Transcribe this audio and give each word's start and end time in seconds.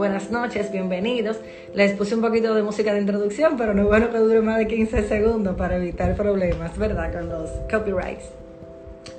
buenas 0.00 0.30
noches, 0.30 0.72
bienvenidos. 0.72 1.36
Les 1.74 1.92
puse 1.92 2.14
un 2.14 2.22
poquito 2.22 2.54
de 2.54 2.62
música 2.62 2.94
de 2.94 3.00
introducción, 3.02 3.58
pero 3.58 3.74
no 3.74 3.82
es 3.82 3.88
bueno 3.88 4.10
que 4.10 4.16
dure 4.16 4.40
más 4.40 4.56
de 4.56 4.66
15 4.66 5.06
segundos 5.06 5.56
para 5.56 5.76
evitar 5.76 6.16
problemas, 6.16 6.78
¿verdad? 6.78 7.12
Con 7.12 7.28
los 7.28 7.50
copyrights. 7.70 8.24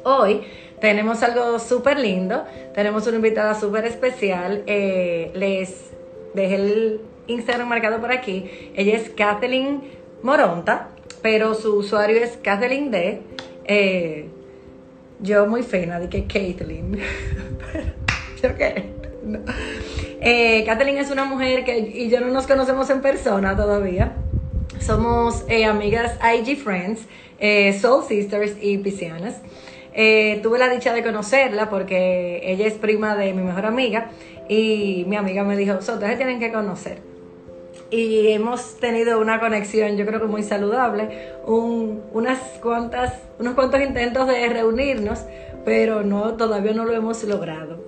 Hoy 0.04 0.42
tenemos 0.80 1.22
algo 1.22 1.60
súper 1.60 2.00
lindo, 2.00 2.46
tenemos 2.74 3.06
una 3.06 3.18
invitada 3.18 3.54
súper 3.54 3.86
especial. 3.86 4.64
Eh, 4.66 5.30
les 5.36 5.92
dejé 6.34 6.56
el 6.56 7.02
Instagram 7.28 7.68
marcado 7.68 8.02
por 8.02 8.12
aquí. 8.12 8.50
Ella 8.76 8.96
es 8.96 9.12
Kathleen 9.12 9.84
Moronta, 10.24 10.90
pero 11.22 11.54
su 11.54 11.76
usuario 11.76 12.18
es 12.18 12.40
Kathleen 12.42 12.90
D. 12.90 13.22
Eh, 13.66 14.30
yo 15.20 15.46
muy 15.46 15.62
fina, 15.62 16.00
de 16.00 16.10
que 16.10 16.24
Kathleen. 16.24 16.98
¿Yo 18.42 18.56
qué? 18.58 18.90
No. 19.24 19.42
Eh, 20.22 20.64
Kathleen 20.66 20.98
es 20.98 21.10
una 21.10 21.26
mujer 21.26 21.66
que 21.66 21.80
y 21.80 22.10
yo 22.10 22.20
no 22.20 22.28
nos 22.28 22.46
conocemos 22.46 22.90
en 22.92 23.02
persona 23.02 23.56
todavía. 23.56 24.14
Somos 24.80 25.44
eh, 25.50 25.66
amigas 25.66 26.18
IG 26.24 26.58
Friends, 26.58 27.02
eh, 27.40 27.74
Soul 27.80 28.04
Sisters 28.04 28.56
y 28.62 28.78
Piscianas. 28.78 29.42
Eh, 29.94 30.40
tuve 30.44 30.60
la 30.60 30.70
dicha 30.70 30.94
de 30.94 31.04
conocerla 31.04 31.70
porque 31.70 32.42
ella 32.44 32.68
es 32.68 32.76
prima 32.76 33.16
de 33.16 33.34
mi 33.34 33.42
mejor 33.42 33.66
amiga 33.66 34.12
y 34.48 35.06
mi 35.08 35.16
amiga 35.16 35.44
me 35.44 35.58
dijo, 35.58 35.82
so, 35.82 35.94
ustedes 35.94 36.18
tienen 36.18 36.40
que 36.40 36.52
conocer 36.52 37.00
y 37.90 38.30
hemos 38.30 38.78
tenido 38.80 39.20
una 39.20 39.40
conexión, 39.42 39.98
yo 39.98 40.06
creo 40.06 40.22
que 40.22 40.28
muy 40.28 40.44
saludable, 40.44 41.34
un, 41.46 42.02
unas 42.14 42.40
cuantas, 42.62 43.14
unos 43.38 43.54
cuantos 43.54 43.82
intentos 43.82 44.28
de 44.28 44.48
reunirnos, 44.48 45.26
pero 45.66 46.02
no, 46.04 46.36
todavía 46.36 46.72
no 46.72 46.86
lo 46.86 46.94
hemos 46.94 47.24
logrado. 47.26 47.84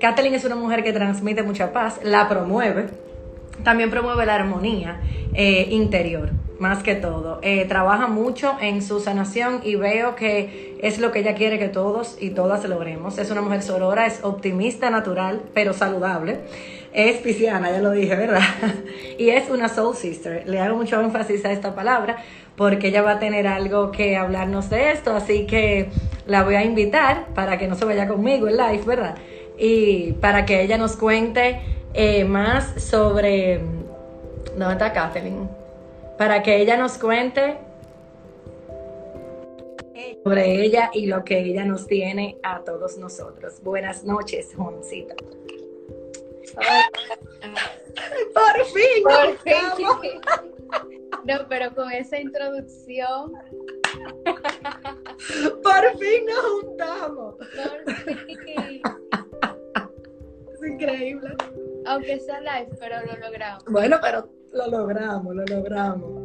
Kathleen 0.00 0.34
es 0.34 0.44
una 0.44 0.56
mujer 0.56 0.82
que 0.82 0.92
transmite 0.92 1.42
mucha 1.42 1.72
paz, 1.72 2.00
la 2.02 2.28
promueve, 2.28 2.86
también 3.62 3.90
promueve 3.90 4.26
la 4.26 4.34
armonía 4.34 5.00
eh, 5.34 5.68
interior, 5.70 6.30
más 6.58 6.82
que 6.82 6.94
todo. 6.94 7.38
Eh, 7.42 7.64
trabaja 7.66 8.08
mucho 8.08 8.56
en 8.60 8.82
su 8.82 9.00
sanación 9.00 9.60
y 9.62 9.76
veo 9.76 10.16
que 10.16 10.76
es 10.82 10.98
lo 10.98 11.12
que 11.12 11.20
ella 11.20 11.34
quiere 11.34 11.58
que 11.58 11.68
todos 11.68 12.16
y 12.20 12.30
todas 12.30 12.64
logremos. 12.64 13.18
Es 13.18 13.30
una 13.30 13.42
mujer 13.42 13.62
sorora, 13.62 14.06
es 14.06 14.22
optimista 14.22 14.90
natural, 14.90 15.42
pero 15.54 15.72
saludable. 15.72 16.40
Es 16.92 17.16
pisciana, 17.16 17.70
ya 17.70 17.80
lo 17.80 17.90
dije, 17.90 18.14
¿verdad? 18.14 18.42
y 19.18 19.30
es 19.30 19.50
una 19.50 19.68
soul 19.68 19.96
sister. 19.96 20.44
Le 20.46 20.60
hago 20.60 20.76
mucho 20.76 21.00
énfasis 21.00 21.44
a 21.44 21.52
esta 21.52 21.74
palabra 21.74 22.18
porque 22.56 22.88
ella 22.88 23.02
va 23.02 23.12
a 23.12 23.18
tener 23.18 23.46
algo 23.46 23.90
que 23.90 24.16
hablarnos 24.16 24.70
de 24.70 24.92
esto, 24.92 25.16
así 25.16 25.46
que 25.46 25.90
la 26.26 26.44
voy 26.44 26.54
a 26.54 26.64
invitar 26.64 27.26
para 27.34 27.58
que 27.58 27.66
no 27.66 27.74
se 27.74 27.84
vaya 27.84 28.06
conmigo 28.06 28.46
en 28.46 28.56
live, 28.56 28.82
¿verdad? 28.86 29.16
Y 29.56 30.12
para 30.14 30.44
que 30.44 30.62
ella 30.62 30.78
nos 30.78 30.96
cuente 30.96 31.60
eh, 31.92 32.24
más 32.24 32.82
sobre... 32.82 33.60
¿Dónde 34.56 34.72
está 34.72 34.92
Kathleen? 34.92 35.48
Para 36.18 36.42
que 36.42 36.56
ella 36.56 36.76
nos 36.76 36.98
cuente 36.98 37.56
sobre 40.24 40.64
ella 40.64 40.90
y 40.92 41.06
lo 41.06 41.24
que 41.24 41.38
ella 41.38 41.64
nos 41.64 41.86
tiene 41.86 42.38
a 42.42 42.60
todos 42.60 42.96
nosotros. 42.98 43.60
Buenas 43.62 44.04
noches, 44.04 44.54
Juancita. 44.56 45.14
Por 48.34 48.64
fin. 48.66 49.02
Por 49.02 49.38
fin. 49.38 50.20
No, 51.24 51.46
pero 51.48 51.74
con 51.74 51.90
esa 51.90 52.18
introducción. 52.18 53.32
Por 55.62 55.98
fin 55.98 56.26
nos 56.26 56.44
juntamos. 56.60 57.36
Por 57.36 57.94
fin. 57.94 58.82
Increíble. 60.66 61.36
Aunque 61.86 62.18
sea 62.20 62.40
live, 62.40 62.76
pero 62.78 62.96
lo 63.04 63.16
logramos. 63.18 63.64
Bueno, 63.64 63.98
pero 64.00 64.28
lo 64.52 64.66
logramos, 64.68 65.34
lo 65.34 65.44
logramos. 65.44 66.22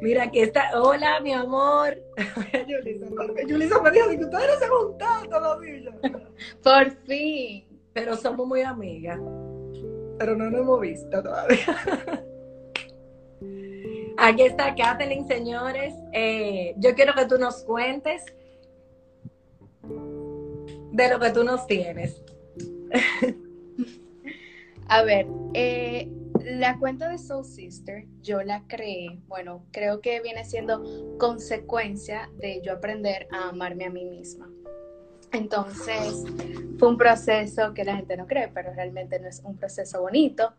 Mira, 0.00 0.24
aquí 0.24 0.40
está. 0.40 0.70
Hola, 0.80 1.20
mi 1.20 1.32
amor. 1.32 1.98
Yulisa 3.46 3.80
me 3.80 3.90
dijo 3.90 4.08
que 4.08 4.24
ustedes 4.24 4.48
no 4.48 4.58
se 4.58 4.64
han 4.64 4.70
juntado 4.70 5.28
todavía. 5.28 5.92
Por 6.62 6.90
fin. 7.06 7.64
Pero 7.92 8.16
somos 8.16 8.46
muy 8.46 8.62
amigas. 8.62 9.18
Pero 10.18 10.36
no 10.36 10.50
nos 10.50 10.60
hemos 10.60 10.80
visto 10.80 11.22
todavía. 11.22 12.24
Aquí 14.18 14.42
está 14.42 14.74
Kathleen, 14.74 15.26
señores. 15.28 15.94
Eh, 16.12 16.74
yo 16.78 16.94
quiero 16.94 17.14
que 17.14 17.26
tú 17.26 17.38
nos 17.38 17.62
cuentes 17.62 18.24
de 19.82 21.08
lo 21.08 21.20
que 21.20 21.30
tú 21.30 21.44
nos 21.44 21.66
tienes. 21.66 22.20
A 24.88 25.02
ver, 25.02 25.26
eh, 25.52 26.08
la 26.44 26.78
cuenta 26.78 27.08
de 27.08 27.18
Soul 27.18 27.44
Sister 27.44 28.06
yo 28.22 28.42
la 28.42 28.64
creé, 28.66 29.20
bueno, 29.26 29.66
creo 29.70 30.00
que 30.00 30.20
viene 30.20 30.44
siendo 30.44 30.82
consecuencia 31.18 32.30
de 32.38 32.62
yo 32.62 32.72
aprender 32.72 33.28
a 33.30 33.50
amarme 33.50 33.84
a 33.84 33.90
mí 33.90 34.06
misma. 34.06 34.48
Entonces, 35.32 36.24
fue 36.78 36.88
un 36.88 36.96
proceso 36.96 37.74
que 37.74 37.84
la 37.84 37.96
gente 37.96 38.16
no 38.16 38.26
cree, 38.26 38.48
pero 38.48 38.72
realmente 38.72 39.20
no 39.20 39.28
es 39.28 39.42
un 39.44 39.56
proceso 39.56 40.00
bonito. 40.00 40.54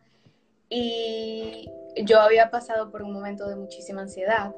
Y 0.69 1.67
yo 2.03 2.19
había 2.19 2.51
pasado 2.51 2.91
por 2.91 3.01
un 3.01 3.11
momento 3.11 3.49
de 3.49 3.55
muchísima 3.55 4.01
ansiedad. 4.01 4.53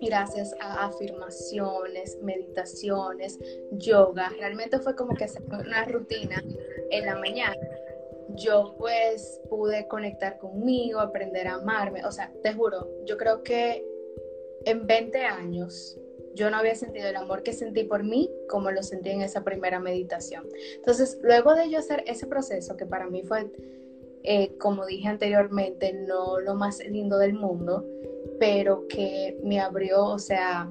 Gracias 0.00 0.54
a 0.60 0.86
afirmaciones, 0.86 2.18
meditaciones, 2.22 3.38
yoga, 3.72 4.30
realmente 4.38 4.78
fue 4.78 4.94
como 4.94 5.14
que 5.14 5.24
hacer 5.24 5.42
una 5.44 5.84
rutina 5.84 6.42
en 6.90 7.06
la 7.06 7.16
mañana. 7.16 7.56
Yo 8.36 8.76
pues 8.78 9.40
pude 9.48 9.88
conectar 9.88 10.38
conmigo, 10.38 11.00
aprender 11.00 11.48
a 11.48 11.54
amarme. 11.54 12.04
O 12.04 12.12
sea, 12.12 12.32
te 12.42 12.52
juro, 12.52 12.88
yo 13.06 13.16
creo 13.16 13.42
que 13.42 13.84
en 14.64 14.86
20 14.86 15.24
años 15.24 15.98
yo 16.34 16.50
no 16.50 16.58
había 16.58 16.76
sentido 16.76 17.08
el 17.08 17.16
amor 17.16 17.42
que 17.42 17.52
sentí 17.52 17.82
por 17.82 18.04
mí 18.04 18.30
como 18.48 18.70
lo 18.70 18.82
sentí 18.82 19.10
en 19.10 19.22
esa 19.22 19.42
primera 19.42 19.80
meditación. 19.80 20.46
Entonces, 20.76 21.18
luego 21.22 21.54
de 21.54 21.68
yo 21.68 21.78
hacer 21.78 22.04
ese 22.06 22.26
proceso, 22.26 22.76
que 22.76 22.86
para 22.86 23.08
mí 23.08 23.22
fue, 23.22 23.50
eh, 24.22 24.56
como 24.58 24.86
dije 24.86 25.08
anteriormente, 25.08 25.92
no 25.92 26.38
lo 26.38 26.54
más 26.54 26.78
lindo 26.78 27.18
del 27.18 27.34
mundo, 27.34 27.84
pero 28.38 28.86
que 28.88 29.38
me 29.42 29.60
abrió, 29.60 30.04
o 30.04 30.18
sea, 30.18 30.68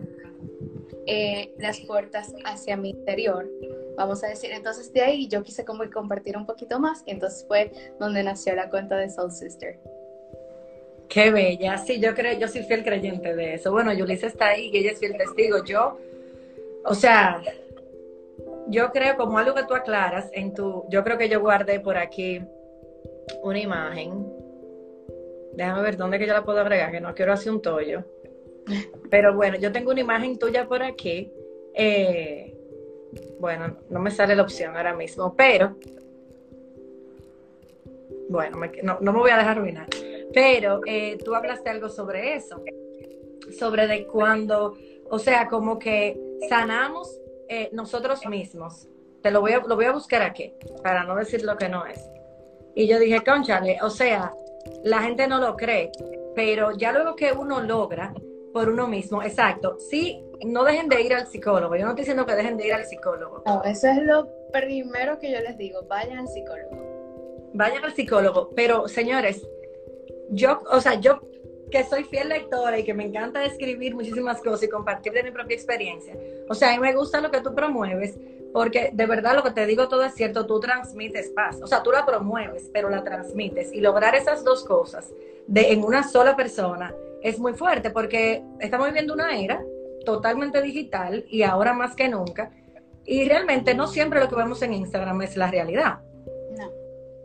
eh, 1.05 1.53
las 1.57 1.79
puertas 1.81 2.33
hacia 2.45 2.78
mi 2.78 2.91
interior, 2.91 3.50
vamos 3.95 4.23
a 4.23 4.28
decir. 4.28 4.51
Entonces, 4.51 4.91
de 4.94 5.01
ahí 5.01 5.28
yo 5.28 5.44
quise 5.44 5.66
como 5.66 5.89
compartir 5.91 6.38
un 6.38 6.45
poquito 6.45 6.79
más, 6.79 7.03
y 7.05 7.11
entonces 7.11 7.45
fue 7.47 7.72
donde 8.00 8.23
nació 8.23 8.55
la 8.55 8.69
cuenta 8.69 8.97
de 8.97 9.09
Soul 9.09 9.31
Sister. 9.31 9.79
Qué 11.09 11.31
bella. 11.31 11.78
Sí, 11.78 12.00
yo 12.00 12.13
creo, 12.13 12.38
yo 12.38 12.47
soy 12.47 12.63
fiel 12.63 12.83
creyente 12.83 13.33
de 13.35 13.53
eso. 13.53 13.72
Bueno, 13.72 13.94
Yulisa 13.94 14.28
está 14.28 14.47
ahí 14.47 14.69
y 14.73 14.78
ella 14.78 14.91
es 14.91 14.99
fiel 14.99 15.16
testigo. 15.17 15.63
Yo, 15.63 15.97
o 16.84 16.94
sea, 16.94 17.41
yo 18.67 18.91
creo 18.91 19.16
como 19.16 19.38
algo 19.38 19.55
que 19.55 19.63
tú 19.63 19.73
aclaras 19.73 20.29
en 20.34 20.53
tu, 20.53 20.85
yo 20.89 21.03
creo 21.03 21.17
que 21.17 21.29
yo 21.29 21.39
guardé 21.39 21.79
por 21.79 21.97
aquí 21.97 22.41
una 23.41 23.59
imagen. 23.59 24.25
Déjame 25.57 25.81
ver 25.81 25.97
dónde 25.97 26.19
que 26.19 26.28
yo 26.28 26.34
la 26.34 26.45
puedo 26.45 26.59
agregar, 26.59 26.91
que 26.91 27.01
no 27.01 27.16
quiero 27.16 27.34
hacer 27.34 27.51
un 27.51 27.63
tollo. 27.63 28.03
Pero 29.09 29.35
bueno, 29.35 29.57
yo 29.57 29.72
tengo 29.72 29.90
una 29.90 30.01
imagen 30.01 30.38
tuya 30.38 30.68
por 30.68 30.84
aquí. 30.84 31.34
Eh, 31.73 32.56
bueno, 33.40 33.75
no 33.90 34.00
me 34.00 34.12
sale 34.12 34.35
la 34.35 34.44
opción 34.44 34.78
ahora 34.78 34.94
mismo, 34.94 35.35
pero 35.35 35.75
bueno, 38.29 38.59
no, 38.84 39.00
no 39.01 39.13
me 39.13 39.19
voy 39.19 39.31
a 39.31 39.38
dejar 39.38 39.57
arruinar. 39.57 39.88
Pero 40.31 40.81
eh, 40.85 41.17
tú 41.25 41.34
hablaste 41.34 41.72
algo 41.72 41.90
sobre 41.90 42.35
eso, 42.35 42.62
sobre 43.57 43.88
de 43.88 44.06
cuando, 44.06 44.78
o 45.09 45.17
sea, 45.17 45.47
como 45.47 45.79
que 45.79 46.19
sanamos 46.47 47.19
eh, 47.50 47.69
nosotros 47.72 48.23
mismos. 48.28 48.87
Te 49.23 49.31
lo 49.31 49.41
voy, 49.41 49.53
a, 49.53 49.59
lo 49.61 49.76
voy 49.76 49.85
a 49.85 49.91
buscar 49.91 50.22
aquí, 50.22 50.53
para 50.84 51.03
no 51.03 51.16
decir 51.16 51.41
lo 51.43 51.58
que 51.58 51.67
no 51.67 51.84
es. 51.87 51.99
Y 52.76 52.85
yo 52.87 52.99
dije, 52.99 53.23
conchale, 53.23 53.79
o 53.81 53.90
sea, 53.90 54.31
la 54.84 55.02
gente 55.02 55.28
no 55.28 55.40
lo 55.40 55.56
cree, 55.56 55.91
pero 56.35 56.72
ya 56.78 56.91
luego 56.91 57.16
que 57.16 57.32
uno 57.32 57.62
logra 57.62 58.14
por 58.53 58.70
uno 58.70 58.88
mismo, 58.88 59.22
exacto, 59.22 59.78
sí, 59.79 60.24
no 60.46 60.64
dejen 60.64 60.90
de 60.90 61.02
ir 61.02 61.14
al 61.14 61.28
psicólogo. 61.28 61.76
Yo 61.76 61.84
no 61.84 61.90
estoy 61.91 62.03
diciendo 62.03 62.26
que 62.26 62.35
dejen 62.35 62.58
de 62.58 62.68
ir 62.68 62.74
al 62.74 62.85
psicólogo. 62.85 63.44
No, 63.46 63.64
eso 63.64 63.88
es 63.88 64.03
lo 64.03 64.28
primero 64.52 65.20
que 65.20 65.32
yo 65.32 65.40
les 65.41 65.58
digo, 65.58 65.84
vayan 65.88 66.20
al 66.20 66.28
psicólogo. 66.28 67.52
Vayan 67.53 67.84
al 67.84 67.94
psicólogo, 67.94 68.52
pero 68.56 68.88
señores, 68.88 69.47
yo, 70.29 70.59
o 70.72 70.79
sea, 70.82 70.96
yo 70.96 71.22
que 71.72 71.84
soy 71.84 72.03
fiel 72.06 72.29
lectora 72.29 72.79
y 72.79 72.84
que 72.84 72.94
me 72.94 73.06
encanta 73.06 73.44
escribir 73.44 73.94
muchísimas 73.94 74.41
cosas 74.41 74.64
y 74.64 74.70
compartir 74.70 75.12
de 75.14 75.24
mi 75.24 75.32
propia 75.32 75.56
experiencia. 75.56 76.16
O 76.50 76.53
sea, 76.53 76.70
a 76.70 76.72
mí 76.74 76.79
me 76.79 76.94
gusta 76.94 77.20
lo 77.20 77.29
que 77.29 77.41
tú 77.41 77.53
promueves, 77.53 78.18
porque 78.57 78.89
de 78.91 79.05
verdad 79.05 79.35
lo 79.35 79.43
que 79.43 79.51
te 79.51 79.67
digo 79.67 79.87
todo 79.87 80.03
es 80.03 80.15
cierto, 80.15 80.47
tú 80.47 80.59
transmites 80.59 81.29
paz. 81.29 81.59
O 81.61 81.67
sea, 81.67 81.83
tú 81.83 81.91
la 81.91 82.07
promueves, 82.07 82.71
pero 82.73 82.89
la 82.89 83.03
transmites. 83.03 83.71
Y 83.71 83.81
lograr 83.81 84.15
esas 84.15 84.43
dos 84.43 84.63
cosas 84.63 85.13
de, 85.45 85.73
en 85.73 85.83
una 85.83 86.01
sola 86.01 86.35
persona 86.35 86.91
es 87.21 87.37
muy 87.37 87.53
fuerte, 87.53 87.91
porque 87.91 88.43
estamos 88.59 88.87
viviendo 88.87 89.13
una 89.13 89.37
era 89.37 89.63
totalmente 90.05 90.59
digital 90.63 91.23
y 91.29 91.43
ahora 91.43 91.73
más 91.73 91.95
que 91.95 92.09
nunca. 92.09 92.49
Y 93.05 93.25
realmente 93.25 93.75
no 93.75 93.85
siempre 93.85 94.19
lo 94.19 94.27
que 94.27 94.33
vemos 94.33 94.59
en 94.63 94.73
Instagram 94.73 95.21
es 95.21 95.37
la 95.37 95.51
realidad. 95.51 95.99
No. 96.57 96.71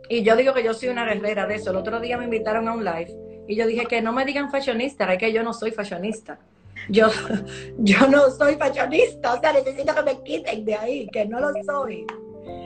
Y 0.09 0.21
yo 0.21 0.35
digo 0.35 0.53
que 0.53 0.63
yo 0.63 0.75
soy 0.75 0.89
una 0.89 1.03
guerrera 1.03 1.47
de 1.47 1.55
eso. 1.55 1.71
El 1.71 1.77
otro 1.77 1.99
día 1.99 2.15
me 2.15 2.25
invitaron 2.25 2.67
a 2.67 2.73
un 2.75 2.85
live 2.85 3.11
y 3.47 3.55
yo 3.55 3.65
dije 3.65 3.87
que 3.87 4.03
no 4.03 4.13
me 4.13 4.23
digan 4.23 4.51
fashionista, 4.51 5.11
es 5.11 5.17
que 5.17 5.33
yo 5.33 5.41
no 5.41 5.51
soy 5.51 5.71
fashionista. 5.71 6.37
Yo, 6.89 7.07
yo 7.77 8.07
no 8.07 8.29
soy 8.31 8.55
fashionista, 8.55 9.33
o 9.33 9.39
sea, 9.39 9.53
necesito 9.53 9.93
que 9.95 10.03
me 10.03 10.23
quiten 10.23 10.65
de 10.65 10.75
ahí, 10.75 11.07
que 11.07 11.25
no 11.25 11.39
lo 11.39 11.51
soy. 11.65 12.05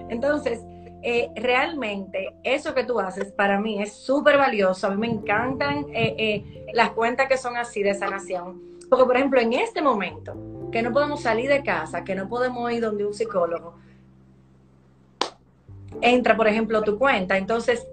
Entonces, 0.10 0.60
eh, 1.04 1.30
realmente 1.36 2.34
eso 2.44 2.74
que 2.74 2.84
tú 2.84 3.00
haces 3.00 3.32
para 3.32 3.60
mí 3.60 3.82
es 3.82 3.94
súper 3.94 4.38
valioso. 4.38 4.88
A 4.88 4.90
mí 4.92 4.98
me 4.98 5.08
encantan 5.08 5.86
eh, 5.94 6.16
eh, 6.18 6.66
las 6.74 6.92
cuentas 6.92 7.28
que 7.28 7.38
son 7.38 7.56
así 7.56 7.84
de 7.84 7.94
sanación. 7.94 8.62
Porque, 8.90 9.06
por 9.06 9.16
ejemplo, 9.16 9.40
en 9.40 9.54
este 9.54 9.82
momento, 9.82 10.36
que 10.72 10.82
no 10.82 10.92
podemos 10.92 11.22
salir 11.22 11.50
de 11.50 11.64
casa, 11.64 12.04
que 12.04 12.16
no 12.16 12.28
podemos 12.28 12.72
ir 12.72 12.82
donde 12.82 13.06
un 13.06 13.14
psicólogo, 13.14 13.76
entra, 16.02 16.36
por 16.36 16.48
ejemplo, 16.48 16.82
tu 16.82 16.98
cuenta. 16.98 17.38
Entonces, 17.38 17.86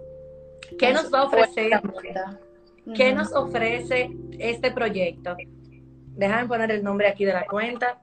¿qué 0.78 0.92
nos 0.92 1.12
va 1.12 1.20
a 1.20 1.24
ofrecer? 1.24 1.80
¿Qué 2.94 3.12
nos 3.12 3.32
ofrece 3.32 4.10
este 4.38 4.70
proyecto? 4.70 5.36
Déjame 6.16 6.48
poner 6.48 6.70
el 6.70 6.82
nombre 6.82 7.08
aquí 7.08 7.24
de 7.24 7.32
la 7.32 7.46
cuenta. 7.46 8.00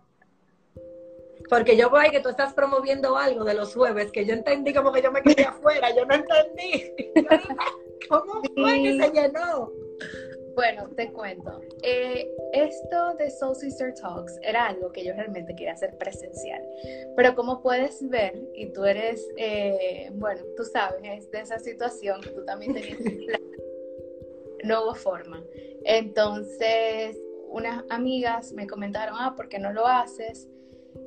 Porque 1.49 1.75
yo 1.75 1.89
voy 1.89 2.09
que 2.11 2.21
tú 2.21 2.29
estás 2.29 2.53
promoviendo 2.53 3.17
algo 3.17 3.43
de 3.43 3.53
los 3.53 3.73
jueves 3.73 4.11
que 4.11 4.25
yo 4.25 4.33
entendí 4.33 4.73
como 4.73 4.91
que 4.91 5.01
yo 5.01 5.11
me 5.11 5.21
quedé 5.21 5.43
afuera, 5.43 5.93
yo 5.95 6.05
no 6.05 6.15
entendí. 6.15 6.93
¿Cómo 8.09 8.41
fue 8.55 8.83
que 8.83 8.97
se 9.01 9.11
llenó? 9.11 9.71
Bueno, 10.55 10.89
te 10.95 11.11
cuento. 11.11 11.61
Eh, 11.81 12.29
esto 12.53 13.15
de 13.17 13.29
Soul 13.29 13.55
Sister 13.55 13.93
Talks 13.93 14.37
era 14.41 14.67
algo 14.67 14.91
que 14.91 15.03
yo 15.03 15.13
realmente 15.13 15.55
quería 15.55 15.73
hacer 15.73 15.97
presencial. 15.97 16.61
Pero 17.15 17.35
como 17.35 17.61
puedes 17.61 18.07
ver, 18.09 18.33
y 18.55 18.67
tú 18.67 18.85
eres, 18.85 19.27
eh, 19.37 20.09
bueno, 20.13 20.41
tú 20.57 20.63
sabes 20.63 21.31
de 21.31 21.39
esa 21.39 21.59
situación 21.59 22.21
que 22.21 22.29
tú 22.29 22.43
también 22.45 22.73
tenías 22.73 22.99
no 24.63 24.83
hubo 24.83 24.95
forma. 24.95 25.43
Entonces, 25.85 27.17
unas 27.51 27.83
amigas 27.89 28.53
me 28.53 28.67
comentaron, 28.67 29.15
ah, 29.19 29.33
¿por 29.35 29.49
qué 29.49 29.59
no 29.59 29.71
lo 29.73 29.85
haces? 29.85 30.47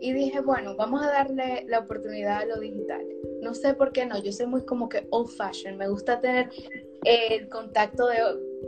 Y 0.00 0.12
dije, 0.12 0.40
bueno, 0.40 0.76
vamos 0.76 1.02
a 1.02 1.10
darle 1.10 1.64
la 1.68 1.80
oportunidad 1.80 2.42
a 2.42 2.46
lo 2.46 2.58
digital. 2.58 3.04
No 3.42 3.54
sé 3.54 3.74
por 3.74 3.92
qué 3.92 4.06
no, 4.06 4.18
yo 4.22 4.32
soy 4.32 4.46
muy 4.46 4.64
como 4.64 4.88
que 4.88 5.06
old 5.10 5.28
fashion, 5.28 5.76
me 5.76 5.88
gusta 5.88 6.20
tener 6.20 6.50
el 7.04 7.48
contacto 7.48 8.06
de, 8.06 8.18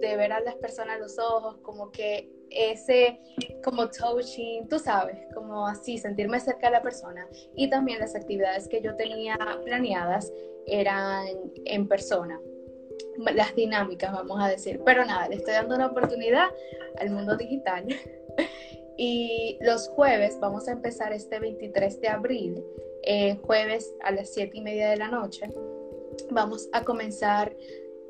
de 0.00 0.16
ver 0.16 0.32
a 0.32 0.40
las 0.40 0.56
personas 0.56 0.96
a 0.96 0.98
los 0.98 1.18
ojos, 1.18 1.56
como 1.62 1.90
que 1.90 2.30
ese 2.50 3.18
como 3.64 3.88
touching, 3.88 4.68
tú 4.68 4.78
sabes, 4.78 5.18
como 5.34 5.66
así, 5.66 5.98
sentirme 5.98 6.38
cerca 6.40 6.66
de 6.66 6.72
la 6.72 6.82
persona. 6.82 7.26
Y 7.54 7.68
también 7.70 7.98
las 7.98 8.14
actividades 8.14 8.68
que 8.68 8.80
yo 8.80 8.94
tenía 8.96 9.36
planeadas 9.64 10.32
eran 10.66 11.26
en 11.64 11.88
persona 11.88 12.40
las 13.34 13.54
dinámicas, 13.54 14.12
vamos 14.12 14.38
a 14.40 14.48
decir. 14.48 14.80
Pero 14.84 15.04
nada, 15.04 15.28
le 15.28 15.36
estoy 15.36 15.54
dando 15.54 15.74
una 15.74 15.86
oportunidad 15.86 16.48
al 16.98 17.10
mundo 17.10 17.36
digital. 17.36 17.86
y 18.96 19.58
los 19.60 19.88
jueves, 19.88 20.38
vamos 20.40 20.68
a 20.68 20.72
empezar 20.72 21.12
este 21.12 21.38
23 21.38 22.00
de 22.00 22.08
abril, 22.08 22.64
eh, 23.02 23.36
jueves 23.42 23.94
a 24.02 24.10
las 24.10 24.32
7 24.32 24.56
y 24.56 24.60
media 24.60 24.90
de 24.90 24.96
la 24.96 25.08
noche. 25.08 25.50
Vamos 26.30 26.68
a 26.72 26.82
comenzar 26.82 27.54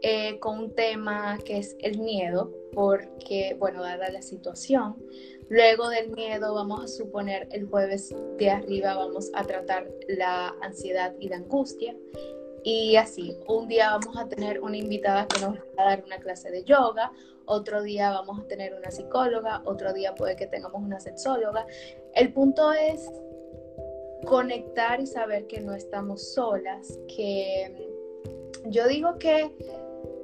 eh, 0.03 0.39
con 0.39 0.59
un 0.59 0.75
tema 0.75 1.39
que 1.45 1.59
es 1.59 1.77
el 1.81 1.99
miedo, 1.99 2.53
porque, 2.73 3.57
bueno, 3.59 3.83
dada 3.83 4.11
la 4.11 4.23
situación. 4.23 4.97
Luego 5.49 5.89
del 5.89 6.11
miedo, 6.11 6.55
vamos 6.55 6.85
a 6.85 6.89
suponer 6.89 7.49
el 7.53 7.67
jueves 7.67 8.15
de 8.37 8.51
arriba, 8.51 8.95
vamos 8.95 9.31
a 9.35 9.45
tratar 9.45 9.89
la 10.09 10.55
ansiedad 10.61 11.15
y 11.19 11.29
la 11.29 11.37
angustia. 11.37 11.97
Y 12.69 12.97
así, 12.97 13.39
un 13.47 13.69
día 13.69 13.91
vamos 13.91 14.17
a 14.17 14.27
tener 14.27 14.61
una 14.61 14.77
invitada 14.77 15.29
que 15.29 15.39
nos 15.41 15.55
va 15.55 15.85
a 15.85 15.85
dar 15.85 16.03
una 16.05 16.19
clase 16.19 16.51
de 16.51 16.65
yoga, 16.65 17.13
otro 17.45 17.81
día 17.81 18.11
vamos 18.11 18.41
a 18.41 18.49
tener 18.49 18.75
una 18.75 18.91
psicóloga, 18.91 19.63
otro 19.67 19.93
día 19.93 20.17
puede 20.17 20.35
que 20.35 20.49
tengamos 20.49 20.83
una 20.83 20.99
sexóloga. 20.99 21.65
El 22.13 22.33
punto 22.33 22.73
es 22.73 23.09
conectar 24.27 25.01
y 25.01 25.07
saber 25.07 25.47
que 25.47 25.61
no 25.61 25.75
estamos 25.75 26.35
solas, 26.35 26.99
que 27.07 27.89
yo 28.65 28.89
digo 28.89 29.17
que 29.17 29.55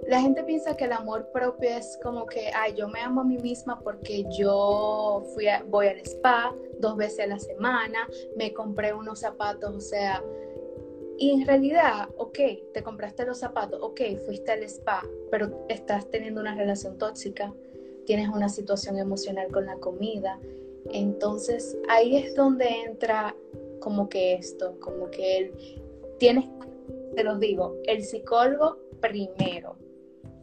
la 0.09 0.21
gente 0.21 0.43
piensa 0.43 0.77
que 0.77 0.87
el 0.87 0.93
amor 0.95 1.31
propio 1.33 1.71
es 1.71 1.97
como 2.03 2.27
que, 2.27 2.51
ay, 2.57 2.75
yo 2.75 2.89
me 2.89 2.99
amo 2.99 3.21
a 3.21 3.25
mí 3.25 3.39
misma 3.39 3.79
porque 3.79 4.25
yo 4.37 5.23
fui 5.33 5.47
voy 5.69 5.87
al 5.87 6.01
spa 6.01 6.53
dos 6.81 6.97
veces 6.97 7.21
a 7.21 7.27
la 7.29 7.39
semana, 7.39 8.09
me 8.37 8.53
compré 8.53 8.93
unos 8.93 9.21
zapatos, 9.21 9.77
o 9.77 9.81
sea, 9.81 10.21
y 11.19 11.31
en 11.31 11.47
realidad, 11.47 12.09
ok, 12.17 12.39
te 12.73 12.83
compraste 12.83 13.25
los 13.27 13.39
zapatos, 13.39 13.81
ok, 13.83 14.01
fuiste 14.25 14.53
al 14.53 14.63
spa, 14.65 15.03
pero 15.31 15.67
estás 15.69 16.11
teniendo 16.11 16.41
una 16.41 16.55
relación 16.55 16.99
tóxica, 16.99 17.53
tienes 18.07 18.29
una 18.29 18.49
situación 18.49 18.99
emocional 18.99 19.49
con 19.53 19.67
la 19.67 19.77
comida. 19.77 20.39
Entonces 20.91 21.77
ahí 21.89 22.17
es 22.17 22.35
donde 22.35 22.67
entra 22.87 23.37
como 23.81 24.09
que 24.09 24.35
esto, 24.35 24.79
como 24.81 25.11
que 25.11 25.39
él, 25.39 25.53
tienes, 26.19 26.47
te 27.15 27.25
los 27.25 27.39
digo, 27.41 27.77
el 27.85 28.03
psicólogo 28.05 28.79
primero. 29.01 29.77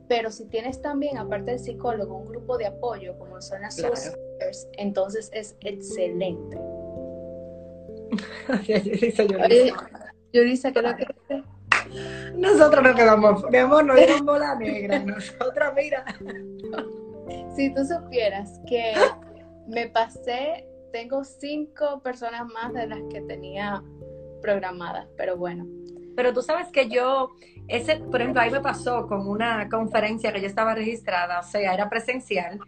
Pero 0.08 0.32
si 0.32 0.46
tienes 0.46 0.82
también, 0.82 1.18
aparte 1.18 1.52
del 1.52 1.60
psicólogo, 1.60 2.16
un 2.16 2.30
grupo 2.30 2.58
de 2.58 2.66
apoyo 2.66 3.18
como 3.20 3.42
son 3.42 3.62
las 3.62 3.76
claro. 3.76 3.94
entonces 4.78 5.30
es 5.34 5.56
excelente. 5.62 6.58
Yo 10.34 10.42
dice 10.42 10.72
que 10.72 10.82
lo 10.82 10.96
que... 10.96 11.06
Nosotros 12.36 12.84
nos 12.84 12.96
quedamos, 12.96 13.44
mi 13.50 13.58
amor, 13.58 13.86
no 13.86 13.96
dieron 13.96 14.26
bola 14.26 14.56
negra. 14.56 15.00
Nosotras, 15.06 15.74
mira. 15.76 16.06
Si 17.56 17.74
tú 17.74 17.84
supieras 17.86 18.60
que 18.68 18.94
me 19.68 19.88
pasé, 19.88 20.66
tengo 20.92 21.24
cinco 21.24 22.02
personas 22.02 22.48
más 22.48 22.74
de 22.74 22.88
las 22.88 23.00
que 23.12 23.22
tenía 23.22 23.84
programadas, 24.42 25.08
pero 25.18 25.38
bueno. 25.38 25.68
Pero 26.16 26.34
tú 26.34 26.42
sabes 26.42 26.68
que 26.68 26.90
yo, 26.90 27.32
ese, 27.68 27.98
por 27.98 28.22
ejemplo, 28.22 28.42
ahí 28.42 28.52
me 28.52 28.62
pasó 28.62 29.08
con 29.08 29.28
una 29.28 29.70
conferencia 29.70 30.34
que 30.34 30.42
yo 30.42 30.48
estaba 30.48 30.76
registrada, 30.76 31.40
o 31.40 31.44
sea, 31.44 31.74
era 31.74 31.90
presencial. 31.90 32.60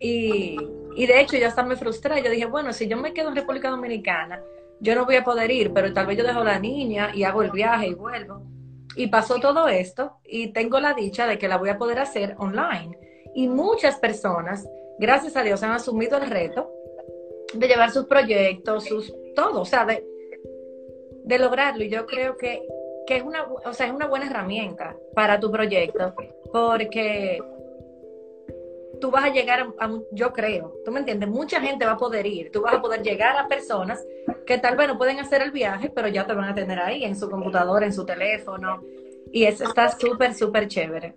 Y, 0.00 0.56
y 0.94 1.06
de 1.06 1.20
hecho 1.20 1.36
yo 1.36 1.48
hasta 1.48 1.62
me 1.62 1.76
frustré. 1.76 2.22
Yo 2.22 2.30
dije, 2.30 2.46
bueno, 2.46 2.72
si 2.72 2.86
yo 2.86 2.96
me 2.96 3.12
quedo 3.12 3.30
en 3.30 3.36
República 3.36 3.70
Dominicana, 3.70 4.40
yo 4.80 4.94
no 4.94 5.04
voy 5.04 5.16
a 5.16 5.24
poder 5.24 5.50
ir, 5.50 5.72
pero 5.72 5.92
tal 5.92 6.06
vez 6.06 6.18
yo 6.18 6.24
dejo 6.24 6.44
la 6.44 6.58
niña 6.58 7.10
y 7.14 7.24
hago 7.24 7.42
el 7.42 7.50
viaje 7.50 7.88
y 7.88 7.94
vuelvo. 7.94 8.42
Y 8.96 9.08
pasó 9.08 9.38
todo 9.38 9.68
esto 9.68 10.18
y 10.24 10.52
tengo 10.52 10.80
la 10.80 10.94
dicha 10.94 11.26
de 11.26 11.38
que 11.38 11.48
la 11.48 11.56
voy 11.56 11.68
a 11.68 11.78
poder 11.78 11.98
hacer 11.98 12.34
online. 12.38 12.98
Y 13.34 13.48
muchas 13.48 13.96
personas, 13.96 14.68
gracias 14.98 15.36
a 15.36 15.42
Dios, 15.42 15.62
han 15.62 15.72
asumido 15.72 16.16
el 16.18 16.28
reto 16.28 16.70
de 17.54 17.68
llevar 17.68 17.90
sus 17.90 18.06
proyectos, 18.06 18.84
sus 18.84 19.14
todo, 19.34 19.60
o 19.60 19.64
sea, 19.64 19.84
de, 19.84 20.04
de 21.24 21.38
lograrlo. 21.38 21.84
Y 21.84 21.90
yo 21.90 22.06
creo 22.06 22.36
que, 22.36 22.62
que 23.06 23.16
es, 23.16 23.22
una, 23.22 23.44
o 23.44 23.72
sea, 23.72 23.86
es 23.86 23.92
una 23.92 24.06
buena 24.06 24.26
herramienta 24.26 24.96
para 25.14 25.38
tu 25.38 25.50
proyecto, 25.50 26.14
porque 26.52 27.40
tú 29.00 29.10
vas 29.10 29.24
a 29.24 29.32
llegar 29.32 29.74
a, 29.78 29.90
yo 30.12 30.32
creo, 30.32 30.74
tú 30.84 30.90
me 30.90 31.00
entiendes, 31.00 31.28
mucha 31.28 31.60
gente 31.60 31.84
va 31.84 31.92
a 31.92 31.96
poder 31.96 32.26
ir, 32.26 32.50
tú 32.50 32.62
vas 32.62 32.74
a 32.74 32.80
poder 32.80 33.02
llegar 33.02 33.36
a 33.36 33.48
personas 33.48 34.04
que 34.46 34.58
tal 34.58 34.76
vez 34.76 34.88
no 34.88 34.98
pueden 34.98 35.18
hacer 35.18 35.42
el 35.42 35.50
viaje, 35.50 35.90
pero 35.90 36.08
ya 36.08 36.26
te 36.26 36.34
van 36.34 36.48
a 36.48 36.54
tener 36.54 36.78
ahí 36.78 37.04
en 37.04 37.16
su 37.16 37.30
computadora, 37.30 37.86
en 37.86 37.92
su 37.92 38.04
teléfono, 38.04 38.82
y 39.32 39.44
eso 39.44 39.64
está 39.64 39.90
súper, 39.90 40.34
súper 40.34 40.68
chévere. 40.68 41.14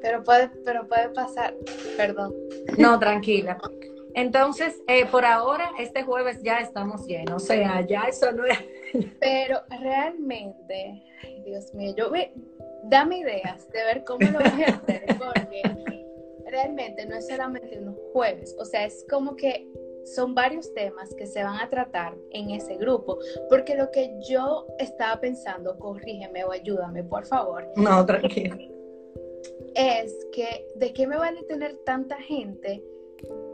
Pero 0.00 0.22
puede, 0.22 0.50
pero 0.64 0.86
puede 0.86 1.08
pasar, 1.10 1.54
perdón. 1.96 2.32
No, 2.78 2.98
tranquila. 2.98 3.58
Entonces, 4.14 4.80
eh, 4.86 5.04
por 5.04 5.24
ahora, 5.26 5.72
este 5.78 6.02
jueves 6.02 6.42
ya 6.42 6.58
estamos 6.58 7.06
llenos, 7.06 7.42
o 7.42 7.46
sea, 7.46 7.82
ya 7.82 8.04
eso 8.04 8.32
no 8.32 8.46
es... 8.46 8.58
Pero 9.20 9.60
realmente, 9.68 11.04
ay 11.22 11.42
Dios 11.44 11.74
mío, 11.74 11.92
yo 11.94 12.08
voy, 12.08 12.30
dame 12.84 13.18
ideas 13.18 13.70
de 13.70 13.84
ver 13.84 14.04
cómo 14.04 14.26
lo 14.30 14.38
voy 14.38 14.62
a 14.62 14.68
hacer, 14.68 15.04
porque 15.18 16.05
realmente 16.46 17.06
no 17.06 17.16
es 17.16 17.26
solamente 17.26 17.78
unos 17.78 17.96
jueves, 18.12 18.56
o 18.58 18.64
sea, 18.64 18.84
es 18.84 19.04
como 19.08 19.36
que 19.36 19.68
son 20.06 20.34
varios 20.34 20.72
temas 20.72 21.12
que 21.14 21.26
se 21.26 21.42
van 21.42 21.58
a 21.58 21.68
tratar 21.68 22.14
en 22.30 22.50
ese 22.50 22.76
grupo, 22.76 23.18
porque 23.48 23.74
lo 23.74 23.90
que 23.90 24.16
yo 24.28 24.66
estaba 24.78 25.20
pensando, 25.20 25.78
corrígeme 25.78 26.44
o 26.44 26.52
ayúdame, 26.52 27.02
por 27.02 27.26
favor. 27.26 27.66
No, 27.76 28.06
tranquilo. 28.06 28.56
Es 29.74 30.14
que 30.32 30.66
de 30.76 30.92
qué 30.92 31.06
me 31.06 31.16
vale 31.16 31.42
tener 31.42 31.76
tanta 31.84 32.16
gente, 32.16 32.82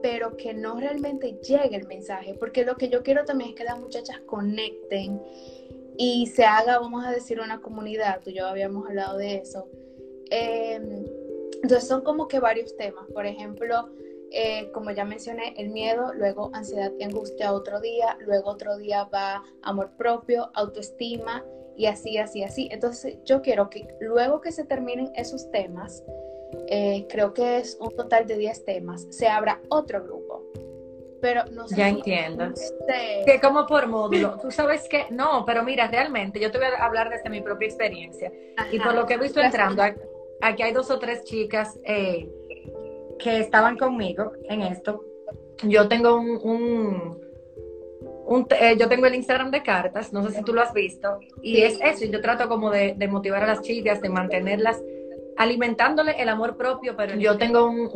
pero 0.03 0.37
que 0.37 0.53
no 0.53 0.79
realmente 0.79 1.39
llegue 1.43 1.77
el 1.77 1.87
mensaje, 1.87 2.35
porque 2.35 2.65
lo 2.65 2.77
que 2.77 2.89
yo 2.89 3.03
quiero 3.03 3.25
también 3.25 3.51
es 3.51 3.57
que 3.57 3.65
las 3.65 3.81
muchachas 3.81 4.21
conecten 4.27 5.21
y 5.97 6.27
se 6.27 6.45
haga, 6.45 6.79
vamos 6.79 7.05
a 7.05 7.11
decir, 7.11 7.41
una 7.41 7.61
comunidad, 7.61 8.21
tú 8.23 8.31
y 8.31 8.35
yo 8.35 8.47
habíamos 8.47 8.87
hablado 8.87 9.17
de 9.17 9.37
eso. 9.37 9.69
Eh, 10.31 10.81
entonces 11.62 11.88
son 11.88 12.02
como 12.02 12.28
que 12.28 12.40
varios 12.40 12.76
temas. 12.76 13.07
Por 13.12 13.26
ejemplo, 13.26 13.88
eh, 14.31 14.71
como 14.73 14.90
ya 14.90 15.04
mencioné, 15.04 15.54
el 15.57 15.71
miedo, 15.71 16.12
luego 16.14 16.50
ansiedad 16.54 16.90
y 16.99 17.04
angustia 17.04 17.52
otro 17.52 17.81
día, 17.81 18.16
luego 18.21 18.50
otro 18.50 18.76
día 18.78 19.04
va 19.04 19.42
amor 19.62 19.90
propio, 19.97 20.50
autoestima 20.54 21.45
y 21.76 21.87
así, 21.87 22.19
así, 22.19 22.42
así. 22.42 22.69
Entonces 22.73 23.19
yo 23.25 23.42
quiero 23.42 23.71
que 23.71 23.87
luego 24.00 24.40
que 24.40 24.50
se 24.50 24.64
terminen 24.64 25.12
esos 25.14 25.50
temas, 25.50 26.02
eh, 26.66 27.07
creo 27.09 27.33
que 27.33 27.59
es 27.59 27.76
un 27.81 27.90
total 27.90 28.26
de 28.26 28.38
10 28.38 28.64
temas, 28.64 29.07
se 29.11 29.28
abra 29.28 29.61
otro 29.69 30.02
grupo. 30.02 30.42
Pero 31.21 31.45
no 31.52 31.69
sé. 31.69 31.76
Ya 31.76 31.88
entiendo. 31.88 32.52
Que 33.25 33.40
como 33.40 33.64
por 33.64 33.87
módulo. 33.87 34.38
Tú 34.42 34.50
sabes 34.50 34.88
que, 34.88 35.07
no, 35.11 35.45
pero 35.47 35.62
mira, 35.62 35.87
realmente 35.87 36.40
yo 36.40 36.50
te 36.50 36.59
voy 36.59 36.66
a 36.66 36.85
hablar 36.85 37.11
desde 37.11 37.31
mi 37.31 37.40
propia 37.40 37.69
experiencia. 37.69 38.33
y 38.73 38.81
por 38.81 38.95
lo 38.95 39.07
que 39.07 39.14
he 39.14 39.19
visto 39.19 39.40
entrando, 39.40 39.85
aquí 39.85 40.00
hay 40.43 40.73
dos 40.73 40.91
o 40.91 40.99
tres 40.99 41.25
chicas 41.25 41.79
eh, 41.85 42.29
que 43.19 43.39
estaban 43.39 43.77
conmigo 43.79 44.33
en 44.49 44.63
esto. 44.63 45.05
Yo 45.63 45.89
tengo 45.89 46.17
un, 46.17 47.21
un, 48.27 48.47
eh, 48.51 48.77
yo 48.79 48.89
tengo 48.89 49.07
el 49.07 49.15
Instagram 49.15 49.51
de 49.51 49.63
cartas, 49.63 50.13
no 50.13 50.27
sé 50.27 50.35
si 50.35 50.43
tú 50.43 50.53
lo 50.53 50.63
has 50.63 50.73
visto, 50.73 51.21
y 51.43 51.63
es 51.63 51.79
eso, 51.81 52.05
yo 52.07 52.21
trato 52.21 52.49
como 52.49 52.71
de, 52.71 52.95
de 52.97 53.09
motivar 53.09 53.45
a 53.45 53.47
las 53.47 53.63
chicas, 53.63 54.01
de 54.01 54.09
mantenerlas 54.09 54.83
alimentándole 55.37 56.21
el 56.21 56.29
amor 56.29 56.57
propio, 56.57 56.97
pero 56.97 57.15
yo 57.17 57.37
tengo 57.39 57.67
un, 57.67 57.89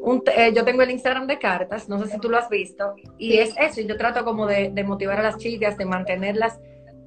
un, 0.00 0.22
eh, 0.36 0.52
yo 0.54 0.64
tengo 0.64 0.82
el 0.82 0.90
Instagram 0.90 1.26
de 1.26 1.38
cartas, 1.38 1.88
no 1.88 1.98
sé 2.02 2.10
si 2.10 2.18
tú 2.18 2.28
lo 2.28 2.38
has 2.38 2.48
visto, 2.48 2.94
y 3.18 3.38
es 3.38 3.54
eso, 3.58 3.80
yo 3.80 3.96
trato 3.96 4.24
como 4.24 4.46
de, 4.46 4.70
motivar 4.84 5.18
a 5.18 5.22
las 5.22 5.38
chicas, 5.38 5.76
de 5.76 5.84
mantenerlas 5.84 6.58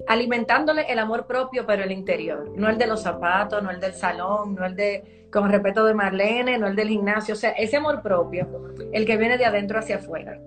alimentándole 0.08 0.82
el 0.90 0.98
amor 0.98 1.26
propio, 1.26 1.64
pero 1.66 1.84
el 1.84 1.92
interior, 1.92 2.50
no 2.56 2.68
el 2.68 2.78
de 2.78 2.86
los 2.86 3.02
zapatos, 3.02 3.62
no 3.62 3.70
el 3.70 3.80
del 3.80 3.94
salón, 3.94 4.54
no 4.54 4.64
el 4.64 4.74
de, 4.74 5.28
con 5.32 5.50
respeto 5.50 5.84
de 5.84 5.94
Marlene, 5.94 6.58
no 6.58 6.66
el 6.66 6.76
del 6.76 6.88
gimnasio, 6.88 7.34
o 7.34 7.36
sea, 7.36 7.50
ese 7.50 7.76
amor 7.76 8.02
propio, 8.02 8.48
el 8.92 9.06
que 9.06 9.16
viene 9.16 9.38
de 9.38 9.44
adentro 9.44 9.78
hacia 9.78 9.96
afuera. 9.96 10.38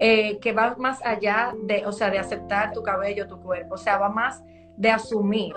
Eh, 0.00 0.38
que 0.40 0.52
va 0.52 0.74
más 0.76 1.00
allá 1.04 1.54
de, 1.62 1.86
o 1.86 1.92
sea, 1.92 2.10
de 2.10 2.18
aceptar 2.18 2.72
tu 2.72 2.82
cabello, 2.82 3.28
tu 3.28 3.40
cuerpo, 3.40 3.76
o 3.76 3.78
sea, 3.78 3.96
va 3.96 4.08
más 4.08 4.42
de 4.76 4.90
asumir 4.90 5.54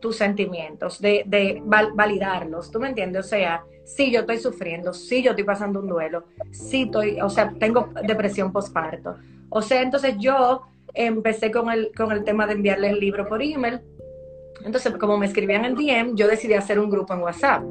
tus 0.00 0.16
sentimientos, 0.16 1.00
de, 1.00 1.22
de 1.24 1.62
validarlos, 1.64 2.70
¿tú 2.70 2.80
me 2.80 2.88
entiendes? 2.88 3.26
O 3.26 3.28
sea, 3.28 3.64
sí, 3.84 4.10
yo 4.10 4.20
estoy 4.20 4.38
sufriendo, 4.38 4.92
sí, 4.92 5.22
yo 5.22 5.30
estoy 5.30 5.44
pasando 5.44 5.80
un 5.80 5.86
duelo, 5.86 6.24
sí, 6.50 6.82
estoy, 6.82 7.20
o 7.20 7.30
sea, 7.30 7.54
tengo 7.58 7.88
depresión 8.02 8.52
postparto. 8.52 9.16
O 9.48 9.62
sea, 9.62 9.80
entonces 9.80 10.16
yo 10.18 10.62
empecé 10.94 11.50
con 11.50 11.70
el, 11.70 11.92
con 11.96 12.12
el 12.12 12.24
tema 12.24 12.46
de 12.46 12.54
enviarle 12.54 12.90
el 12.90 13.00
libro 13.00 13.26
por 13.28 13.42
email. 13.42 13.80
Entonces, 14.64 14.92
como 14.96 15.18
me 15.18 15.26
escribían 15.26 15.64
en 15.64 15.74
DM, 15.74 16.16
yo 16.16 16.28
decidí 16.28 16.54
hacer 16.54 16.78
un 16.78 16.90
grupo 16.90 17.14
en 17.14 17.20
WhatsApp. 17.20 17.62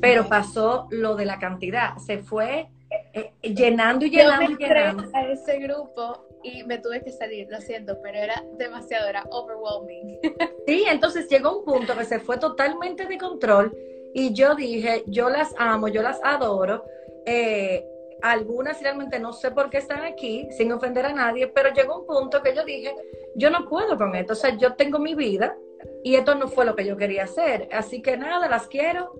Pero 0.00 0.28
pasó 0.28 0.88
lo 0.90 1.14
de 1.14 1.26
la 1.26 1.38
cantidad, 1.38 1.96
se 1.98 2.18
fue 2.18 2.68
eh, 3.14 3.32
llenando 3.42 4.04
y 4.04 4.10
llenando 4.10 4.50
y 4.50 4.56
llenando. 4.56 5.04
a 5.14 5.26
ese 5.28 5.58
grupo 5.60 6.26
y 6.42 6.64
me 6.64 6.78
tuve 6.78 7.02
que 7.02 7.12
salir, 7.12 7.46
lo 7.50 7.60
siento, 7.60 7.98
pero 8.02 8.18
era 8.18 8.42
demasiado, 8.58 9.08
era 9.08 9.24
overwhelming. 9.30 10.18
Sí, 10.66 10.84
entonces 10.88 11.28
llegó 11.28 11.58
un 11.58 11.64
punto 11.64 11.96
que 11.96 12.04
se 12.04 12.20
fue 12.20 12.38
totalmente 12.38 13.04
de 13.06 13.18
control 13.18 13.76
y 14.14 14.32
yo 14.32 14.54
dije, 14.54 15.02
yo 15.06 15.28
las 15.28 15.54
amo, 15.58 15.88
yo 15.88 16.02
las 16.02 16.20
adoro. 16.22 16.84
Eh, 17.26 17.84
algunas 18.22 18.80
realmente 18.80 19.18
no 19.18 19.32
sé 19.32 19.50
por 19.50 19.68
qué 19.68 19.78
están 19.78 20.02
aquí, 20.04 20.48
sin 20.56 20.72
ofender 20.72 21.06
a 21.06 21.12
nadie, 21.12 21.48
pero 21.48 21.72
llegó 21.72 22.00
un 22.00 22.06
punto 22.06 22.42
que 22.42 22.54
yo 22.54 22.64
dije, 22.64 22.94
yo 23.34 23.50
no 23.50 23.68
puedo 23.68 23.96
con 23.96 24.14
esto, 24.14 24.32
o 24.32 24.36
sea, 24.36 24.56
yo 24.56 24.74
tengo 24.74 24.98
mi 24.98 25.14
vida 25.14 25.56
y 26.04 26.14
esto 26.14 26.34
no 26.34 26.48
fue 26.48 26.64
lo 26.64 26.76
que 26.76 26.86
yo 26.86 26.96
quería 26.96 27.24
hacer. 27.24 27.68
Así 27.72 28.00
que 28.02 28.16
nada, 28.16 28.48
las 28.48 28.68
quiero. 28.68 29.12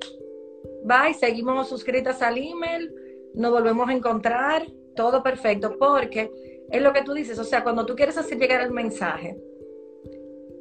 Bye, 0.85 1.15
seguimos 1.15 1.69
suscritas 1.69 2.23
al 2.23 2.39
email, 2.39 2.93
nos 3.35 3.51
volvemos 3.51 3.89
a 3.89 3.93
encontrar, 3.93 4.67
todo 4.95 5.23
perfecto, 5.23 5.77
porque 5.79 6.31
es 6.71 6.83
lo 6.83 6.93
que 6.93 7.03
tú 7.03 7.13
dices, 7.13 7.39
o 7.39 7.45
sea, 7.45 7.63
cuando 7.63 7.87
tú 7.87 7.95
quieres 7.95 8.17
hacer 8.19 8.39
llegar 8.39 8.61
el 8.61 8.73
mensaje, 8.73 9.37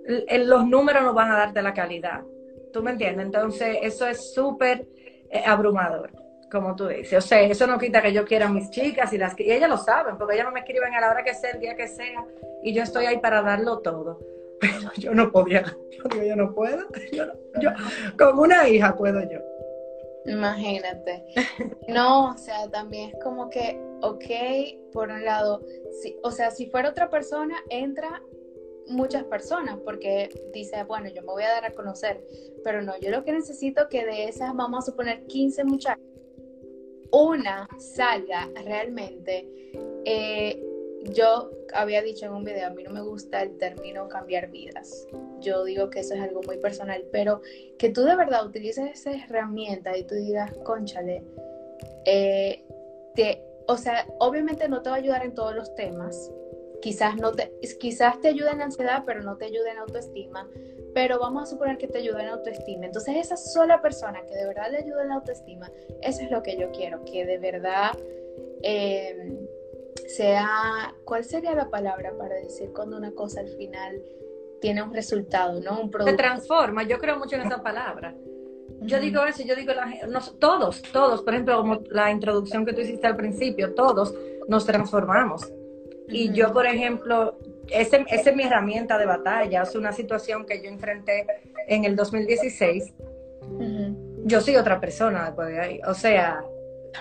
los 0.05 0.67
números 0.67 1.03
no 1.03 1.13
van 1.13 1.31
a 1.31 1.37
darte 1.37 1.61
la 1.61 1.73
calidad. 1.73 2.21
¿Tú 2.73 2.81
me 2.81 2.91
entiendes? 2.91 3.25
Entonces, 3.25 3.77
eso 3.81 4.07
es 4.07 4.33
súper 4.33 4.87
eh, 5.29 5.43
abrumador, 5.45 6.11
como 6.51 6.75
tú 6.75 6.87
dices. 6.87 7.17
O 7.17 7.21
sea, 7.25 7.41
eso 7.41 7.65
no 7.65 7.79
quita 7.79 8.01
que 8.01 8.13
yo 8.13 8.25
quiera 8.25 8.47
a 8.47 8.51
mis 8.51 8.69
chicas 8.69 9.11
y 9.13 9.17
las 9.17 9.39
y 9.39 9.51
ellas 9.51 9.69
lo 9.69 9.77
saben, 9.77 10.17
porque 10.17 10.35
ellas 10.35 10.45
no 10.45 10.51
me 10.51 10.59
escriben 10.59 10.93
a 10.93 11.01
la 11.01 11.09
hora 11.09 11.23
que 11.23 11.33
sea, 11.33 11.51
el 11.51 11.59
día 11.59 11.75
que 11.75 11.87
sea, 11.87 12.25
y 12.61 12.73
yo 12.73 12.83
estoy 12.83 13.05
ahí 13.05 13.19
para 13.19 13.41
darlo 13.41 13.79
todo. 13.79 14.19
Pero 14.61 14.91
yo 14.97 15.13
no 15.13 15.31
podía, 15.31 15.63
yo 15.63 16.03
digo, 16.11 16.23
yo 16.23 16.35
no 16.35 16.53
puedo, 16.53 16.85
yo, 17.13 17.25
yo 17.59 17.71
con 18.17 18.37
una 18.37 18.67
hija 18.67 18.95
puedo 18.95 19.21
yo. 19.21 19.39
Imagínate. 20.25 21.25
No, 21.87 22.29
o 22.29 22.37
sea, 22.37 22.69
también 22.69 23.09
es 23.09 23.23
como 23.23 23.49
que, 23.49 23.81
ok, 24.01 24.91
por 24.93 25.09
un 25.09 25.25
lado, 25.25 25.61
si, 26.01 26.15
o 26.23 26.31
sea, 26.31 26.51
si 26.51 26.67
fuera 26.67 26.89
otra 26.89 27.09
persona, 27.09 27.55
entra 27.69 28.21
muchas 28.87 29.23
personas 29.25 29.77
porque 29.83 30.29
dice, 30.53 30.83
bueno, 30.83 31.09
yo 31.09 31.21
me 31.21 31.29
voy 31.29 31.43
a 31.43 31.49
dar 31.49 31.65
a 31.65 31.71
conocer, 31.71 32.23
pero 32.63 32.81
no, 32.81 32.97
yo 32.99 33.09
lo 33.09 33.25
que 33.25 33.33
necesito 33.33 33.89
que 33.89 34.05
de 34.05 34.25
esas, 34.25 34.55
vamos 34.55 34.83
a 34.83 34.91
suponer 34.91 35.25
15 35.25 35.63
muchachas, 35.65 35.99
una 37.11 37.67
salga 37.77 38.49
realmente 38.63 39.47
eh, 40.05 40.61
yo 41.03 41.51
había 41.73 42.01
dicho 42.01 42.25
en 42.25 42.33
un 42.33 42.43
video, 42.43 42.67
a 42.67 42.69
mí 42.69 42.83
no 42.83 42.91
me 42.91 43.01
gusta 43.01 43.41
el 43.41 43.57
término 43.57 44.07
cambiar 44.07 44.51
vidas. 44.51 45.07
Yo 45.39 45.63
digo 45.63 45.89
que 45.89 46.01
eso 46.01 46.13
es 46.13 46.21
algo 46.21 46.41
muy 46.45 46.57
personal, 46.57 47.03
pero 47.11 47.41
que 47.77 47.89
tú 47.89 48.03
de 48.03 48.15
verdad 48.15 48.45
utilices 48.45 48.91
esa 48.91 49.11
herramienta 49.11 49.97
y 49.97 50.03
tú 50.03 50.15
digas, 50.15 50.51
conchale, 50.63 51.23
eh, 52.05 52.63
o 53.67 53.77
sea, 53.77 54.05
obviamente 54.19 54.67
no 54.69 54.81
te 54.81 54.89
va 54.89 54.97
a 54.97 54.99
ayudar 54.99 55.25
en 55.25 55.33
todos 55.33 55.55
los 55.55 55.73
temas. 55.75 56.31
Quizás, 56.81 57.15
no 57.17 57.31
te, 57.31 57.51
quizás 57.79 58.19
te 58.21 58.29
ayude 58.29 58.51
en 58.51 58.61
ansiedad, 58.61 59.03
pero 59.05 59.21
no 59.21 59.37
te 59.37 59.45
ayude 59.45 59.71
en 59.71 59.77
autoestima. 59.77 60.47
Pero 60.93 61.19
vamos 61.19 61.43
a 61.43 61.45
suponer 61.45 61.77
que 61.77 61.87
te 61.87 61.99
ayuda 61.99 62.21
en 62.21 62.29
autoestima. 62.29 62.85
Entonces, 62.85 63.15
esa 63.15 63.37
sola 63.37 63.81
persona 63.81 64.25
que 64.25 64.35
de 64.35 64.47
verdad 64.47 64.71
le 64.71 64.79
ayuda 64.79 65.03
en 65.03 65.09
la 65.09 65.15
autoestima, 65.15 65.71
eso 66.01 66.21
es 66.21 66.31
lo 66.31 66.43
que 66.43 66.57
yo 66.57 66.71
quiero, 66.71 67.03
que 67.05 67.25
de 67.25 67.37
verdad 67.37 67.91
eh, 68.63 69.47
sea, 70.07 70.93
¿cuál 71.05 71.23
sería 71.23 71.55
la 71.55 71.69
palabra 71.69 72.13
para 72.17 72.35
decir 72.35 72.71
cuando 72.73 72.97
una 72.97 73.11
cosa 73.11 73.41
al 73.41 73.49
final 73.49 74.01
tiene 74.59 74.83
un 74.83 74.93
resultado, 74.93 75.59
¿no? 75.59 75.81
Un 75.81 75.89
producto. 75.89 76.11
Se 76.11 76.17
transforma, 76.17 76.83
yo 76.83 76.99
creo 76.99 77.17
mucho 77.17 77.35
en 77.35 77.43
esa 77.43 77.63
palabra. 77.63 78.15
Yo 78.81 78.99
digo 78.99 79.23
eso, 79.25 79.43
yo 79.43 79.55
digo, 79.55 79.73
todos, 80.39 80.81
todos, 80.91 81.21
por 81.21 81.33
ejemplo, 81.33 81.57
como 81.57 81.81
la 81.89 82.11
introducción 82.11 82.65
que 82.65 82.73
tú 82.73 82.81
hiciste 82.81 83.05
al 83.05 83.15
principio, 83.15 83.73
todos 83.75 84.13
nos 84.47 84.65
transformamos. 84.65 85.51
Y 86.07 86.31
yo, 86.33 86.51
por 86.51 86.65
ejemplo, 86.65 87.37
esa 87.71 87.97
es 87.97 88.35
mi 88.35 88.43
herramienta 88.43 88.97
de 88.97 89.05
batalla, 89.05 89.63
es 89.63 89.75
una 89.75 89.91
situación 89.91 90.45
que 90.45 90.61
yo 90.61 90.69
enfrenté 90.69 91.25
en 91.67 91.85
el 91.85 91.95
2016. 91.95 92.93
Yo 94.23 94.41
soy 94.41 94.55
otra 94.55 94.79
persona 94.79 95.25
después 95.25 95.49
de 95.49 95.59
ahí. 95.59 95.81
O 95.87 95.93
sea, 95.93 96.41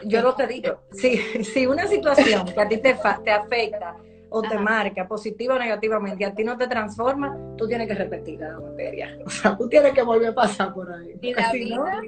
yo 0.05 0.23
lo 0.23 0.35
te 0.35 0.47
digo, 0.47 0.81
si, 0.93 1.17
si 1.45 1.67
una 1.67 1.87
situación 1.87 2.47
que 2.47 2.61
a 2.61 2.69
ti 2.69 2.79
te, 2.79 2.97
te 3.25 3.31
afecta 3.31 3.97
o 4.31 4.43
te 4.43 4.57
marca 4.59 5.07
positiva 5.07 5.57
o 5.57 5.59
negativamente 5.59 6.23
y 6.23 6.27
a 6.27 6.35
ti 6.35 6.45
no 6.45 6.57
te 6.57 6.67
transforma, 6.69 7.37
tú 7.57 7.67
tienes 7.67 7.89
que 7.89 7.95
repetir 7.95 8.41
la 8.41 8.59
materia. 8.59 9.19
O 9.27 9.31
sea, 9.31 9.57
tú 9.57 9.69
tienes 9.69 9.93
que 9.93 10.03
volver 10.03 10.31
a 10.31 10.35
pasar 10.35 10.73
por 10.73 10.93
ahí. 10.93 11.15
Y 11.21 11.35
la 11.35 11.53
vida 11.53 12.01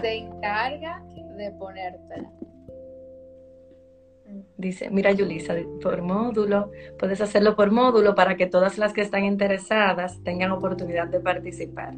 se 0.00 0.14
encarga 0.14 1.02
de 1.36 1.50
ponértela. 1.52 2.30
Dice, 4.56 4.90
mira 4.90 5.12
Yulisa, 5.12 5.54
por 5.82 6.02
módulo, 6.02 6.70
puedes 6.98 7.20
hacerlo 7.20 7.56
por 7.56 7.70
módulo 7.70 8.14
para 8.14 8.36
que 8.36 8.46
todas 8.46 8.78
las 8.78 8.92
que 8.92 9.02
están 9.02 9.24
interesadas 9.24 10.22
tengan 10.24 10.52
oportunidad 10.52 11.08
de 11.08 11.20
participar 11.20 11.94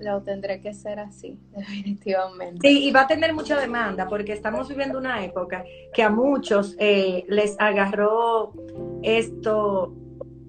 lo 0.00 0.22
tendré 0.22 0.60
que 0.60 0.72
ser 0.72 0.98
así, 0.98 1.38
definitivamente. 1.56 2.66
Sí, 2.66 2.88
y 2.88 2.90
va 2.90 3.02
a 3.02 3.06
tener 3.06 3.34
mucha 3.34 3.58
demanda 3.58 4.08
porque 4.08 4.32
estamos 4.32 4.68
viviendo 4.68 4.98
una 4.98 5.24
época 5.24 5.64
que 5.92 6.02
a 6.02 6.10
muchos 6.10 6.74
eh, 6.78 7.24
les 7.28 7.56
agarró 7.60 8.52
esto 9.02 9.94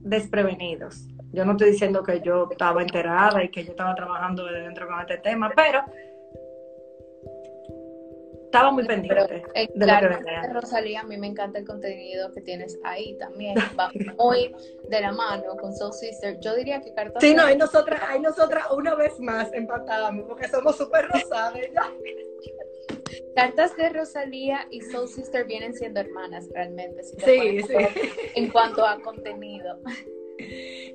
desprevenidos. 0.03 1.07
Yo 1.33 1.45
no 1.45 1.51
estoy 1.53 1.71
diciendo 1.71 2.03
que 2.03 2.21
yo 2.21 2.49
estaba 2.51 2.81
enterada 2.81 3.43
y 3.43 3.49
que 3.49 3.63
yo 3.63 3.71
estaba 3.71 3.95
trabajando 3.95 4.45
de 4.45 4.61
dentro 4.61 4.87
con 4.87 4.99
este 4.99 5.17
tema, 5.17 5.51
pero 5.55 5.83
estaba 8.51 8.69
muy 8.69 8.85
pendiente 8.85 9.23
de 9.23 9.71
claro, 9.79 10.19
Rosalía, 10.51 10.99
a 10.99 11.03
mí 11.03 11.17
me 11.17 11.27
encanta 11.27 11.59
el 11.59 11.65
contenido 11.65 12.33
que 12.33 12.41
tienes 12.41 12.77
ahí 12.83 13.17
también. 13.17 13.55
Va 13.79 13.89
muy 14.17 14.53
de 14.89 15.01
la 15.01 15.13
mano 15.13 15.55
con 15.55 15.73
Soul 15.73 15.93
Sister. 15.93 16.37
Yo 16.41 16.53
diría 16.55 16.81
que 16.81 16.93
Cartas 16.93 17.23
Sí, 17.23 17.33
no, 17.33 17.43
hay 17.43 17.55
nosotras, 17.55 18.01
hay 18.05 18.19
nosotras 18.19 18.65
una 18.71 18.93
vez 18.95 19.17
más 19.21 19.51
empatamos 19.53 20.25
porque 20.27 20.49
somos 20.49 20.75
súper 20.75 21.07
rosadas. 21.07 21.53
Cartas 23.35 23.75
de 23.77 23.89
Rosalía 23.89 24.67
y 24.69 24.81
Soul 24.81 25.07
Sister 25.07 25.45
vienen 25.45 25.73
siendo 25.73 26.01
hermanas 26.01 26.49
realmente. 26.53 27.03
sí, 27.03 27.61
sí. 27.63 27.73
En 28.35 28.49
cuanto 28.49 28.85
a 28.85 28.99
contenido. 29.01 29.79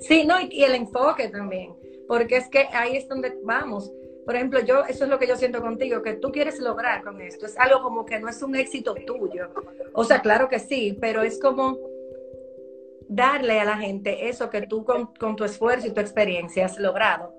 Sí, 0.01 0.27
no, 0.27 0.37
y 0.41 0.63
el 0.63 0.75
enfoque 0.75 1.29
también. 1.29 1.75
Porque 2.07 2.37
es 2.37 2.49
que 2.51 2.69
ahí 2.73 2.97
es 2.97 3.09
donde 3.09 3.35
vamos 3.43 3.91
por 4.27 4.35
ejemplo, 4.35 4.59
yo, 4.61 4.85
eso 4.89 5.05
es 5.05 5.11
lo 5.11 5.21
que 5.21 5.29
yo 5.29 5.37
siento 5.37 5.63
contigo, 5.63 6.03
que 6.03 6.15
tú 6.15 6.33
quieres 6.33 6.59
lograr 6.59 7.05
con 7.05 7.21
esto. 7.21 7.47
Es 7.47 7.57
algo 7.57 7.81
como 7.81 8.05
que 8.05 8.19
no 8.19 8.29
es 8.29 8.43
un 8.43 8.57
éxito 8.57 8.93
tuyo. 9.07 9.51
O 9.93 10.03
sea, 10.03 10.21
claro 10.21 10.49
que 10.49 10.59
sí, 10.59 10.99
pero 11.01 11.23
es 11.23 11.39
como 11.41 11.79
darle 13.09 13.61
a 13.61 13.65
la 13.65 13.77
gente 13.77 14.29
eso 14.29 14.51
que 14.51 14.63
tú 14.63 14.85
con, 14.85 15.37
tu 15.37 15.45
esfuerzo 15.45 15.87
y 15.87 15.93
tu 15.93 16.01
experiencia 16.01 16.67
has 16.67 16.77
logrado. 16.77 17.33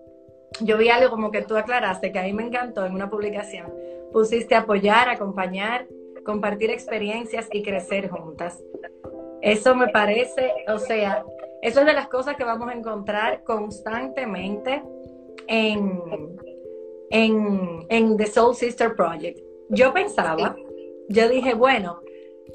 Yo 0.61 0.77
vi 0.77 0.87
algo 0.87 1.09
como 1.09 1.29
que 1.29 1.41
tú 1.41 1.57
aclaraste 1.57 2.13
que 2.13 2.19
a 2.19 2.23
mí 2.23 2.31
me 2.31 2.43
encantó 2.43 2.85
en 2.85 2.93
una 2.93 3.09
publicación. 3.09 3.67
Pusiste 4.13 4.55
apoyar, 4.55 5.09
acompañar, 5.09 5.87
compartir 6.23 6.71
experiencias 6.71 7.49
y 7.51 7.63
crecer 7.63 8.09
juntas. 8.09 8.63
Eso 9.41 9.75
me 9.75 9.89
parece, 9.89 10.53
o 10.69 10.79
sea, 10.79 11.25
eso 11.61 11.81
es 11.81 11.85
de 11.85 11.93
las 11.93 12.07
cosas 12.07 12.37
que 12.37 12.45
vamos 12.45 12.69
a 12.69 12.73
encontrar 12.73 13.43
constantemente 13.43 14.81
en, 15.47 16.37
en, 17.09 17.85
en 17.89 18.17
The 18.17 18.27
Soul 18.27 18.55
Sister 18.55 18.95
Project. 18.95 19.39
Yo 19.69 19.93
pensaba, 19.93 20.55
yo 21.09 21.29
dije, 21.29 21.53
bueno, 21.53 22.01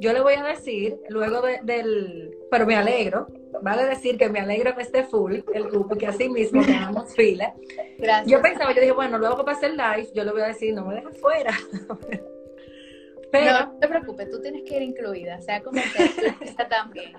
yo 0.00 0.12
le 0.12 0.20
voy 0.20 0.34
a 0.34 0.42
decir, 0.42 0.98
luego 1.08 1.42
del, 1.62 2.36
pero 2.50 2.66
me 2.66 2.76
alegro, 2.76 3.28
vale 3.62 3.84
decir 3.84 4.16
que 4.18 4.28
me 4.28 4.40
alegro 4.40 4.74
que 4.74 4.82
esté 4.82 5.04
full 5.04 5.40
el 5.54 5.64
grupo, 5.68 5.96
que 5.96 6.06
así 6.06 6.28
mismo 6.28 6.62
quedamos 6.64 7.14
fila. 7.16 7.54
Gracias. 7.98 8.26
Yo 8.26 8.42
pensaba, 8.42 8.72
yo 8.72 8.80
dije, 8.80 8.92
bueno, 8.92 9.18
luego 9.18 9.38
que 9.38 9.44
pase 9.44 9.66
el 9.66 9.76
live, 9.76 10.08
yo 10.14 10.24
le 10.24 10.32
voy 10.32 10.42
a 10.42 10.48
decir, 10.48 10.74
no 10.74 10.86
me 10.86 10.96
dejes 10.96 11.20
fuera. 11.20 11.52
Pero, 13.30 13.52
no, 13.52 13.78
te 13.78 13.88
preocupes, 13.88 14.28
tú 14.28 14.42
tienes 14.42 14.62
que 14.64 14.76
ir 14.76 14.82
incluida, 14.82 15.40
sea 15.40 15.62
como 15.62 15.80
que 15.96 16.64
también. 16.68 17.12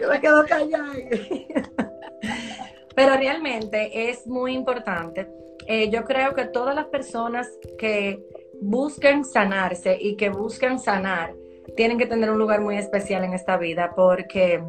Yo 0.00 0.08
me 0.08 0.20
quedo 0.20 0.46
callada. 0.46 0.92
Pero 2.94 3.16
realmente 3.16 4.08
es 4.08 4.26
muy 4.26 4.54
importante. 4.54 5.28
Eh, 5.66 5.90
yo 5.90 6.04
creo 6.04 6.34
que 6.34 6.44
todas 6.46 6.74
las 6.74 6.86
personas 6.86 7.48
que 7.78 8.24
busquen 8.60 9.24
sanarse 9.24 9.96
y 10.00 10.16
que 10.16 10.30
buscan 10.30 10.78
sanar 10.78 11.34
tienen 11.76 11.98
que 11.98 12.06
tener 12.06 12.30
un 12.30 12.38
lugar 12.38 12.60
muy 12.60 12.76
especial 12.76 13.24
en 13.24 13.32
esta 13.34 13.56
vida 13.56 13.92
porque 13.94 14.62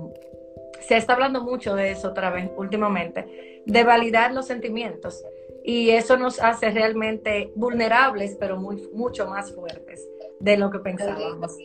se 0.82 0.98
está 0.98 1.14
hablando 1.14 1.42
mucho 1.42 1.76
de 1.76 1.92
eso 1.92 2.10
otra 2.10 2.30
vez 2.30 2.52
últimamente, 2.58 3.62
de 3.66 3.84
validar 3.84 4.34
los 4.34 4.48
sentimientos. 4.48 5.24
Y 5.64 5.92
eso 5.92 6.18
nos 6.18 6.42
hace 6.42 6.72
realmente 6.72 7.52
vulnerables, 7.56 8.36
pero 8.38 8.58
muy, 8.58 8.90
mucho 8.94 9.28
más 9.28 9.54
fuertes 9.54 10.06
de 10.40 10.58
lo 10.58 10.70
que 10.70 10.80
pensábamos. 10.80 11.56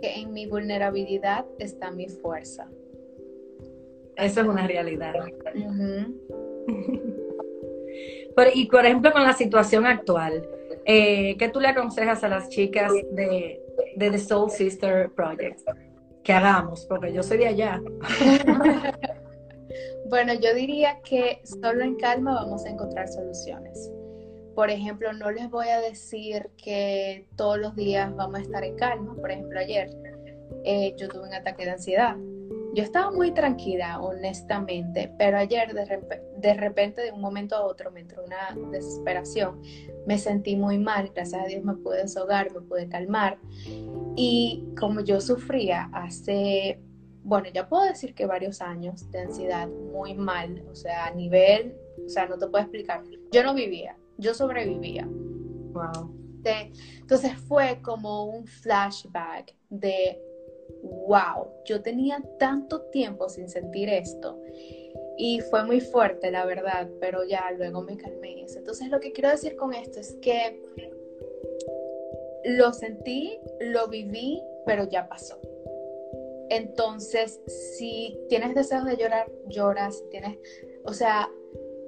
Que 0.00 0.14
en 0.20 0.32
mi 0.32 0.46
vulnerabilidad 0.46 1.44
está 1.58 1.90
mi 1.90 2.08
fuerza. 2.08 2.70
Eso 4.16 4.40
es 4.40 4.46
una 4.46 4.66
realidad. 4.66 5.14
y 8.54 8.66
por 8.66 8.84
ejemplo, 8.84 9.12
con 9.12 9.22
la 9.22 9.32
situación 9.32 9.86
actual, 9.86 10.46
eh, 10.84 11.36
¿qué 11.38 11.48
tú 11.48 11.60
le 11.60 11.68
aconsejas 11.68 12.24
a 12.24 12.28
las 12.28 12.48
chicas 12.48 12.92
de, 13.12 13.60
de 13.96 14.10
The 14.10 14.18
Soul 14.18 14.50
Sister 14.50 15.10
Project? 15.10 15.60
Que 16.22 16.32
hagamos, 16.32 16.86
porque 16.86 17.12
yo 17.12 17.22
soy 17.22 17.38
de 17.38 17.48
allá. 17.48 17.82
bueno, 20.08 20.32
yo 20.34 20.54
diría 20.54 21.00
que 21.04 21.40
solo 21.44 21.84
en 21.84 21.96
calma 21.96 22.34
vamos 22.34 22.64
a 22.64 22.70
encontrar 22.70 23.08
soluciones. 23.08 23.90
Por 24.54 24.70
ejemplo, 24.70 25.12
no 25.12 25.30
les 25.30 25.50
voy 25.50 25.68
a 25.68 25.80
decir 25.80 26.50
que 26.62 27.26
todos 27.36 27.58
los 27.58 27.74
días 27.74 28.14
vamos 28.14 28.40
a 28.40 28.42
estar 28.42 28.64
en 28.64 28.76
calma. 28.76 29.14
Por 29.16 29.30
ejemplo, 29.30 29.58
ayer 29.58 29.90
eh, 30.64 30.94
yo 30.96 31.08
tuve 31.08 31.22
un 31.22 31.34
ataque 31.34 31.64
de 31.64 31.72
ansiedad. 31.72 32.16
Yo 32.74 32.82
estaba 32.82 33.12
muy 33.12 33.30
tranquila, 33.30 34.00
honestamente, 34.00 35.12
pero 35.16 35.38
ayer 35.38 35.72
de, 35.72 36.20
de, 36.38 36.54
repente, 36.54 37.02
de 37.02 37.12
un 37.12 37.20
momento 37.20 37.54
a 37.54 37.64
otro, 37.64 37.92
me 37.92 38.00
entró 38.00 38.24
una 38.24 38.52
desesperación. 38.72 39.62
Me 40.08 40.18
sentí 40.18 40.56
muy 40.56 40.78
mal, 40.78 41.12
gracias 41.14 41.40
a 41.40 41.46
Dios 41.46 41.62
me 41.62 41.74
pude 41.74 42.02
deshogar, 42.02 42.52
me 42.52 42.60
pude 42.62 42.88
calmar. 42.88 43.38
Y 44.16 44.66
como 44.76 45.02
yo 45.02 45.20
sufría 45.20 45.88
hace, 45.92 46.80
bueno, 47.22 47.48
ya 47.54 47.68
puedo 47.68 47.84
decir 47.84 48.12
que 48.12 48.26
varios 48.26 48.60
años 48.60 49.08
de 49.12 49.20
ansiedad 49.20 49.68
muy 49.68 50.14
mal, 50.14 50.64
o 50.68 50.74
sea, 50.74 51.06
a 51.06 51.10
nivel, 51.12 51.76
o 52.04 52.08
sea, 52.08 52.26
no 52.26 52.38
te 52.38 52.48
puedo 52.48 52.64
explicar. 52.64 53.04
Yo 53.30 53.44
no 53.44 53.54
vivía, 53.54 53.96
yo 54.18 54.34
sobrevivía. 54.34 55.06
Wow. 55.06 56.12
entonces 56.44 57.36
fue 57.48 57.80
como 57.82 58.24
un 58.24 58.46
flashback 58.46 59.54
de, 59.70 60.20
wow, 60.84 61.48
yo 61.64 61.82
tenía 61.82 62.22
tanto 62.38 62.82
tiempo 62.90 63.28
sin 63.28 63.48
sentir 63.48 63.88
esto. 63.88 64.40
Y 65.16 65.40
fue 65.40 65.64
muy 65.64 65.80
fuerte, 65.80 66.30
la 66.30 66.44
verdad, 66.44 66.88
pero 67.00 67.24
ya 67.24 67.50
luego 67.52 67.82
me 67.82 67.96
calmé. 67.96 68.44
Entonces 68.54 68.88
lo 68.88 69.00
que 69.00 69.12
quiero 69.12 69.30
decir 69.30 69.56
con 69.56 69.72
esto 69.72 70.00
es 70.00 70.16
que 70.20 70.60
lo 72.44 72.72
sentí, 72.72 73.38
lo 73.60 73.88
viví, 73.88 74.42
pero 74.66 74.88
ya 74.88 75.08
pasó. 75.08 75.40
Entonces, 76.50 77.40
si 77.46 78.18
tienes 78.28 78.54
deseos 78.54 78.84
de 78.84 78.96
llorar, 78.96 79.30
lloras. 79.48 79.98
Si 79.98 80.08
tienes, 80.10 80.38
o 80.84 80.92
sea, 80.92 81.30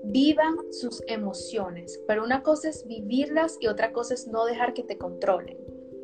vivan 0.04 0.56
sus 0.72 1.02
emociones, 1.06 2.00
pero 2.06 2.24
una 2.24 2.42
cosa 2.42 2.70
es 2.70 2.86
vivirlas 2.86 3.58
y 3.60 3.66
otra 3.66 3.92
cosa 3.92 4.14
es 4.14 4.26
no 4.26 4.46
dejar 4.46 4.72
que 4.72 4.82
te 4.82 4.96
controlen. 4.96 5.58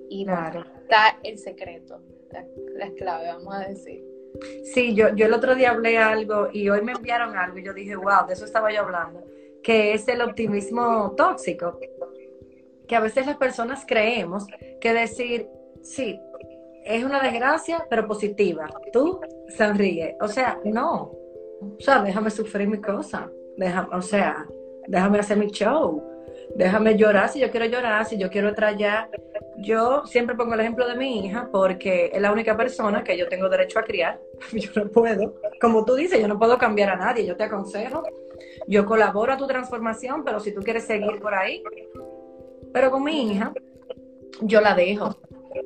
Y 0.08 0.26
claro. 0.26 0.64
está 0.82 1.18
el 1.22 1.38
secreto, 1.38 2.02
la, 2.32 2.90
clave, 2.96 3.28
vamos 3.28 3.54
a 3.54 3.68
decir. 3.68 4.04
Sí, 4.72 4.94
yo, 4.94 5.14
yo 5.14 5.26
el 5.26 5.32
otro 5.32 5.54
día 5.54 5.70
hablé 5.70 5.98
algo 5.98 6.48
y 6.52 6.68
hoy 6.68 6.82
me 6.82 6.92
enviaron 6.92 7.36
algo 7.36 7.58
y 7.58 7.64
yo 7.64 7.74
dije, 7.74 7.96
wow, 7.96 8.26
de 8.26 8.32
eso 8.32 8.44
estaba 8.44 8.72
yo 8.72 8.80
hablando, 8.80 9.22
que 9.62 9.92
es 9.92 10.08
el 10.08 10.22
optimismo 10.22 11.14
tóxico, 11.16 11.78
que 12.88 12.96
a 12.96 13.00
veces 13.00 13.26
las 13.26 13.36
personas 13.36 13.84
creemos 13.86 14.46
que 14.80 14.92
decir, 14.92 15.48
sí, 15.82 16.18
es 16.84 17.04
una 17.04 17.22
desgracia, 17.22 17.86
pero 17.88 18.06
positiva, 18.06 18.68
tú 18.92 19.20
sonríe, 19.56 20.16
o 20.20 20.28
sea, 20.28 20.58
no, 20.64 21.12
o 21.60 21.76
sea, 21.78 22.02
déjame 22.02 22.30
sufrir 22.30 22.66
mi 22.66 22.80
cosa 22.80 23.30
déjame, 23.56 23.88
o 23.96 24.02
sea, 24.02 24.46
déjame 24.86 25.18
hacer 25.18 25.36
mi 25.36 25.48
show, 25.48 26.02
déjame 26.56 26.96
llorar 26.96 27.28
si 27.28 27.40
yo 27.40 27.50
quiero 27.50 27.66
llorar, 27.66 28.04
si 28.04 28.18
yo 28.18 28.30
quiero 28.30 28.54
traer. 28.54 29.08
Yo 29.62 30.04
siempre 30.06 30.36
pongo 30.36 30.54
el 30.54 30.60
ejemplo 30.60 30.86
de 30.86 30.96
mi 30.96 31.24
hija 31.24 31.48
porque 31.50 32.10
es 32.12 32.20
la 32.20 32.32
única 32.32 32.56
persona 32.56 33.02
que 33.02 33.16
yo 33.16 33.28
tengo 33.28 33.48
derecho 33.48 33.78
a 33.78 33.84
criar. 33.84 34.20
Yo 34.52 34.70
no 34.74 34.90
puedo. 34.90 35.34
Como 35.60 35.84
tú 35.84 35.94
dices, 35.94 36.20
yo 36.20 36.28
no 36.28 36.38
puedo 36.38 36.58
cambiar 36.58 36.90
a 36.90 36.96
nadie. 36.96 37.24
Yo 37.24 37.36
te 37.36 37.44
aconsejo. 37.44 38.02
Yo 38.66 38.84
colaboro 38.84 39.32
a 39.32 39.36
tu 39.36 39.46
transformación, 39.46 40.24
pero 40.24 40.40
si 40.40 40.52
tú 40.52 40.60
quieres 40.62 40.84
seguir 40.84 41.20
por 41.20 41.34
ahí. 41.34 41.62
Pero 42.72 42.90
con 42.90 43.04
mi 43.04 43.30
hija, 43.30 43.52
yo 44.40 44.60
la 44.60 44.74
dejo. 44.74 45.16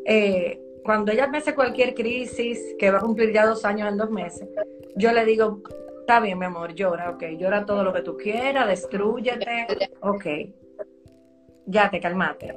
Eh, 0.05 0.61
cuando 0.85 1.13
ella 1.13 1.27
me 1.27 1.39
hace 1.39 1.55
cualquier 1.55 1.95
crisis, 1.95 2.75
que 2.79 2.91
va 2.91 2.99
a 2.99 3.01
cumplir 3.01 3.33
ya 3.33 3.47
dos 3.47 3.65
años 3.65 3.89
en 3.89 3.97
dos 3.97 4.11
meses, 4.11 4.49
yo 4.97 5.13
le 5.13 5.25
digo, 5.25 5.63
Está 6.07 6.21
bien, 6.21 6.39
mi 6.39 6.45
amor, 6.45 6.73
llora, 6.73 7.11
ok. 7.11 7.25
Llora 7.37 7.67
todo 7.67 7.83
lo 7.83 7.93
que 7.93 8.01
tú 8.01 8.17
quieras, 8.17 8.69
destruyete, 8.69 9.91
ok. 10.03 10.25
Ya 11.67 11.91
te 11.91 11.99
calmate. 11.99 12.55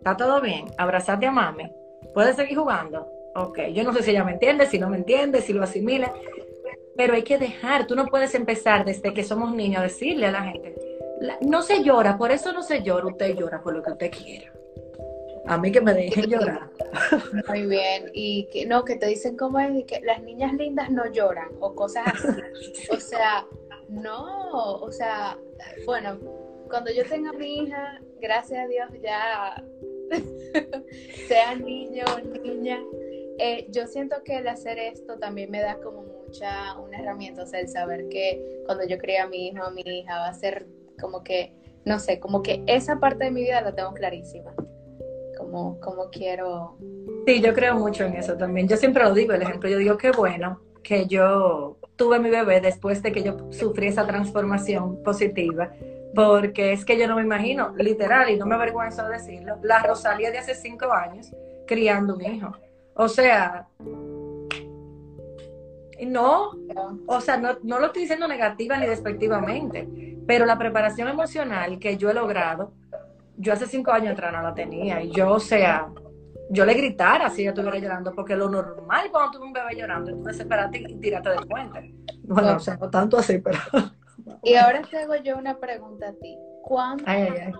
Está 0.00 0.16
todo 0.16 0.40
bien. 0.40 0.64
Abrazate 0.78 1.26
a 1.26 1.30
mami. 1.30 1.70
¿Puedes 2.14 2.34
seguir 2.34 2.56
jugando? 2.56 3.06
Ok. 3.34 3.58
Yo 3.74 3.84
no 3.84 3.92
sé 3.92 4.02
si 4.02 4.12
ella 4.12 4.24
me 4.24 4.32
entiende, 4.32 4.64
si 4.64 4.78
no 4.78 4.88
me 4.88 4.96
entiende, 4.96 5.42
si 5.42 5.52
lo 5.52 5.62
asimila. 5.62 6.10
Pero 6.96 7.12
hay 7.12 7.22
que 7.22 7.36
dejar. 7.36 7.86
Tú 7.86 7.94
no 7.94 8.06
puedes 8.06 8.34
empezar 8.34 8.86
desde 8.86 9.12
que 9.12 9.22
somos 9.22 9.54
niños 9.54 9.80
a 9.80 9.82
decirle 9.82 10.28
a 10.28 10.30
la 10.32 10.42
gente. 10.44 10.74
no 11.42 11.60
se 11.60 11.84
llora, 11.84 12.16
por 12.16 12.30
eso 12.30 12.50
no 12.50 12.62
se 12.62 12.82
llora. 12.82 13.08
Usted 13.08 13.36
llora 13.36 13.60
por 13.62 13.74
lo 13.74 13.82
que 13.82 13.90
usted 13.90 14.10
quiera. 14.10 14.50
A 15.46 15.58
mí 15.58 15.70
que 15.70 15.82
me 15.82 15.92
dejen 15.92 16.30
llorar. 16.30 16.70
Muy 17.48 17.66
bien. 17.66 18.10
Y 18.14 18.48
que 18.50 18.64
no, 18.64 18.86
que 18.86 18.96
te 18.96 19.06
dicen 19.06 19.36
cómo 19.36 19.58
es 19.58 19.84
que 19.84 20.00
las 20.00 20.22
niñas 20.22 20.54
lindas 20.54 20.88
no 20.88 21.12
lloran 21.12 21.48
o 21.60 21.74
cosas 21.74 22.06
así. 22.06 22.40
O 22.90 22.96
sea, 22.98 23.44
no, 23.90 24.76
o 24.76 24.90
sea, 24.90 25.36
bueno, 25.84 26.18
cuando 26.70 26.90
yo 26.90 27.04
tenga 27.04 27.34
mi 27.34 27.64
hija, 27.64 28.00
gracias 28.18 28.64
a 28.64 28.66
Dios 28.66 28.88
ya 29.02 29.62
sea 31.28 31.54
niño 31.54 32.04
o 32.14 32.38
niña, 32.38 32.82
eh, 33.38 33.66
yo 33.70 33.86
siento 33.86 34.22
que 34.24 34.38
el 34.38 34.48
hacer 34.48 34.78
esto 34.78 35.18
también 35.18 35.50
me 35.50 35.60
da 35.60 35.78
como 35.80 36.02
mucha, 36.02 36.78
una 36.78 36.98
herramienta, 36.98 37.42
o 37.42 37.46
sea, 37.46 37.60
el 37.60 37.68
saber 37.68 38.08
que 38.08 38.62
cuando 38.66 38.86
yo 38.86 38.98
cría 38.98 39.24
a 39.24 39.28
mi 39.28 39.48
hijo 39.48 39.64
o 39.66 39.70
mi 39.70 39.82
hija 39.82 40.18
va 40.18 40.28
a 40.28 40.34
ser 40.34 40.66
como 41.00 41.22
que, 41.24 41.54
no 41.84 41.98
sé, 41.98 42.20
como 42.20 42.42
que 42.42 42.62
esa 42.66 43.00
parte 43.00 43.24
de 43.24 43.30
mi 43.30 43.42
vida 43.42 43.60
la 43.62 43.74
tengo 43.74 43.94
clarísima 43.94 44.54
como, 45.80 46.10
quiero. 46.10 46.76
Sí, 47.26 47.40
yo 47.40 47.52
creo 47.54 47.74
mucho 47.76 48.04
en 48.04 48.14
eso 48.14 48.36
también. 48.36 48.68
Yo 48.68 48.76
siempre 48.76 49.02
lo 49.04 49.14
digo, 49.14 49.32
el 49.32 49.42
ejemplo, 49.42 49.68
yo 49.68 49.78
digo 49.78 49.96
que 49.96 50.10
bueno 50.12 50.60
que 50.82 51.06
yo 51.06 51.76
tuve 51.96 52.18
mi 52.18 52.30
bebé 52.30 52.60
después 52.62 53.02
de 53.02 53.12
que 53.12 53.22
yo 53.22 53.36
sufrí 53.50 53.88
esa 53.88 54.06
transformación 54.06 55.02
positiva, 55.02 55.70
porque 56.14 56.72
es 56.72 56.84
que 56.84 56.98
yo 56.98 57.06
no 57.06 57.16
me 57.16 57.22
imagino, 57.22 57.74
literal, 57.76 58.30
y 58.30 58.36
no 58.36 58.46
me 58.46 58.54
avergüenzo 58.54 59.04
de 59.04 59.12
decirlo, 59.12 59.58
la 59.62 59.80
Rosalía 59.80 60.30
de 60.30 60.38
hace 60.38 60.54
cinco 60.54 60.92
años 60.92 61.32
criando 61.66 62.14
un 62.14 62.24
hijo. 62.24 62.52
O 62.94 63.08
sea, 63.08 63.68
no, 66.06 66.52
o 67.06 67.20
sea, 67.20 67.36
no, 67.36 67.56
no 67.62 67.78
lo 67.78 67.86
estoy 67.86 68.02
diciendo 68.02 68.26
negativa 68.26 68.76
ni 68.76 68.86
despectivamente, 68.86 69.88
pero 70.26 70.46
la 70.46 70.58
preparación 70.58 71.08
emocional 71.08 71.78
que 71.78 71.96
yo 71.96 72.10
he 72.10 72.14
logrado 72.14 72.72
yo 73.40 73.54
hace 73.54 73.66
cinco 73.66 73.90
años 73.90 74.12
atrás 74.12 74.32
no 74.32 74.42
la 74.42 74.54
tenía 74.54 75.02
y 75.02 75.10
yo, 75.12 75.32
o 75.32 75.40
sea, 75.40 75.88
yo 76.50 76.66
le 76.66 76.74
gritara 76.74 77.30
si 77.30 77.40
ella 77.40 77.50
estuviera 77.50 77.78
llorando, 77.78 78.12
porque 78.14 78.36
lo 78.36 78.50
normal 78.50 79.08
cuando 79.10 79.38
tú 79.38 79.44
un 79.44 79.52
bebé 79.52 79.76
llorando, 79.76 80.12
tú 80.12 80.24
desesperate 80.24 80.84
y 80.86 80.94
tirate 80.96 81.30
del 81.30 81.46
puente. 81.46 81.94
Bueno, 82.24 82.56
o 82.56 82.60
sea, 82.60 82.76
no 82.76 82.90
tanto 82.90 83.16
así, 83.16 83.38
pero... 83.38 83.58
Y 84.42 84.54
ahora 84.54 84.82
te 84.90 84.96
hago 84.98 85.16
yo 85.16 85.36
una 85.36 85.58
pregunta 85.58 86.08
a 86.08 86.12
ti. 86.14 86.38
¿Cuándo, 86.62 87.04
Ay, 87.06 87.22
ay, 87.30 87.38
ay. 87.46 87.52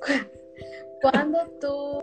¿cuándo 1.02 1.38
tú, 1.60 2.00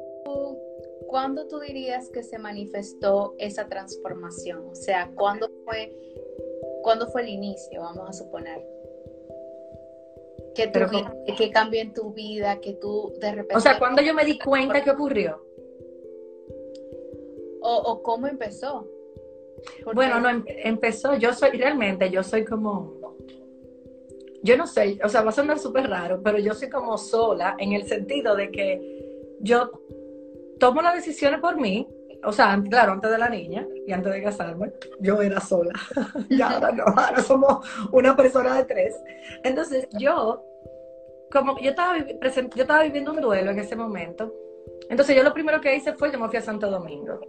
¿cuándo 1.08 1.48
tú 1.48 1.60
dirías 1.60 2.10
que 2.10 2.24
se 2.24 2.38
manifestó 2.38 3.36
esa 3.38 3.68
transformación? 3.68 4.68
O 4.70 4.76
sea, 4.76 5.12
¿cuándo 5.16 5.50
fue, 5.66 5.94
¿cuándo 6.82 7.08
fue 7.08 7.22
el 7.24 7.30
inicio, 7.30 7.82
vamos 7.82 8.10
a 8.10 8.14
suponer? 8.14 8.66
Que, 10.56 10.68
tu 10.68 10.80
que 11.38 11.52
cambió 11.52 11.82
en 11.82 11.94
tu 11.94 12.14
vida, 12.14 12.60
que 12.62 12.74
tú 12.74 13.14
de 13.20 13.32
repente... 13.32 13.58
O 13.58 13.60
sea, 13.60 13.78
cuando 13.78 14.02
yo 14.02 14.14
me 14.14 14.24
di 14.24 14.40
cuenta 14.40 14.82
que 14.84 14.92
ocurrió. 14.92 15.44
o, 17.62 17.76
o 17.78 18.02
cómo 18.04 18.28
empezó. 18.28 18.88
Porque- 19.84 19.96
Bueno, 19.96 20.20
no, 20.22 20.30
em- 20.30 20.46
empezó, 20.48 21.16
yo 21.16 21.34
soy, 21.34 21.58
realmente, 21.58 22.10
yo 22.10 22.24
soy 22.24 22.46
como, 22.46 23.05
yo 24.46 24.56
no 24.58 24.68
sé, 24.68 25.00
o 25.04 25.10
sea, 25.10 25.22
va 25.22 25.30
a 25.30 25.34
sonar 25.34 25.58
súper 25.58 25.90
raro, 25.90 26.22
pero 26.24 26.38
yo 26.38 26.54
soy 26.54 26.70
como 26.70 26.98
sola 26.98 27.56
en 27.58 27.74
el 27.74 27.88
sentido 27.88 28.36
de 28.36 28.52
que 28.52 29.36
yo 29.40 29.72
tomo 30.60 30.82
las 30.84 30.94
decisiones 30.94 31.40
por 31.40 31.60
mí, 31.60 31.88
o 32.24 32.32
sea, 32.32 32.62
claro, 32.70 32.94
antes 32.94 33.10
de 33.10 33.18
la 33.18 33.28
niña 33.28 33.66
y 33.88 33.92
antes 33.92 34.14
de 34.14 34.22
casarme, 34.22 34.72
yo 35.00 35.20
era 35.22 35.40
sola. 35.40 35.74
y 36.30 36.42
ahora 36.42 36.72
no, 36.72 36.84
ahora 36.86 37.22
somos 37.22 37.68
una 37.92 38.16
persona 38.16 38.56
de 38.56 38.66
tres. 38.66 38.96
Entonces, 39.44 39.88
yo, 40.00 40.44
como 41.32 41.60
yo 41.60 41.72
estaba, 41.72 41.98
yo 41.98 42.62
estaba 42.62 42.84
viviendo 42.84 43.12
un 43.12 43.22
duelo 43.22 43.50
en 43.50 43.60
ese 43.60 43.76
momento, 43.76 44.32
entonces 44.90 45.16
yo 45.16 45.24
lo 45.24 45.34
primero 45.34 45.60
que 45.60 45.76
hice 45.76 45.94
fue, 45.94 46.12
yo 46.12 46.20
me 46.20 46.28
fui 46.30 46.38
a 46.38 46.42
Santo 46.42 46.70
Domingo 46.70 47.20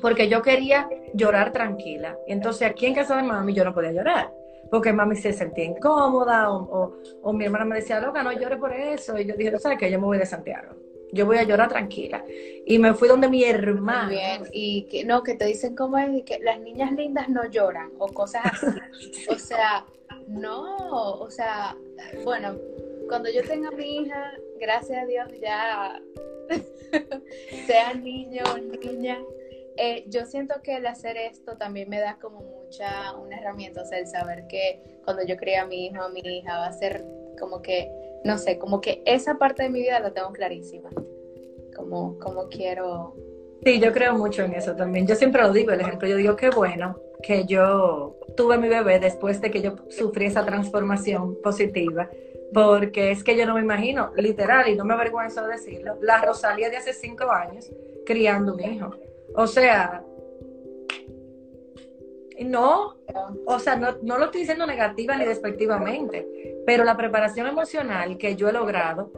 porque 0.00 0.28
yo 0.28 0.42
quería 0.42 0.88
llorar 1.14 1.52
tranquila. 1.52 2.16
Entonces 2.26 2.68
aquí 2.68 2.86
en 2.86 2.94
casa 2.94 3.16
de 3.16 3.24
mami 3.24 3.52
yo 3.54 3.64
no 3.64 3.74
podía 3.74 3.92
llorar, 3.92 4.32
porque 4.70 4.92
mami 4.92 5.16
se 5.16 5.32
sentía 5.32 5.64
incómoda 5.64 6.50
o, 6.50 6.56
o- 6.62 6.96
o 7.22 7.32
mi 7.32 7.44
hermana 7.44 7.64
me 7.64 7.76
decía, 7.76 8.00
loca, 8.00 8.22
no 8.22 8.32
llores 8.32 8.58
por 8.58 8.72
eso. 8.72 9.18
Y 9.18 9.24
yo 9.26 9.34
dije, 9.36 9.58
¿sabes 9.58 9.78
qué? 9.78 9.90
Yo 9.90 9.98
me 10.00 10.06
voy 10.06 10.18
de 10.18 10.26
Santiago. 10.26 10.74
Yo 11.10 11.24
voy 11.24 11.38
a 11.38 11.42
llorar 11.44 11.68
tranquila. 11.70 12.22
Y 12.66 12.78
me 12.78 12.92
fui 12.92 13.08
donde 13.08 13.28
mi 13.28 13.42
hermana. 13.44 14.04
Muy 14.06 14.14
bien, 14.16 14.42
y 14.52 14.82
que 14.90 15.04
no, 15.04 15.22
que 15.22 15.34
te 15.34 15.46
dicen 15.46 15.74
cómo 15.74 15.96
es, 15.96 16.10
y 16.14 16.22
que 16.22 16.38
las 16.40 16.60
niñas 16.60 16.92
lindas 16.92 17.28
no 17.30 17.48
lloran, 17.48 17.90
o 17.98 18.08
cosas 18.08 18.42
así. 18.44 18.66
O 19.30 19.38
sea, 19.38 19.86
no, 20.26 20.76
o 21.14 21.30
sea, 21.30 21.74
bueno, 22.24 22.56
cuando 23.08 23.30
yo 23.30 23.42
tenga 23.42 23.70
mi 23.70 24.02
hija, 24.02 24.32
gracias 24.60 25.02
a 25.02 25.06
Dios 25.06 25.28
ya, 25.40 26.02
sea 27.66 27.94
niño 27.94 28.42
o 28.54 28.58
niña, 28.58 29.18
eh, 29.78 30.04
yo 30.08 30.26
siento 30.26 30.60
que 30.62 30.76
el 30.76 30.86
hacer 30.86 31.16
esto 31.16 31.56
también 31.56 31.88
me 31.88 32.00
da 32.00 32.18
como 32.20 32.40
mucha, 32.40 33.14
una 33.16 33.38
herramienta, 33.38 33.82
o 33.82 33.84
sea, 33.84 33.98
el 33.98 34.06
saber 34.06 34.46
que 34.48 35.00
cuando 35.04 35.24
yo 35.24 35.36
cría 35.36 35.62
a 35.62 35.66
mi 35.66 35.86
hijo 35.86 36.04
o 36.04 36.10
mi 36.10 36.20
hija 36.20 36.58
va 36.58 36.66
a 36.66 36.72
ser 36.72 37.04
como 37.38 37.62
que, 37.62 37.90
no 38.24 38.36
sé, 38.38 38.58
como 38.58 38.80
que 38.80 39.02
esa 39.06 39.38
parte 39.38 39.62
de 39.62 39.70
mi 39.70 39.80
vida 39.80 40.00
la 40.00 40.12
tengo 40.12 40.32
clarísima, 40.32 40.90
como, 41.74 42.18
como 42.18 42.48
quiero 42.48 43.14
Sí, 43.64 43.80
yo 43.80 43.92
creo 43.92 44.14
mucho 44.14 44.42
en 44.42 44.54
eso 44.54 44.74
también. 44.76 45.06
Yo 45.06 45.14
siempre 45.16 45.42
lo 45.42 45.52
digo, 45.52 45.72
el 45.72 45.80
ejemplo, 45.80 46.08
yo 46.08 46.16
digo 46.16 46.36
qué 46.36 46.50
bueno 46.50 46.96
que 47.22 47.44
yo 47.44 48.16
tuve 48.36 48.56
mi 48.56 48.68
bebé 48.68 49.00
después 49.00 49.40
de 49.40 49.50
que 49.50 49.60
yo 49.60 49.74
sufrí 49.88 50.26
esa 50.26 50.44
transformación 50.44 51.36
positiva, 51.42 52.08
porque 52.54 53.10
es 53.10 53.24
que 53.24 53.36
yo 53.36 53.46
no 53.46 53.54
me 53.54 53.60
imagino, 53.60 54.12
literal, 54.16 54.68
y 54.68 54.76
no 54.76 54.84
me 54.84 54.94
avergüenzo 54.94 55.44
de 55.46 55.54
decirlo, 55.54 55.98
la 56.00 56.22
Rosalía 56.22 56.70
de 56.70 56.76
hace 56.76 56.92
cinco 56.92 57.30
años 57.30 57.70
criando 58.06 58.54
un 58.54 58.60
hijo. 58.60 58.94
O 59.40 59.46
sea, 59.46 60.02
no, 62.44 62.96
o 63.46 63.58
sea, 63.60 63.76
no, 63.76 63.94
no 64.02 64.18
lo 64.18 64.24
estoy 64.24 64.40
diciendo 64.40 64.66
negativa 64.66 65.16
ni 65.16 65.24
despectivamente, 65.24 66.60
pero 66.66 66.82
la 66.82 66.96
preparación 66.96 67.46
emocional 67.46 68.18
que 68.18 68.34
yo 68.34 68.48
he 68.48 68.52
logrado, 68.52 69.12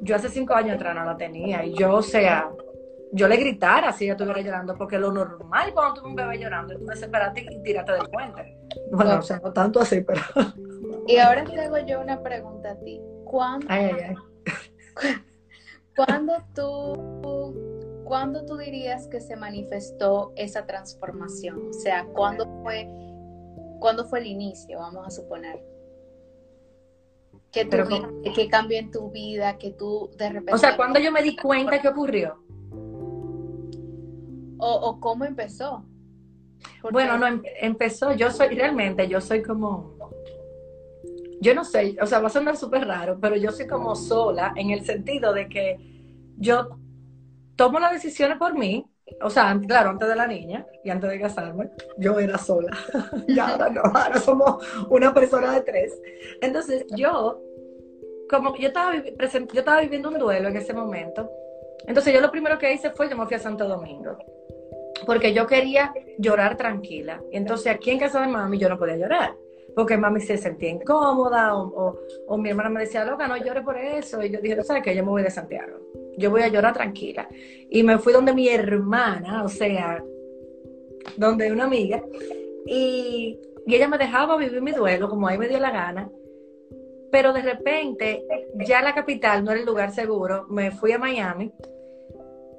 yo 0.00 0.16
hace 0.16 0.28
cinco 0.30 0.54
años 0.54 0.74
atrás 0.74 0.96
no 0.96 1.04
la 1.04 1.16
tenía, 1.16 1.64
y 1.64 1.74
yo, 1.74 1.94
o 1.94 2.02
sea, 2.02 2.50
yo 3.12 3.28
le 3.28 3.36
gritara 3.36 3.92
si 3.92 4.02
ella 4.02 4.14
estuviera 4.14 4.40
llorando, 4.40 4.74
porque 4.74 4.98
lo 4.98 5.12
normal 5.12 5.72
cuando 5.72 5.94
tú 5.94 6.00
ves 6.00 6.10
un 6.10 6.16
bebé 6.16 6.38
llorando, 6.38 6.76
tú 6.76 6.86
desesperate 6.86 7.46
y 7.48 7.62
tirate 7.62 7.92
del 7.92 8.08
puente. 8.08 8.58
Bueno, 8.90 9.20
o 9.20 9.22
sea, 9.22 9.38
no 9.38 9.52
tanto 9.52 9.78
así, 9.78 10.00
pero... 10.00 10.20
Y 11.06 11.18
ahora 11.18 11.44
te 11.44 11.60
hago 11.60 11.78
yo 11.86 12.00
una 12.00 12.20
pregunta 12.20 12.72
a 12.72 12.80
ti. 12.80 13.00
¿Cuándo, 13.24 13.66
Ay, 13.68 13.90
ay, 13.92 14.00
ay. 14.08 15.14
¿cuándo 15.96 16.34
tú, 16.54 17.81
¿cuándo 18.04 18.44
tú 18.44 18.56
dirías 18.56 19.06
que 19.08 19.20
se 19.20 19.36
manifestó 19.36 20.32
esa 20.36 20.66
transformación? 20.66 21.68
O 21.70 21.72
sea, 21.72 22.04
¿cuándo 22.06 22.46
fue, 22.62 22.86
¿cuándo 23.80 24.04
fue 24.06 24.20
el 24.20 24.26
inicio, 24.26 24.78
vamos 24.78 25.06
a 25.06 25.10
suponer? 25.10 25.62
Que, 27.50 27.64
tu 27.66 27.76
vida- 27.86 28.10
que 28.34 28.48
cambió 28.48 28.78
en 28.78 28.90
tu 28.90 29.10
vida, 29.10 29.58
que 29.58 29.70
tú 29.72 30.10
de 30.16 30.28
repente... 30.30 30.54
O 30.54 30.58
sea, 30.58 30.76
cuando 30.76 30.98
yo 30.98 31.12
me 31.12 31.22
di 31.22 31.36
cuenta 31.36 31.80
que 31.80 31.88
ocurrió. 31.88 32.38
o, 34.58 34.72
o 34.74 35.00
cómo 35.00 35.24
empezó. 35.24 35.84
Porque- 36.80 36.92
Bueno, 36.94 37.18
no, 37.18 37.26
em- 37.26 37.42
empezó, 37.60 38.12
yo 38.14 38.30
soy, 38.30 38.54
realmente, 38.54 39.08
yo 39.08 39.20
soy 39.20 39.42
como, 39.42 39.96
yo 41.40 41.54
no 41.54 41.64
sé, 41.64 41.96
o 42.00 42.06
sea, 42.06 42.20
va 42.20 42.28
a 42.28 42.30
sonar 42.30 42.56
súper 42.56 42.86
raro, 42.86 43.18
pero 43.20 43.34
yo 43.36 43.50
soy 43.50 43.66
como 43.66 43.96
sola 43.96 44.52
en 44.56 44.70
el 44.70 44.84
sentido 44.84 45.32
de 45.32 45.48
que 45.48 45.76
yo 46.38 46.78
tomo 47.56 47.78
las 47.78 47.92
decisiones 47.92 48.38
por 48.38 48.54
mí, 48.56 48.86
o 49.20 49.30
sea, 49.30 49.58
claro, 49.66 49.90
antes 49.90 50.08
de 50.08 50.16
la 50.16 50.26
niña 50.26 50.66
y 50.84 50.90
antes 50.90 51.10
de 51.10 51.20
casarme, 51.20 51.70
yo 51.98 52.18
era 52.18 52.38
sola. 52.38 52.70
y 53.28 53.38
ahora 53.38 53.68
no, 53.70 53.82
ahora 53.82 54.18
somos 54.18 54.64
una 54.88 55.12
persona 55.12 55.52
de 55.54 55.60
tres. 55.62 56.00
Entonces, 56.40 56.86
yo, 56.96 57.40
como 58.30 58.56
yo 58.56 58.68
estaba, 58.68 58.94
yo 58.96 59.60
estaba 59.60 59.80
viviendo 59.80 60.08
un 60.08 60.18
duelo 60.18 60.48
en 60.48 60.56
ese 60.56 60.72
momento, 60.72 61.30
entonces 61.86 62.14
yo 62.14 62.20
lo 62.20 62.30
primero 62.30 62.58
que 62.58 62.72
hice 62.72 62.90
fue, 62.90 63.08
yo 63.10 63.16
me 63.16 63.26
fui 63.26 63.36
a 63.36 63.40
Santo 63.40 63.66
Domingo 63.66 64.16
porque 65.04 65.32
yo 65.34 65.46
quería 65.48 65.92
llorar 66.18 66.56
tranquila. 66.56 67.20
Entonces 67.32 67.66
aquí 67.74 67.90
en 67.90 67.98
casa 67.98 68.20
de 68.20 68.28
mami 68.28 68.56
yo 68.58 68.68
no 68.68 68.78
podía 68.78 68.96
llorar, 68.96 69.34
porque 69.74 69.96
mami 69.96 70.20
se 70.20 70.36
sentía 70.38 70.70
incómoda 70.70 71.56
o, 71.56 71.62
o- 71.88 71.98
o 72.28 72.38
mi 72.38 72.50
hermana 72.50 72.68
me 72.70 72.80
decía, 72.80 73.04
loca, 73.04 73.26
no 73.26 73.36
llores 73.36 73.64
por 73.64 73.76
eso. 73.76 74.22
Y 74.22 74.30
yo 74.30 74.40
dije, 74.40 74.62
¿sabes 74.62 74.82
qué? 74.84 74.94
Yo 74.94 75.02
me 75.04 75.10
voy 75.10 75.22
de 75.22 75.30
Santiago. 75.30 75.76
Yo 76.16 76.30
voy 76.30 76.42
a 76.42 76.48
llorar 76.48 76.74
tranquila. 76.74 77.28
Y 77.70 77.82
me 77.82 77.98
fui 77.98 78.12
donde 78.12 78.34
mi 78.34 78.48
hermana, 78.48 79.44
o 79.44 79.48
sea, 79.48 80.02
donde 81.16 81.50
una 81.50 81.64
amiga, 81.64 82.02
y, 82.66 83.38
ella 83.66 83.88
me 83.88 83.98
dejaba 83.98 84.36
vivir 84.36 84.60
mi 84.60 84.72
duelo 84.72 85.08
como 85.08 85.28
ahí 85.28 85.38
me 85.38 85.48
dio 85.48 85.58
la 85.58 85.70
gana. 85.70 86.10
Pero 87.10 87.32
de 87.32 87.42
repente, 87.42 88.24
ya 88.66 88.82
la 88.82 88.94
capital 88.94 89.44
no 89.44 89.50
era 89.50 89.60
el 89.60 89.66
lugar 89.66 89.92
seguro, 89.92 90.46
me 90.48 90.70
fui 90.70 90.92
a 90.92 90.98
Miami 90.98 91.52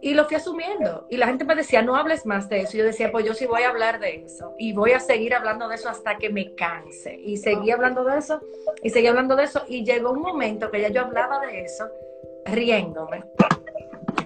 y 0.01 0.13
lo 0.13 0.25
fui 0.25 0.35
asumiendo. 0.35 1.07
Y 1.09 1.17
la 1.17 1.27
gente 1.27 1.45
me 1.45 1.55
decía, 1.55 1.81
no 1.81 1.95
hables 1.95 2.25
más 2.25 2.49
de 2.49 2.61
eso. 2.61 2.75
Y 2.75 2.79
yo 2.79 2.85
decía, 2.85 3.11
pues 3.11 3.25
yo 3.25 3.33
sí 3.33 3.45
voy 3.45 3.63
a 3.63 3.69
hablar 3.69 3.99
de 3.99 4.23
eso. 4.25 4.53
Y 4.59 4.73
voy 4.73 4.91
a 4.91 4.99
seguir 4.99 5.33
hablando 5.33 5.67
de 5.69 5.75
eso 5.75 5.89
hasta 5.89 6.17
que 6.17 6.29
me 6.29 6.53
canse. 6.55 7.15
Y 7.15 7.37
seguí 7.37 7.71
hablando 7.71 8.03
de 8.03 8.17
eso, 8.17 8.41
y 8.83 8.89
seguí 8.89 9.07
hablando 9.07 9.35
de 9.35 9.45
eso. 9.45 9.63
Y 9.67 9.85
llegó 9.85 10.11
un 10.11 10.21
momento 10.21 10.69
que 10.69 10.81
ya 10.81 10.89
yo 10.89 11.01
hablaba 11.01 11.39
de 11.45 11.61
eso 11.61 11.89
riéndome. 12.45 13.23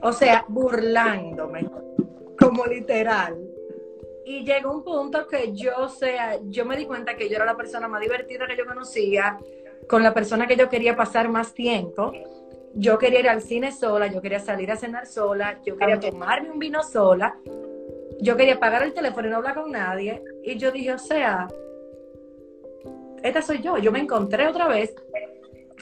O 0.01 0.11
sea, 0.11 0.45
burlándome. 0.47 1.69
Como 2.39 2.65
literal. 2.65 3.37
Y 4.25 4.43
llegó 4.43 4.73
un 4.73 4.83
punto 4.83 5.27
que 5.27 5.53
yo, 5.53 5.71
o 5.77 5.89
sea, 5.89 6.39
yo 6.43 6.65
me 6.65 6.75
di 6.75 6.85
cuenta 6.85 7.15
que 7.15 7.29
yo 7.29 7.37
era 7.37 7.45
la 7.45 7.55
persona 7.55 7.87
más 7.87 8.01
divertida 8.01 8.45
que 8.45 8.57
yo 8.57 8.65
conocía, 8.65 9.37
con 9.87 10.03
la 10.03 10.13
persona 10.13 10.47
que 10.47 10.57
yo 10.57 10.69
quería 10.69 10.95
pasar 10.95 11.29
más 11.29 11.53
tiempo 11.53 12.11
yo 12.79 12.97
quería 12.99 13.19
ir 13.21 13.29
al 13.29 13.41
cine 13.41 13.71
sola, 13.71 14.07
yo 14.07 14.21
quería 14.21 14.39
salir 14.39 14.71
a 14.71 14.77
cenar 14.77 15.07
sola, 15.07 15.59
yo 15.65 15.75
quería 15.77 15.99
tomarme 15.99 16.51
un 16.51 16.59
vino 16.59 16.83
sola, 16.83 17.35
yo 18.21 18.37
quería 18.37 18.59
pagar 18.59 18.83
el 18.83 18.93
teléfono 18.93 19.27
y 19.27 19.31
no 19.31 19.37
hablar 19.37 19.55
con 19.55 19.71
nadie. 19.71 20.23
Y 20.43 20.57
yo 20.57 20.71
dije, 20.71 20.93
o 20.93 20.99
sea, 20.99 21.47
esta 23.23 23.41
soy 23.41 23.61
yo, 23.61 23.79
yo 23.79 23.91
me 23.91 23.99
encontré 23.99 24.47
otra 24.47 24.67
vez. 24.67 24.93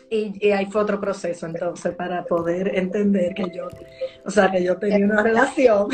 Y, 0.10 0.48
y 0.48 0.52
ahí 0.52 0.65
fue 0.68 0.82
otro 0.82 1.00
proceso 1.00 1.46
entonces 1.48 1.96
para 1.96 2.24
poder 2.26 2.76
entender 2.78 3.34
que 3.34 3.50
yo, 3.50 3.68
o 4.24 4.30
sea, 4.30 4.52
que 4.52 4.63
yo 4.63 4.78
tenía 4.78 5.06
una 5.06 5.24
relación. 5.24 5.88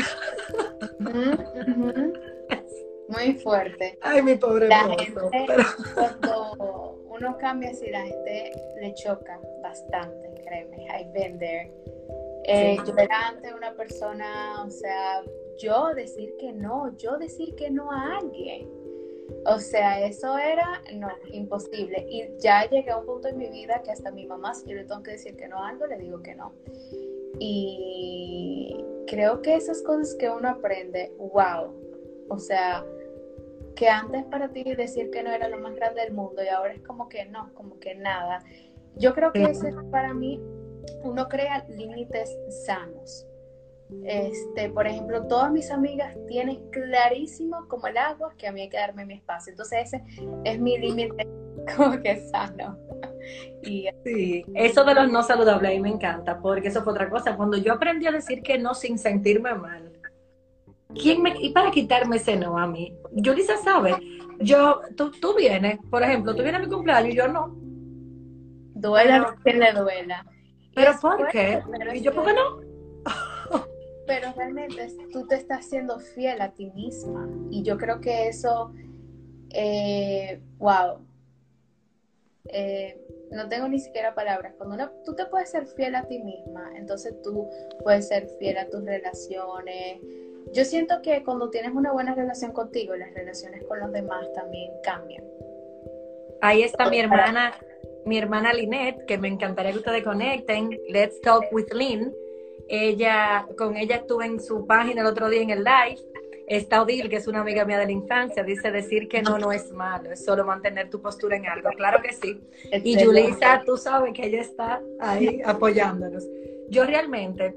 Muy 3.08 3.34
fuerte. 3.34 3.98
Ay, 4.00 4.22
mi 4.22 4.36
pobre 4.36 4.68
La 4.68 4.84
mozo, 4.86 4.98
gente, 4.98 5.20
pero- 5.46 5.64
cuando 5.94 6.98
uno 7.10 7.36
cambia 7.38 7.70
así, 7.70 7.90
la 7.90 8.02
gente 8.02 8.52
le 8.80 8.94
choca 8.94 9.38
bastante, 9.62 10.32
créeme. 10.44 10.86
I've 10.86 11.12
been 11.12 11.38
there. 11.38 11.70
Eh, 12.44 12.76
Sí. 12.84 12.90
Yo 12.90 12.96
era 12.98 13.28
antes 13.28 13.52
una 13.54 13.72
persona, 13.74 14.64
o 14.64 14.70
sea, 14.70 15.22
yo 15.58 15.94
decir 15.94 16.34
que 16.40 16.52
no, 16.52 16.96
yo 16.96 17.18
decir 17.18 17.54
que 17.54 17.70
no 17.70 17.90
a 17.92 18.16
alguien. 18.18 18.68
O 19.46 19.58
sea, 19.58 20.04
eso 20.04 20.38
era, 20.38 20.82
no, 20.94 21.08
imposible. 21.32 22.06
Y 22.08 22.28
ya 22.40 22.68
llegué 22.68 22.90
a 22.90 22.98
un 22.98 23.06
punto 23.06 23.28
en 23.28 23.38
mi 23.38 23.48
vida 23.48 23.82
que 23.82 23.90
hasta 23.90 24.10
mi 24.10 24.26
mamá, 24.26 24.54
si 24.54 24.70
yo 24.70 24.76
le 24.76 24.84
tengo 24.84 25.02
que 25.02 25.12
decir 25.12 25.36
que 25.36 25.48
no 25.48 25.58
a 25.58 25.70
algo, 25.70 25.86
le 25.86 25.98
digo 25.98 26.22
que 26.22 26.34
no. 26.34 26.52
Y, 27.38 28.84
creo 29.06 29.42
que 29.42 29.56
esas 29.56 29.82
cosas 29.82 30.14
que 30.14 30.30
uno 30.30 30.48
aprende, 30.48 31.12
wow, 31.18 31.74
o 32.28 32.38
sea, 32.38 32.84
que 33.76 33.88
antes 33.88 34.24
para 34.24 34.48
ti 34.52 34.62
decir 34.62 35.10
que 35.10 35.22
no 35.22 35.30
era 35.30 35.48
lo 35.48 35.58
más 35.58 35.74
grande 35.74 36.02
del 36.02 36.12
mundo 36.12 36.42
y 36.42 36.48
ahora 36.48 36.72
es 36.72 36.82
como 36.82 37.08
que 37.08 37.24
no, 37.26 37.52
como 37.54 37.78
que 37.78 37.94
nada. 37.94 38.42
Yo 38.96 39.14
creo 39.14 39.32
que 39.32 39.44
ese 39.44 39.72
para 39.90 40.14
mí, 40.14 40.40
uno 41.02 41.28
crea 41.28 41.64
límites 41.68 42.36
sanos. 42.64 43.26
Este, 44.04 44.68
por 44.70 44.86
ejemplo, 44.86 45.26
todas 45.26 45.50
mis 45.52 45.70
amigas 45.70 46.16
tienen 46.26 46.68
clarísimo 46.70 47.66
como 47.68 47.86
el 47.86 47.96
agua 47.96 48.34
que 48.36 48.48
a 48.48 48.52
mí 48.52 48.62
hay 48.62 48.68
que 48.68 48.76
darme 48.76 49.06
mi 49.06 49.14
espacio. 49.14 49.52
Entonces 49.52 49.92
ese 49.92 50.04
es 50.44 50.60
mi 50.60 50.78
límite 50.78 51.26
como 51.76 52.00
que 52.00 52.20
sano. 52.28 52.76
Y, 53.62 53.88
sí, 54.04 54.44
eso 54.54 54.84
de 54.84 54.94
los 54.94 55.10
no 55.10 55.22
saludables 55.22 55.70
a 55.70 55.74
mí 55.74 55.80
me 55.80 55.90
encanta, 55.90 56.40
porque 56.40 56.68
eso 56.68 56.82
fue 56.82 56.92
otra 56.92 57.08
cosa. 57.08 57.36
Cuando 57.36 57.56
yo 57.56 57.74
aprendí 57.74 58.06
a 58.06 58.12
decir 58.12 58.42
que 58.42 58.58
no 58.58 58.74
sin 58.74 58.98
sentirme 58.98 59.54
mal, 59.54 59.92
¿quién 60.94 61.22
me, 61.22 61.34
y 61.40 61.50
para 61.50 61.70
quitarme 61.70 62.16
ese 62.16 62.36
no 62.36 62.58
a 62.58 62.66
mí? 62.66 62.96
Yulisa 63.12 63.56
sabe, 63.58 63.94
yo, 64.40 64.80
tú, 64.96 65.12
tú 65.12 65.36
vienes, 65.36 65.78
por 65.90 66.02
ejemplo, 66.02 66.34
tú 66.34 66.42
vienes 66.42 66.60
a 66.60 66.64
mi 66.64 66.70
cumpleaños 66.70 67.12
y 67.12 67.16
yo 67.16 67.28
no. 67.28 67.54
Duela 68.74 69.36
que 69.44 69.52
le 69.52 69.72
duela. 69.72 70.26
¿Pero 70.74 70.92
por 71.00 71.28
qué? 71.28 71.62
¿Y 71.94 72.00
yo 72.00 72.12
por 72.12 72.24
qué 72.24 72.32
no? 72.32 72.71
Pero 74.06 74.32
realmente 74.36 74.88
tú 75.12 75.26
te 75.26 75.36
estás 75.36 75.66
siendo 75.66 75.98
fiel 75.98 76.40
a 76.40 76.52
ti 76.52 76.70
misma. 76.70 77.28
Y 77.50 77.62
yo 77.62 77.78
creo 77.78 78.00
que 78.00 78.28
eso, 78.28 78.72
eh, 79.50 80.40
wow, 80.58 80.98
eh, 82.48 83.00
no 83.30 83.48
tengo 83.48 83.68
ni 83.68 83.78
siquiera 83.78 84.14
palabras. 84.14 84.54
Cuando 84.58 84.90
tú 85.04 85.14
te 85.14 85.26
puedes 85.26 85.50
ser 85.50 85.66
fiel 85.66 85.94
a 85.94 86.06
ti 86.06 86.18
misma, 86.18 86.72
entonces 86.76 87.14
tú 87.22 87.48
puedes 87.82 88.08
ser 88.08 88.28
fiel 88.38 88.58
a 88.58 88.68
tus 88.68 88.84
relaciones. 88.84 90.00
Yo 90.52 90.64
siento 90.64 91.00
que 91.02 91.24
cuando 91.24 91.50
tienes 91.50 91.72
una 91.72 91.92
buena 91.92 92.14
relación 92.14 92.52
contigo, 92.52 92.94
las 92.96 93.14
relaciones 93.14 93.64
con 93.64 93.80
los 93.80 93.92
demás 93.92 94.30
también 94.34 94.70
cambian. 94.82 95.24
Ahí 96.42 96.62
está 96.62 96.90
mi 96.90 96.98
hermana, 96.98 97.54
mi 98.04 98.18
hermana 98.18 98.52
Lynette, 98.52 99.06
que 99.06 99.16
me 99.16 99.28
encantaría 99.28 99.72
que 99.72 99.78
ustedes 99.78 100.02
conecten. 100.02 100.78
Let's 100.88 101.20
Talk 101.20 101.44
with 101.52 101.72
Lynn. 101.72 102.12
Ella, 102.68 103.46
con 103.58 103.76
ella 103.76 103.96
estuve 103.96 104.26
en 104.26 104.40
su 104.40 104.66
página 104.66 105.02
el 105.02 105.06
otro 105.06 105.28
día 105.28 105.42
en 105.42 105.50
el 105.50 105.64
live 105.64 106.00
Está 106.46 106.82
Odil, 106.82 107.08
que 107.08 107.16
es 107.16 107.26
una 107.28 107.40
amiga 107.40 107.64
mía 107.64 107.78
de 107.78 107.86
la 107.86 107.92
infancia, 107.92 108.42
dice 108.42 108.70
decir 108.70 109.08
que 109.08 109.22
no, 109.22 109.38
no 109.38 109.52
es 109.52 109.72
malo, 109.72 110.10
es 110.10 110.24
solo 110.24 110.44
mantener 110.44 110.90
tu 110.90 111.00
postura 111.00 111.36
en 111.36 111.46
algo. 111.46 111.70
Claro 111.70 112.02
que 112.02 112.12
sí. 112.12 112.40
Y 112.84 113.02
Julissa, 113.02 113.62
tú 113.64 113.76
sabes 113.76 114.12
que 114.12 114.26
ella 114.26 114.42
está 114.42 114.82
ahí 115.00 115.40
apoyándonos. 115.46 116.24
Yo 116.68 116.84
realmente 116.84 117.56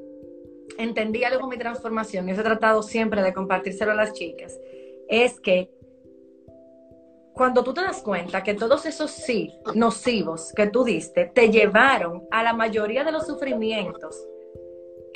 entendí 0.77 1.23
algo 1.23 1.41
con 1.41 1.49
mi 1.49 1.57
transformación, 1.57 2.29
y 2.29 2.31
eso 2.31 2.41
he 2.41 2.45
tratado 2.45 2.83
siempre 2.83 3.21
de 3.21 3.33
compartírselo 3.33 3.91
a 3.91 3.95
las 3.95 4.13
chicas, 4.13 4.57
es 5.09 5.39
que 5.39 5.69
cuando 7.33 7.63
tú 7.63 7.73
te 7.73 7.81
das 7.81 8.01
cuenta 8.01 8.43
que 8.43 8.53
todos 8.53 8.85
esos 8.85 9.11
sí 9.11 9.51
nocivos 9.73 10.53
que 10.55 10.67
tú 10.67 10.85
diste 10.85 11.25
te 11.25 11.49
llevaron 11.49 12.23
a 12.31 12.43
la 12.43 12.53
mayoría 12.53 13.03
de 13.03 13.11
los 13.11 13.27
sufrimientos 13.27 14.25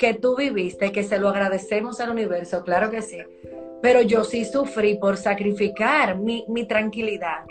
que 0.00 0.14
tú 0.14 0.34
viviste, 0.34 0.92
que 0.92 1.04
se 1.04 1.18
lo 1.18 1.28
agradecemos 1.28 2.00
al 2.00 2.08
universo, 2.08 2.64
claro 2.64 2.90
que 2.90 3.02
sí, 3.02 3.18
pero 3.82 4.00
yo 4.00 4.24
sí 4.24 4.46
sufrí 4.46 4.94
por 4.94 5.18
sacrificar 5.18 6.16
mi, 6.16 6.66
tranquilidad 6.66 7.44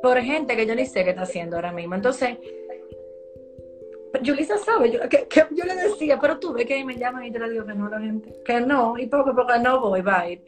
por 0.00 0.20
gente 0.20 0.54
que 0.54 0.66
yo 0.66 0.76
ni 0.76 0.86
sé 0.86 1.02
qué 1.02 1.10
está 1.10 1.22
haciendo 1.22 1.56
ahora 1.56 1.72
mismo. 1.72 1.96
Entonces, 1.96 2.38
Julissa 4.24 4.56
sabe, 4.58 4.92
yo, 4.92 5.00
que, 5.08 5.26
yo 5.50 5.64
le 5.64 5.74
decía, 5.74 6.18
pero 6.20 6.38
tú 6.38 6.52
ves 6.52 6.64
que 6.64 6.84
me 6.84 6.96
llaman 6.96 7.24
y 7.24 7.32
te 7.32 7.40
lo 7.40 7.48
digo 7.48 7.66
que 7.66 7.74
no 7.74 7.88
la 7.88 8.00
gente, 8.00 8.32
que 8.44 8.60
no, 8.60 8.96
y 8.96 9.06
poco 9.06 9.30
a 9.30 9.34
poco 9.34 9.58
no 9.58 9.80
voy, 9.80 10.00
bye. 10.00 10.40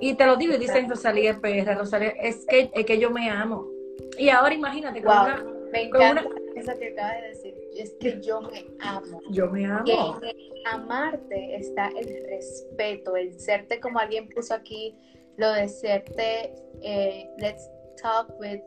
Y 0.00 0.14
te 0.14 0.24
lo 0.24 0.36
digo 0.36 0.54
y 0.54 0.58
dicen 0.58 0.88
Rosalía 0.88 1.38
perra, 1.38 1.74
Rosalía, 1.74 2.14
es 2.18 2.46
que, 2.46 2.70
es 2.72 2.86
que 2.86 2.98
yo 2.98 3.10
me 3.10 3.28
amo. 3.28 3.68
Y 4.16 4.30
ahora 4.30 4.54
imagínate, 4.54 5.02
con 5.02 5.12
una, 5.12 5.44
me 5.70 5.82
encanta 5.82 6.24
eso 6.56 6.72
que 6.78 6.88
acabas 6.88 7.20
de 7.22 7.28
decir, 7.28 7.54
es 7.76 7.92
que 8.00 8.20
yo 8.20 8.40
me 8.40 8.66
amo. 8.80 9.20
Yo 9.30 9.48
me 9.50 9.66
amo. 9.66 9.84
Y 9.86 10.62
amarte 10.66 11.56
está 11.56 11.88
el 11.88 12.26
respeto, 12.26 13.16
el 13.16 13.38
serte 13.38 13.80
como 13.80 13.98
alguien 13.98 14.28
puso 14.28 14.54
aquí, 14.54 14.96
lo 15.36 15.52
de 15.52 15.68
serte, 15.68 16.54
eh, 16.82 17.30
let's 17.38 17.68
talk 18.02 18.38
with 18.38 18.60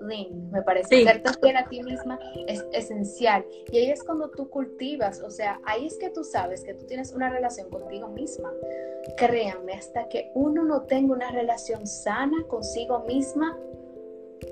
Lynn, 0.00 0.50
me 0.50 0.62
parece. 0.62 0.88
Sí. 0.88 1.04
Serte 1.04 1.30
fiel 1.40 1.56
a 1.56 1.68
ti 1.68 1.82
misma 1.82 2.18
es 2.46 2.64
esencial. 2.72 3.44
Y 3.70 3.78
ahí 3.78 3.90
es 3.90 4.02
cuando 4.02 4.30
tú 4.30 4.48
cultivas, 4.48 5.20
o 5.20 5.30
sea, 5.30 5.60
ahí 5.64 5.86
es 5.86 5.96
que 5.98 6.10
tú 6.10 6.24
sabes 6.24 6.64
que 6.64 6.74
tú 6.74 6.86
tienes 6.86 7.12
una 7.12 7.30
relación 7.30 7.68
contigo 7.70 8.08
misma. 8.08 8.52
Créanme, 9.16 9.74
hasta 9.74 10.08
que 10.08 10.30
uno 10.34 10.64
no 10.64 10.82
tenga 10.82 11.14
una 11.14 11.30
relación 11.30 11.86
sana 11.86 12.44
consigo 12.48 13.00
misma, 13.00 13.58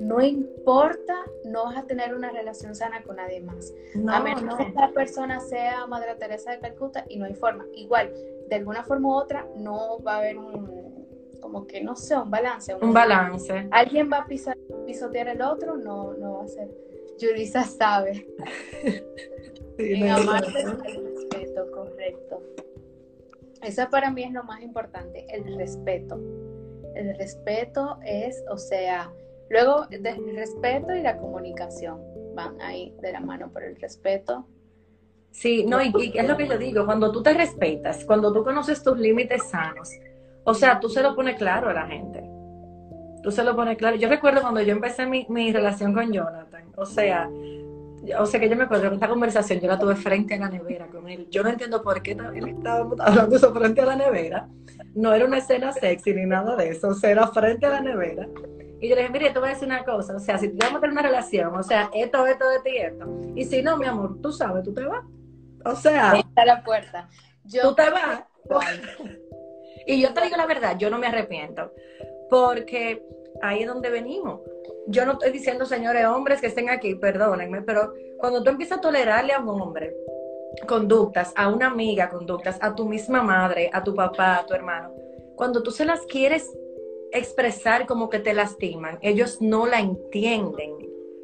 no 0.00 0.20
importa, 0.20 1.14
no 1.44 1.64
vas 1.64 1.76
a 1.76 1.86
tener 1.86 2.14
una 2.14 2.30
relación 2.30 2.74
sana 2.74 3.02
con 3.02 3.16
nadie 3.16 3.40
más. 3.40 3.72
a 4.08 4.20
menos 4.20 4.56
que 4.56 4.64
esa 4.64 4.90
persona 4.90 5.40
sea 5.40 5.86
Madre 5.86 6.14
Teresa 6.16 6.52
de 6.52 6.60
Calcuta 6.60 7.04
y 7.08 7.18
no 7.18 7.24
hay 7.24 7.34
forma. 7.34 7.66
Igual, 7.74 8.12
de 8.48 8.56
alguna 8.56 8.84
forma 8.84 9.08
u 9.08 9.12
otra, 9.12 9.46
no 9.56 10.02
va 10.02 10.14
a 10.14 10.18
haber 10.18 10.38
un, 10.38 11.06
como 11.40 11.66
que 11.66 11.82
no 11.82 11.96
sé, 11.96 12.16
un 12.16 12.30
balance. 12.30 12.74
Un, 12.74 12.92
balance. 12.92 13.68
Alguien 13.70 14.10
va 14.12 14.18
a 14.18 14.26
pisotear 14.86 15.28
el 15.28 15.42
otro, 15.42 15.76
no, 15.76 16.14
no 16.14 16.38
va 16.38 16.44
a 16.44 16.48
ser. 16.48 16.68
Yulisa 17.18 17.64
sabe. 17.64 18.26
sí, 19.76 19.94
en 19.94 20.08
amarte 20.08 20.60
el 20.60 21.14
respeto, 21.14 21.70
correcto. 21.72 22.42
Eso 23.62 23.88
para 23.90 24.10
mí 24.10 24.22
es 24.22 24.32
lo 24.32 24.44
más 24.44 24.62
importante, 24.62 25.26
el 25.30 25.56
respeto. 25.56 26.20
El 26.94 27.16
respeto 27.16 27.98
es, 28.04 28.44
o 28.50 28.56
sea, 28.56 29.12
Luego, 29.50 29.86
el 29.90 30.36
respeto 30.36 30.94
y 30.94 31.02
la 31.02 31.16
comunicación 31.16 32.00
van 32.34 32.60
ahí 32.60 32.94
de 33.00 33.12
la 33.12 33.20
mano 33.20 33.50
por 33.50 33.62
el 33.62 33.76
respeto. 33.76 34.46
Sí, 35.30 35.64
no, 35.64 35.80
y, 35.82 35.92
es 36.14 36.26
lo 36.26 36.36
que 36.36 36.46
yo 36.46 36.58
digo, 36.58 36.84
cuando 36.84 37.12
tú 37.12 37.22
te 37.22 37.34
respetas, 37.34 38.04
cuando 38.04 38.32
tú 38.32 38.42
conoces 38.44 38.82
tus 38.82 38.98
límites 38.98 39.48
sanos, 39.48 39.90
o 40.44 40.54
sea, 40.54 40.80
tú 40.80 40.88
se 40.88 41.02
lo 41.02 41.14
pones 41.14 41.36
claro 41.36 41.68
a 41.68 41.74
la 41.74 41.86
gente. 41.86 42.22
Tú 43.22 43.30
se 43.30 43.44
lo 43.44 43.54
pones 43.54 43.76
claro. 43.76 43.96
Yo 43.96 44.08
recuerdo 44.08 44.40
cuando 44.40 44.62
yo 44.62 44.72
empecé 44.72 45.06
mi, 45.06 45.26
mi 45.28 45.52
relación 45.52 45.92
con 45.92 46.12
Jonathan, 46.12 46.72
o 46.76 46.86
sea, 46.86 47.28
o 48.18 48.26
sea 48.26 48.40
que 48.40 48.48
yo 48.48 48.56
me 48.56 48.64
acuerdo 48.64 48.88
que 48.88 48.94
esta 48.94 49.08
conversación 49.08 49.60
yo 49.60 49.68
la 49.68 49.78
tuve 49.78 49.96
frente 49.96 50.34
a 50.34 50.38
la 50.38 50.48
nevera 50.48 50.86
con 50.86 51.08
él. 51.08 51.28
Yo 51.30 51.42
no 51.42 51.50
entiendo 51.50 51.82
por 51.82 52.00
qué 52.02 52.12
él 52.12 52.48
estaba 52.48 52.88
hablando 53.00 53.36
eso 53.36 53.52
frente 53.52 53.80
a 53.80 53.86
la 53.86 53.96
nevera. 53.96 54.48
No 54.94 55.12
era 55.12 55.24
una 55.24 55.38
escena 55.38 55.72
sexy 55.72 56.14
ni 56.14 56.24
nada 56.24 56.56
de 56.56 56.70
eso, 56.70 56.88
o 56.88 56.94
sea, 56.94 57.10
era 57.10 57.26
frente 57.28 57.66
a 57.66 57.70
la 57.70 57.80
nevera. 57.80 58.28
Y 58.80 58.88
yo 58.88 58.94
le 58.94 59.02
dije, 59.02 59.12
mire, 59.12 59.30
te 59.30 59.38
voy 59.38 59.48
a 59.48 59.52
decir 59.52 59.66
una 59.66 59.84
cosa, 59.84 60.14
o 60.14 60.20
sea, 60.20 60.38
si 60.38 60.48
vamos 60.48 60.76
a 60.76 60.80
tener 60.80 60.92
una 60.92 61.02
relación, 61.02 61.54
o 61.54 61.62
sea, 61.62 61.90
esto, 61.92 62.26
esto, 62.26 62.50
esto 62.50 62.68
y 62.68 62.76
esto. 62.76 63.06
Y 63.34 63.44
si 63.44 63.62
no, 63.62 63.76
mi 63.76 63.86
amor, 63.86 64.20
tú 64.22 64.32
sabes, 64.32 64.62
tú 64.62 64.72
te 64.72 64.84
vas. 64.84 65.04
O 65.64 65.74
sea... 65.74 66.14
Está 66.16 66.44
la 66.44 66.62
puerta. 66.62 67.08
tú 67.62 67.74
te 67.74 67.90
vas. 67.90 68.24
y 69.86 70.00
yo 70.00 70.14
te 70.14 70.22
digo 70.22 70.36
la 70.36 70.46
verdad, 70.46 70.76
yo 70.78 70.90
no 70.90 70.98
me 70.98 71.08
arrepiento, 71.08 71.72
porque 72.30 73.04
ahí 73.42 73.62
es 73.62 73.68
donde 73.68 73.90
venimos. 73.90 74.40
Yo 74.86 75.04
no 75.04 75.12
estoy 75.12 75.32
diciendo, 75.32 75.66
señores 75.66 76.06
hombres 76.06 76.40
que 76.40 76.46
estén 76.46 76.70
aquí, 76.70 76.94
perdónenme, 76.94 77.62
pero 77.62 77.92
cuando 78.18 78.42
tú 78.42 78.50
empiezas 78.50 78.78
a 78.78 78.80
tolerarle 78.80 79.32
a 79.32 79.40
un 79.40 79.48
hombre 79.60 79.94
conductas, 80.66 81.32
a 81.36 81.48
una 81.48 81.66
amiga 81.66 82.08
conductas, 82.08 82.58
a 82.60 82.74
tu 82.74 82.88
misma 82.88 83.22
madre, 83.22 83.70
a 83.72 83.82
tu 83.82 83.94
papá, 83.94 84.38
a 84.38 84.46
tu 84.46 84.54
hermano, 84.54 84.92
cuando 85.36 85.62
tú 85.62 85.70
se 85.70 85.84
las 85.84 86.00
quieres 86.06 86.50
expresar 87.12 87.86
como 87.86 88.08
que 88.08 88.18
te 88.18 88.34
lastiman, 88.34 88.98
ellos 89.02 89.40
no 89.40 89.66
la 89.66 89.80
entienden, 89.80 90.76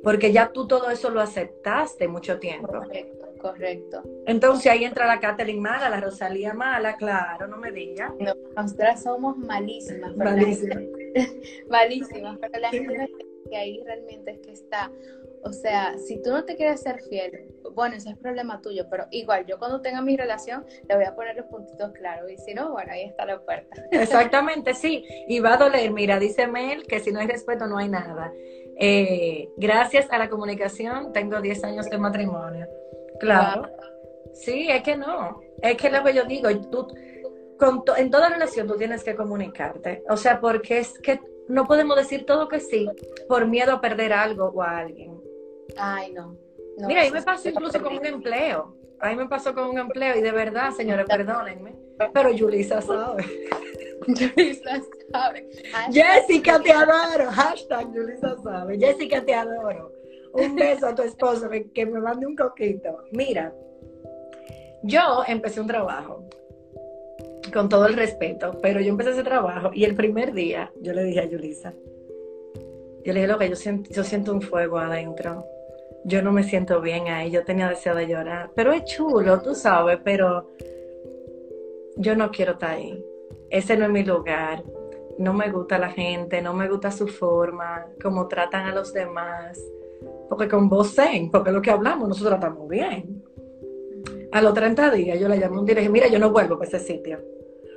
porque 0.02 0.32
ya 0.32 0.52
tú 0.52 0.66
todo 0.66 0.90
eso 0.90 1.10
lo 1.10 1.20
aceptaste 1.20 2.08
mucho 2.08 2.38
tiempo. 2.38 2.68
Correcto, 2.68 3.26
correcto. 3.40 4.02
Entonces 4.26 4.70
ahí 4.70 4.84
entra 4.84 5.06
la 5.06 5.20
Catherine 5.20 5.60
mala, 5.60 5.88
la 5.88 6.00
Rosalía 6.00 6.54
mala, 6.54 6.96
claro, 6.96 7.46
no 7.48 7.56
me 7.56 7.72
digas. 7.72 8.12
No, 8.18 8.34
nosotras 8.56 9.02
somos 9.02 9.36
malísimas. 9.36 10.16
Malísimas. 10.16 10.82
malísimas, 11.68 12.38
pero 12.40 12.60
la 12.60 12.70
gente 12.70 13.10
que 13.48 13.56
ahí 13.56 13.82
realmente 13.84 14.32
es 14.32 14.38
que 14.40 14.52
está 14.52 14.90
o 15.44 15.52
sea, 15.52 15.96
si 15.98 16.22
tú 16.22 16.30
no 16.30 16.44
te 16.44 16.57
quieres 16.57 16.80
ser 16.80 17.02
fiel, 17.02 17.54
bueno, 17.74 17.96
ese 17.96 18.11
es 18.11 18.16
problema 18.16 18.61
tuyo, 18.62 18.87
pero 18.90 19.07
igual, 19.11 19.44
yo 19.46 19.59
cuando 19.59 19.80
tenga 19.80 20.00
mi 20.00 20.16
relación, 20.16 20.64
le 20.88 20.96
voy 20.96 21.04
a 21.04 21.14
poner 21.14 21.37
los 21.37 21.46
puntitos 21.46 21.92
claros. 21.92 22.30
Y 22.30 22.38
si 22.38 22.54
no, 22.54 22.72
bueno, 22.72 22.92
ahí 22.92 23.02
está 23.02 23.26
la 23.26 23.40
puerta. 23.40 23.83
Exactamente, 23.90 24.74
sí. 24.74 25.04
Y 25.28 25.40
va 25.40 25.54
a 25.54 25.57
doler. 25.59 25.90
Mira, 25.90 26.18
dice 26.18 26.46
Mel 26.46 26.87
que 26.87 27.00
si 27.00 27.12
no 27.12 27.20
hay 27.20 27.26
respeto, 27.26 27.66
no 27.66 27.78
hay 27.78 27.88
nada. 27.88 28.33
Eh, 28.78 29.48
gracias 29.57 30.07
a 30.11 30.18
la 30.18 30.30
comunicación, 30.30 31.12
tengo 31.12 31.40
10 31.40 31.64
años 31.64 31.90
de 31.90 31.98
matrimonio. 31.98 32.66
Claro. 33.20 33.70
Sí, 34.33 34.68
es 34.70 34.83
que 34.83 34.96
no. 34.96 35.40
Es 35.62 35.76
que 35.76 35.90
lo 35.90 36.02
que 36.02 36.14
yo 36.14 36.24
digo, 36.24 36.48
tú, 36.70 36.88
con 37.59 37.85
en 37.96 38.11
toda 38.11 38.28
relación 38.30 38.66
tú 38.66 38.76
tienes 38.76 39.04
que 39.04 39.14
comunicarte. 39.14 40.02
O 40.09 40.16
sea, 40.16 40.40
porque 40.40 40.78
es 40.78 40.98
que 40.98 41.20
no 41.48 41.66
podemos 41.66 41.96
decir 41.96 42.24
todo 42.24 42.48
que 42.48 42.61
sí 42.61 42.88
por 43.28 43.46
miedo 43.46 43.72
a 43.72 43.80
perder 43.80 44.12
algo 44.12 44.46
o 44.46 44.62
a 44.62 44.78
alguien. 44.78 45.23
Ay, 45.78 46.12
no. 46.12 46.37
Mira, 46.87 47.02
ahí 47.02 47.10
me 47.10 47.22
pasó 47.22 47.48
incluso 47.48 47.82
con 47.82 47.96
un 47.96 48.06
empleo. 48.06 48.76
A 49.00 49.10
mí 49.10 49.16
me 49.16 49.28
pasó 49.28 49.54
con 49.54 49.68
un 49.68 49.78
empleo 49.78 50.16
y 50.16 50.22
de 50.22 50.32
verdad, 50.32 50.72
señores, 50.72 51.06
perdónenme, 51.06 51.74
pero 52.12 52.30
Yulisa 52.30 52.80
sabe. 52.80 53.24
Yulisa 54.06 54.80
sabe. 55.12 55.48
Jessica, 55.92 56.60
te 56.60 56.72
adoro. 56.72 57.30
Hashtag 57.30 57.92
Yulisa 57.92 58.37
sabe. 58.42 58.78
Jessica, 58.78 59.24
te 59.24 59.34
adoro. 59.34 59.92
Un 60.32 60.56
beso 60.56 60.87
a 60.87 60.94
tu 60.94 61.02
esposo, 61.02 61.48
que 61.74 61.87
me 61.87 62.00
mande 62.00 62.26
un 62.26 62.34
coquito. 62.34 63.04
Mira, 63.12 63.52
yo 64.82 65.22
empecé 65.26 65.60
un 65.60 65.66
trabajo, 65.66 66.28
con 67.52 67.68
todo 67.68 67.87
el 67.87 67.94
respeto, 67.94 68.58
pero 68.62 68.80
yo 68.80 68.88
empecé 68.88 69.10
ese 69.10 69.22
trabajo 69.22 69.70
y 69.72 69.84
el 69.84 69.94
primer 69.94 70.32
día 70.32 70.72
yo 70.80 70.92
le 70.92 71.04
dije 71.04 71.20
a 71.20 71.24
Yulisa, 71.26 71.72
yo 73.04 73.12
le 73.12 73.20
dije, 73.20 73.26
lo 73.26 73.38
que 73.38 73.48
yo 73.50 73.56
siento, 73.56 73.90
yo 73.90 74.02
siento 74.02 74.32
un 74.32 74.40
fuego 74.40 74.78
adentro. 74.78 75.46
Yo 76.04 76.22
no 76.22 76.32
me 76.32 76.42
siento 76.42 76.80
bien 76.80 77.08
ahí, 77.08 77.30
yo 77.30 77.44
tenía 77.44 77.68
deseo 77.68 77.94
de 77.94 78.06
llorar. 78.06 78.50
Pero 78.54 78.72
es 78.72 78.84
chulo, 78.84 79.40
tú 79.40 79.54
sabes, 79.54 79.98
pero 80.04 80.50
yo 81.96 82.14
no 82.14 82.30
quiero 82.30 82.52
estar 82.52 82.76
ahí. 82.76 83.04
Ese 83.50 83.76
no 83.76 83.86
es 83.86 83.90
mi 83.90 84.04
lugar. 84.04 84.62
No 85.18 85.32
me 85.32 85.50
gusta 85.50 85.78
la 85.78 85.90
gente, 85.90 86.42
no 86.42 86.52
me 86.52 86.68
gusta 86.68 86.90
su 86.90 87.06
forma, 87.06 87.86
cómo 88.02 88.26
tratan 88.26 88.66
a 88.66 88.74
los 88.74 88.92
demás. 88.92 89.58
Porque 90.28 90.48
con 90.48 90.68
vos 90.68 90.94
zen, 90.94 91.30
porque 91.30 91.52
lo 91.52 91.62
que 91.62 91.70
hablamos, 91.70 92.08
nosotros 92.08 92.38
tratamos 92.38 92.68
bien. 92.68 93.22
A 94.32 94.42
los 94.42 94.52
30 94.52 94.90
días 94.90 95.20
yo 95.20 95.28
le 95.28 95.38
llamé 95.38 95.58
un 95.58 95.64
día 95.64 95.74
y 95.74 95.78
dije, 95.78 95.88
mira, 95.88 96.08
yo 96.08 96.18
no 96.18 96.32
vuelvo 96.32 96.58
para 96.58 96.68
ese 96.68 96.80
sitio. 96.80 97.20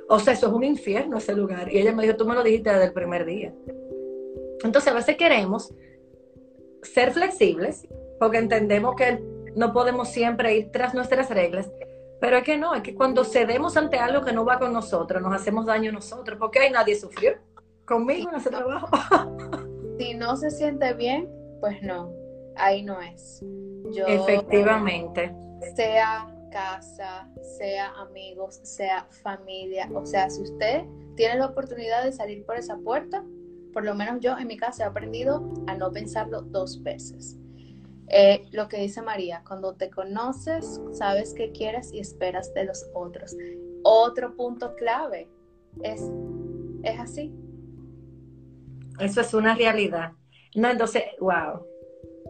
O 0.08 0.18
sea, 0.18 0.32
eso 0.32 0.48
es 0.48 0.52
un 0.52 0.64
infierno 0.64 1.18
ese 1.18 1.34
lugar. 1.34 1.72
Y 1.72 1.78
ella 1.78 1.92
me 1.92 2.02
dijo, 2.02 2.16
tú 2.16 2.26
me 2.26 2.34
lo 2.34 2.42
dijiste 2.42 2.70
desde 2.70 2.86
el 2.86 2.92
primer 2.92 3.24
día. 3.24 3.54
Entonces 4.64 4.90
a 4.90 4.96
veces 4.96 5.16
queremos 5.16 5.72
ser 6.82 7.12
flexibles 7.12 7.86
porque 8.18 8.38
entendemos 8.38 8.94
que 8.96 9.22
no 9.54 9.72
podemos 9.72 10.08
siempre 10.08 10.56
ir 10.56 10.70
tras 10.70 10.94
nuestras 10.94 11.30
reglas, 11.30 11.70
pero 12.20 12.36
es 12.36 12.44
que 12.44 12.56
no, 12.56 12.74
es 12.74 12.82
que 12.82 12.94
cuando 12.94 13.24
cedemos 13.24 13.76
ante 13.76 13.98
algo 13.98 14.24
que 14.24 14.32
no 14.32 14.44
va 14.44 14.58
con 14.58 14.72
nosotros, 14.72 15.22
nos 15.22 15.34
hacemos 15.34 15.66
daño 15.66 15.92
nosotros, 15.92 16.38
porque 16.38 16.60
ahí 16.60 16.70
nadie 16.70 16.96
sufrió 16.96 17.32
conmigo 17.84 18.30
en 18.30 18.36
ese 18.36 18.50
trabajo. 18.50 18.88
si 19.98 20.14
no 20.14 20.36
se 20.36 20.50
siente 20.50 20.92
bien, 20.94 21.28
pues 21.60 21.82
no, 21.82 22.12
ahí 22.56 22.82
no 22.82 23.00
es. 23.00 23.42
Yo, 23.92 24.06
Efectivamente. 24.06 25.34
Sea 25.74 26.32
casa, 26.50 27.28
sea 27.58 27.90
amigos, 28.00 28.60
sea 28.62 29.06
familia, 29.22 29.88
o 29.94 30.04
sea, 30.06 30.30
si 30.30 30.42
usted 30.42 30.84
tiene 31.16 31.36
la 31.36 31.46
oportunidad 31.46 32.04
de 32.04 32.12
salir 32.12 32.44
por 32.46 32.56
esa 32.56 32.76
puerta, 32.78 33.24
por 33.72 33.84
lo 33.84 33.94
menos 33.94 34.20
yo 34.20 34.36
en 34.38 34.46
mi 34.46 34.56
casa 34.56 34.84
he 34.84 34.86
aprendido 34.86 35.52
a 35.66 35.74
no 35.74 35.90
pensarlo 35.92 36.42
dos 36.42 36.82
veces. 36.82 37.37
Eh, 38.10 38.46
lo 38.52 38.68
que 38.68 38.78
dice 38.78 39.02
María, 39.02 39.42
cuando 39.46 39.74
te 39.74 39.90
conoces, 39.90 40.80
sabes 40.92 41.34
qué 41.34 41.52
quieres 41.52 41.92
y 41.92 42.00
esperas 42.00 42.52
de 42.54 42.64
los 42.64 42.88
otros. 42.94 43.36
Otro 43.82 44.34
punto 44.34 44.74
clave 44.74 45.28
es, 45.82 46.02
es 46.82 46.98
así. 46.98 47.34
Eso 48.98 49.20
es 49.20 49.34
una 49.34 49.54
realidad. 49.54 50.12
No, 50.54 50.70
entonces, 50.70 51.02
wow. 51.20 51.66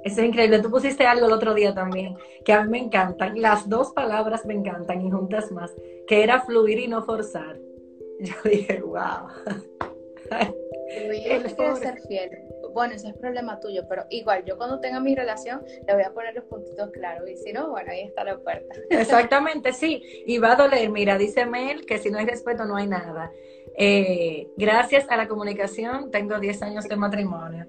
Eso 0.05 0.21
es 0.21 0.29
increíble. 0.29 0.61
Tú 0.61 0.71
pusiste 0.71 1.07
algo 1.07 1.27
el 1.27 1.33
otro 1.33 1.55
día 1.55 1.75
también, 1.75 2.17
que 2.45 2.53
a 2.53 2.63
mí 2.63 2.71
me 2.71 2.79
encantan. 2.79 3.41
Las 3.41 3.69
dos 3.69 3.93
palabras 3.93 4.47
me 4.47 4.55
encantan 4.55 5.05
y 5.05 5.11
juntas 5.11 5.51
más, 5.51 5.75
que 6.07 6.23
era 6.23 6.43
fluir 6.43 6.79
y 6.81 6.89
no 6.89 7.03
forzar. 7.03 7.59
Yo 8.21 8.35
dije, 8.45 8.81
wow. 8.81 9.29
Ser 11.77 12.01
fiel. 12.07 12.31
Bueno, 12.79 12.95
ese 12.95 13.09
es 13.09 13.17
problema 13.17 13.59
tuyo, 13.59 13.89
pero 13.89 14.05
igual, 14.09 14.45
yo 14.45 14.57
cuando 14.57 14.79
tenga 14.79 15.01
mi 15.01 15.13
relación, 15.13 15.65
le 15.85 15.95
voy 15.95 16.05
a 16.05 16.13
poner 16.13 16.33
los 16.33 16.45
puntitos 16.45 16.93
claros. 16.93 17.29
Y 17.29 17.37
si 17.37 17.53
no, 17.53 17.71
bueno, 17.71 17.91
ahí 17.91 18.03
está 18.03 18.23
la 18.23 18.39
puerta. 18.39 18.73
Exactamente, 18.91 19.73
sí. 19.73 20.01
Y 20.29 20.39
va 20.39 20.53
a 20.53 20.55
doler. 20.55 20.89
Mira, 20.89 21.19
dice 21.19 21.45
Mel 21.45 21.85
que 21.85 21.99
si 21.99 22.09
no 22.09 22.19
hay 22.19 22.27
respeto, 22.27 22.67
no 22.67 22.77
hay 22.77 22.87
nada. 22.87 23.33
Eh, 23.77 24.47
gracias 24.57 25.07
a 25.09 25.17
la 25.17 25.27
comunicación, 25.27 26.13
tengo 26.13 26.39
10 26.39 26.63
años 26.63 26.85
de 26.85 26.95
matrimonio. 26.95 27.67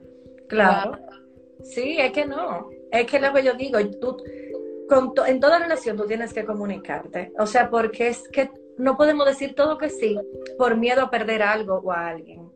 Claro. 0.47 0.99
Sí, 1.63 1.97
es 1.97 2.11
que 2.11 2.27
no. 2.27 2.69
Es 2.91 3.07
que 3.07 3.19
lo 3.19 3.33
que 3.33 3.41
yo 3.41 3.55
digo, 3.55 3.79
tú, 3.99 4.15
con 4.87 5.11
en 5.25 5.39
toda 5.39 5.57
relación 5.57 5.97
tú 5.97 6.05
tienes 6.05 6.35
que 6.35 6.45
comunicarte. 6.45 7.33
O 7.39 7.47
sea, 7.47 7.71
porque 7.71 8.09
es 8.09 8.29
que 8.29 8.51
no 8.77 8.95
podemos 8.95 9.25
decir 9.25 9.55
todo 9.55 9.79
que 9.79 9.89
sí 9.89 10.19
por 10.55 10.77
miedo 10.77 11.01
a 11.01 11.09
perder 11.09 11.41
algo 11.41 11.81
o 11.83 11.91
a 11.91 12.09
alguien. 12.09 12.47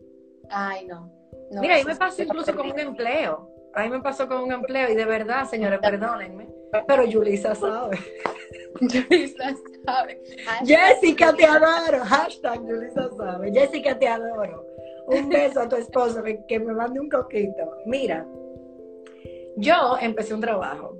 Ay, 0.51 0.85
no. 0.85 1.22
Mira, 1.51 1.75
ahí 1.75 1.83
me 1.83 1.95
pasó 1.95 2.23
incluso 2.23 2.55
con 2.55 2.71
un 2.71 2.79
empleo. 2.79 3.49
Ahí 3.73 3.89
me 3.89 4.01
pasó 4.01 4.27
con 4.27 4.43
un 4.43 4.51
empleo 4.51 4.91
y 4.91 4.95
de 4.95 5.05
verdad, 5.05 5.49
señores, 5.49 5.79
perdónenme, 5.79 6.47
pero 6.87 7.05
Yulisa 7.05 7.55
sabe. 7.55 7.97
Yulisa 8.81 9.55
sabe. 9.85 10.21
Jessica, 10.63 11.33
te 11.33 11.45
adoro. 11.45 12.03
Hashtag 12.05 12.67
Yulisa 12.67 13.09
sabe. 13.17 13.51
Jessica, 13.51 13.97
te 13.97 14.07
adoro. 14.07 14.65
Un 15.07 15.27
beso 15.27 15.61
a 15.61 15.69
tu 15.69 15.75
esposo, 15.75 16.23
que 16.47 16.59
me 16.59 16.73
mande 16.73 16.99
un 16.99 17.09
coquito. 17.09 17.77
Mira, 17.85 18.25
yo 19.57 19.97
empecé 19.99 20.33
un 20.33 20.41
trabajo, 20.41 20.97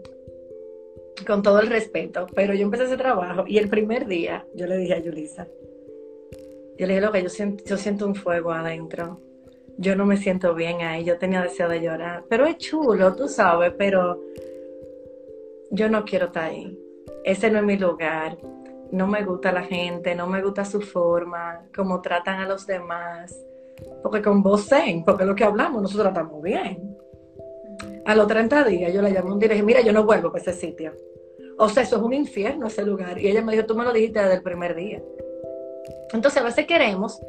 con 1.26 1.42
todo 1.42 1.60
el 1.60 1.68
respeto, 1.68 2.28
pero 2.36 2.54
yo 2.54 2.64
empecé 2.64 2.86
ese 2.86 2.98
trabajo 2.98 3.46
y 3.48 3.58
el 3.58 3.70
primer 3.70 4.08
día 4.08 4.46
yo 4.54 4.68
le 4.68 4.78
dije 4.78 4.94
a 4.94 5.00
Yulisa, 5.00 5.48
yo 6.78 6.88
le 6.88 6.96
dije, 6.96 7.02
lo 7.02 7.12
que 7.12 7.24
yo 7.24 7.30
siento, 7.30 7.64
yo 7.66 7.78
siento 7.78 8.06
un 8.06 8.16
fuego 8.16 8.52
adentro. 8.52 9.20
Yo 9.78 9.96
no 9.96 10.06
me 10.06 10.18
siento 10.18 10.54
bien 10.54 10.82
ahí, 10.82 11.04
yo 11.04 11.18
tenía 11.18 11.42
deseo 11.42 11.68
de 11.68 11.82
llorar. 11.82 12.26
Pero 12.30 12.46
es 12.46 12.58
chulo, 12.58 13.16
tú 13.16 13.28
sabes, 13.28 13.74
pero 13.78 14.22
yo 15.72 15.90
no 15.90 16.06
quiero 16.06 16.28
estar 16.28 16.46
ahí. 16.46 16.78
Ese 17.24 17.50
no 17.50 17.60
es 17.60 17.66
mi 17.66 17.78
lugar. 17.78 18.38
No 18.92 19.08
me 19.08 19.24
gusta 19.24 19.52
la 19.52 19.64
gente, 19.64 20.14
no 20.14 20.28
me 20.28 20.42
gusta 20.44 20.64
su 20.66 20.82
forma, 20.82 21.68
cómo 21.76 22.02
tratan 22.02 22.40
a 22.40 22.48
los 22.48 22.68
demás. 22.68 23.36
Porque 24.04 24.22
con 24.22 24.44
vos 24.44 24.68
zen, 24.68 25.04
porque 25.04 25.26
lo 25.26 25.34
que 25.34 25.44
hablamos, 25.44 25.82
nosotros 25.82 26.14
tratamos 26.14 26.42
bien. 26.44 26.96
A 28.06 28.16
los 28.16 28.28
30 28.28 28.64
días 28.66 28.94
yo 28.94 29.02
le 29.02 29.12
llamé 29.12 29.32
un 29.32 29.40
día 29.40 29.48
y 29.48 29.52
dije, 29.52 29.64
mira, 29.64 29.82
yo 29.82 29.92
no 29.92 30.06
vuelvo 30.06 30.32
para 30.32 30.42
ese 30.42 30.54
sitio. 30.54 30.94
O 31.58 31.70
sea, 31.70 31.84
eso 31.84 31.96
es 31.96 32.02
un 32.02 32.14
infierno 32.14 32.68
ese 32.68 32.84
lugar. 32.84 33.18
Y 33.18 33.28
ella 33.28 33.42
me 33.42 33.54
dijo, 33.54 33.66
tú 33.66 33.76
me 33.76 33.84
lo 33.84 33.92
dijiste 33.92 34.20
desde 34.20 34.36
el 34.36 34.44
primer 34.44 34.76
día. 34.76 35.02
Entonces 36.14 36.40
a 36.40 36.46
veces 36.46 36.68
queremos 36.68 37.20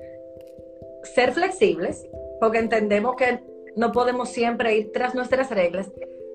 ser 1.02 1.33
flexibles 1.33 2.07
porque 2.40 2.59
entendemos 2.59 3.16
que 3.16 3.42
no 3.77 3.92
podemos 3.92 4.29
siempre 4.29 4.77
ir 4.77 4.92
tras 4.92 5.14
nuestras 5.14 5.51
reglas, 5.51 5.90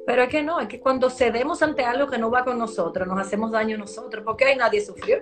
pero 0.06 0.24
es 0.24 0.30
que 0.30 0.44
no, 0.44 0.60
es 0.60 0.68
que 0.68 0.80
cuando 0.80 1.10
cedemos 1.10 1.62
ante 1.62 1.84
algo 1.84 2.10
que 2.10 2.18
no 2.18 2.32
va 2.32 2.44
con 2.44 2.58
nosotros, 2.58 3.08
nos 3.08 3.20
hacemos 3.20 3.52
daño 3.52 3.78
nosotros, 3.78 4.24
porque 4.26 4.46
ahí 4.46 4.56
nadie 4.56 4.82
sufrió 4.82 5.20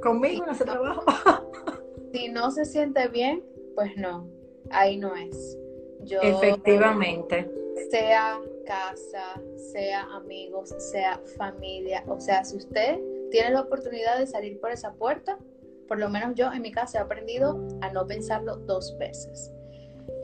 conmigo 0.00 0.44
en 0.44 0.50
ese 0.50 0.64
trabajo. 0.64 1.04
si 2.12 2.28
no 2.28 2.50
se 2.50 2.64
siente 2.64 3.08
bien, 3.08 3.44
pues 3.74 3.96
no, 3.96 4.28
ahí 4.70 4.96
no 4.96 5.14
es. 5.16 5.58
Yo, 6.04 6.20
Efectivamente. 6.20 7.50
Sea 7.90 8.40
casa, 8.64 9.40
sea 9.72 10.02
amigos, 10.14 10.74
sea 10.78 11.20
familia, 11.36 12.04
o 12.06 12.20
sea, 12.20 12.44
si 12.44 12.56
usted 12.56 13.00
tiene 13.30 13.50
la 13.50 13.62
oportunidad 13.62 14.18
de 14.18 14.26
salir 14.26 14.60
por 14.60 14.70
esa 14.70 14.92
puerta, 14.92 15.38
por 15.86 15.98
lo 15.98 16.08
menos 16.10 16.34
yo 16.34 16.52
en 16.52 16.62
mi 16.62 16.70
casa 16.70 16.98
he 16.98 17.00
aprendido 17.00 17.66
a 17.80 17.90
no 17.92 18.06
pensarlo 18.06 18.56
dos 18.56 18.96
veces. 18.98 19.52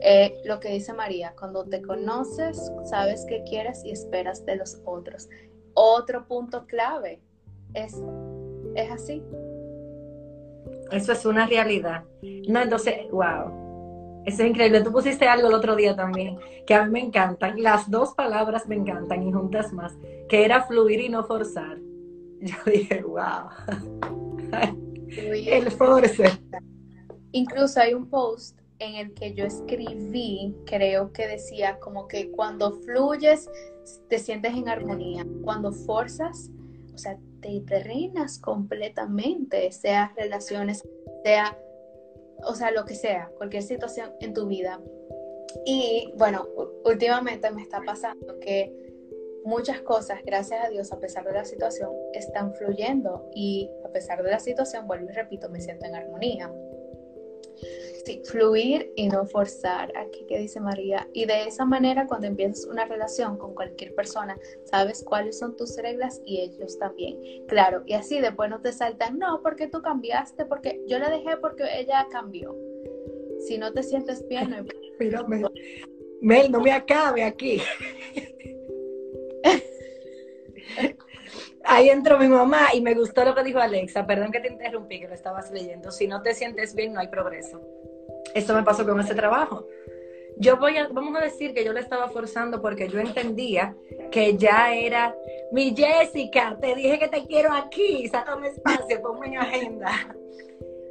Eh, 0.01 0.41
lo 0.45 0.59
que 0.59 0.69
dice 0.69 0.93
María, 0.93 1.33
cuando 1.37 1.65
te 1.65 1.81
conoces, 1.81 2.71
sabes 2.89 3.25
qué 3.27 3.43
quieres 3.43 3.83
y 3.83 3.91
esperas 3.91 4.45
de 4.45 4.57
los 4.57 4.81
otros. 4.85 5.29
Otro 5.73 6.27
punto 6.27 6.65
clave 6.65 7.21
es, 7.73 7.95
es 8.75 8.91
así. 8.91 9.23
Eso 10.91 11.11
es 11.11 11.25
una 11.25 11.47
realidad. 11.47 12.03
No, 12.47 12.61
entonces, 12.61 13.09
wow. 13.11 14.23
Eso 14.25 14.43
es 14.43 14.49
increíble. 14.49 14.81
Tú 14.81 14.91
pusiste 14.91 15.27
algo 15.27 15.47
el 15.47 15.53
otro 15.53 15.75
día 15.75 15.95
también, 15.95 16.37
que 16.65 16.73
a 16.73 16.85
mí 16.85 16.91
me 16.91 16.99
encantan. 16.99 17.61
Las 17.61 17.89
dos 17.89 18.13
palabras 18.13 18.67
me 18.67 18.75
encantan 18.75 19.27
y 19.27 19.31
juntas 19.31 19.71
más, 19.71 19.93
que 20.29 20.45
era 20.45 20.63
fluir 20.63 20.99
y 20.99 21.09
no 21.09 21.23
forzar. 21.23 21.77
Yo 22.41 22.55
dije, 22.65 23.03
wow. 23.03 23.49
El 25.09 25.71
force. 25.71 26.29
Incluso 27.31 27.79
hay 27.79 27.93
un 27.93 28.09
post 28.09 28.59
en 28.79 28.95
el 28.95 29.13
que 29.13 29.33
yo 29.33 29.45
escribí, 29.45 30.55
creo 30.65 31.11
que 31.13 31.27
decía 31.27 31.79
como 31.79 32.07
que 32.07 32.31
cuando 32.31 32.71
fluyes 32.81 33.49
te 34.09 34.19
sientes 34.19 34.53
en 34.53 34.67
armonía, 34.67 35.25
cuando 35.43 35.71
forzas, 35.71 36.49
o 36.93 36.97
sea, 36.97 37.17
te 37.41 37.61
drenas 37.61 38.39
completamente, 38.39 39.71
sea 39.71 40.13
relaciones, 40.15 40.83
sea, 41.23 41.57
o 42.43 42.55
sea, 42.55 42.71
lo 42.71 42.85
que 42.85 42.95
sea, 42.95 43.29
cualquier 43.37 43.63
situación 43.63 44.11
en 44.19 44.33
tu 44.33 44.47
vida. 44.47 44.79
Y 45.65 46.11
bueno, 46.17 46.47
últimamente 46.83 47.49
me 47.51 47.61
está 47.61 47.81
pasando 47.85 48.39
que 48.39 48.73
muchas 49.45 49.81
cosas, 49.81 50.19
gracias 50.25 50.65
a 50.65 50.69
Dios, 50.69 50.91
a 50.91 50.99
pesar 50.99 51.23
de 51.23 51.33
la 51.33 51.45
situación, 51.45 51.91
están 52.13 52.53
fluyendo 52.55 53.29
y 53.33 53.69
a 53.85 53.89
pesar 53.89 54.23
de 54.23 54.31
la 54.31 54.39
situación, 54.39 54.87
vuelvo 54.87 55.09
y 55.09 55.13
repito, 55.13 55.49
me 55.49 55.61
siento 55.61 55.85
en 55.85 55.95
armonía. 55.95 56.51
Sí, 58.05 58.21
fluir 58.23 58.93
y 58.95 59.07
no 59.07 59.25
forzar. 59.25 59.91
Aquí 59.97 60.25
que 60.27 60.37
dice 60.37 60.59
María. 60.59 61.09
Y 61.11 61.25
de 61.25 61.47
esa 61.47 61.65
manera, 61.65 62.05
cuando 62.05 62.27
empiezas 62.27 62.65
una 62.65 62.85
relación 62.85 63.35
con 63.35 63.55
cualquier 63.55 63.95
persona, 63.95 64.37
sabes 64.63 65.03
cuáles 65.03 65.39
son 65.39 65.55
tus 65.55 65.75
reglas 65.77 66.21
y 66.23 66.39
ellos 66.39 66.77
también. 66.77 67.17
Claro, 67.47 67.81
y 67.87 67.93
así 67.93 68.21
después 68.21 68.51
no 68.51 68.61
te 68.61 68.73
saltan, 68.73 69.17
no, 69.17 69.41
porque 69.41 69.67
tú 69.67 69.81
cambiaste, 69.81 70.45
porque 70.45 70.83
yo 70.87 70.99
la 70.99 71.09
dejé 71.09 71.37
porque 71.37 71.63
ella 71.79 72.05
cambió. 72.11 72.55
Si 73.39 73.57
no 73.57 73.73
te 73.73 73.81
sientes 73.81 74.27
bien, 74.27 74.51
no 74.51 74.57
Mira, 74.99 75.25
Mel, 76.21 76.51
no 76.51 76.61
me 76.61 76.71
acabe 76.71 77.23
aquí. 77.23 77.59
Ahí 81.67 81.89
entró 81.89 82.19
mi 82.19 82.27
mamá 82.27 82.67
y 82.75 82.81
me 82.81 82.93
gustó 82.93 83.25
lo 83.25 83.33
que 83.33 83.43
dijo 83.43 83.57
Alexa. 83.57 84.05
Perdón 84.05 84.31
que 84.31 84.39
te 84.39 84.49
interrumpí, 84.49 84.99
que 84.99 85.07
lo 85.07 85.15
estabas 85.15 85.49
leyendo. 85.49 85.89
Si 85.91 86.07
no 86.07 86.21
te 86.21 86.35
sientes 86.35 86.75
bien, 86.75 86.93
no 86.93 86.99
hay 86.99 87.07
progreso. 87.07 87.59
Esto 88.35 88.53
me 88.53 88.63
pasó 88.63 88.85
con 88.85 88.99
ese 88.99 89.15
trabajo. 89.15 89.65
Yo 90.37 90.57
voy 90.57 90.75
a, 90.77 90.89
vamos 90.89 91.15
a 91.15 91.23
decir 91.23 91.53
que 91.53 91.63
yo 91.63 91.71
le 91.71 91.79
estaba 91.79 92.09
forzando 92.09 92.61
porque 92.61 92.89
yo 92.89 92.99
entendía 92.99 93.73
que 94.11 94.35
ya 94.35 94.75
era 94.75 95.15
mi 95.53 95.73
Jessica, 95.73 96.57
te 96.59 96.75
dije 96.75 96.99
que 96.99 97.07
te 97.07 97.25
quiero 97.25 97.53
aquí, 97.53 98.07
sácame 98.09 98.49
espacio, 98.49 99.01
ponme 99.01 99.27
en 99.27 99.37
agenda. 99.37 100.13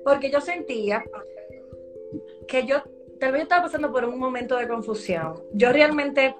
Porque 0.02 0.30
yo 0.30 0.40
sentía 0.40 1.04
que 2.48 2.64
yo, 2.64 2.82
tal 3.20 3.32
vez 3.32 3.40
yo 3.40 3.42
estaba 3.42 3.64
pasando 3.64 3.92
por 3.92 4.06
un 4.06 4.18
momento 4.18 4.56
de 4.56 4.66
confusión. 4.66 5.34
Yo 5.52 5.70
realmente 5.70 6.34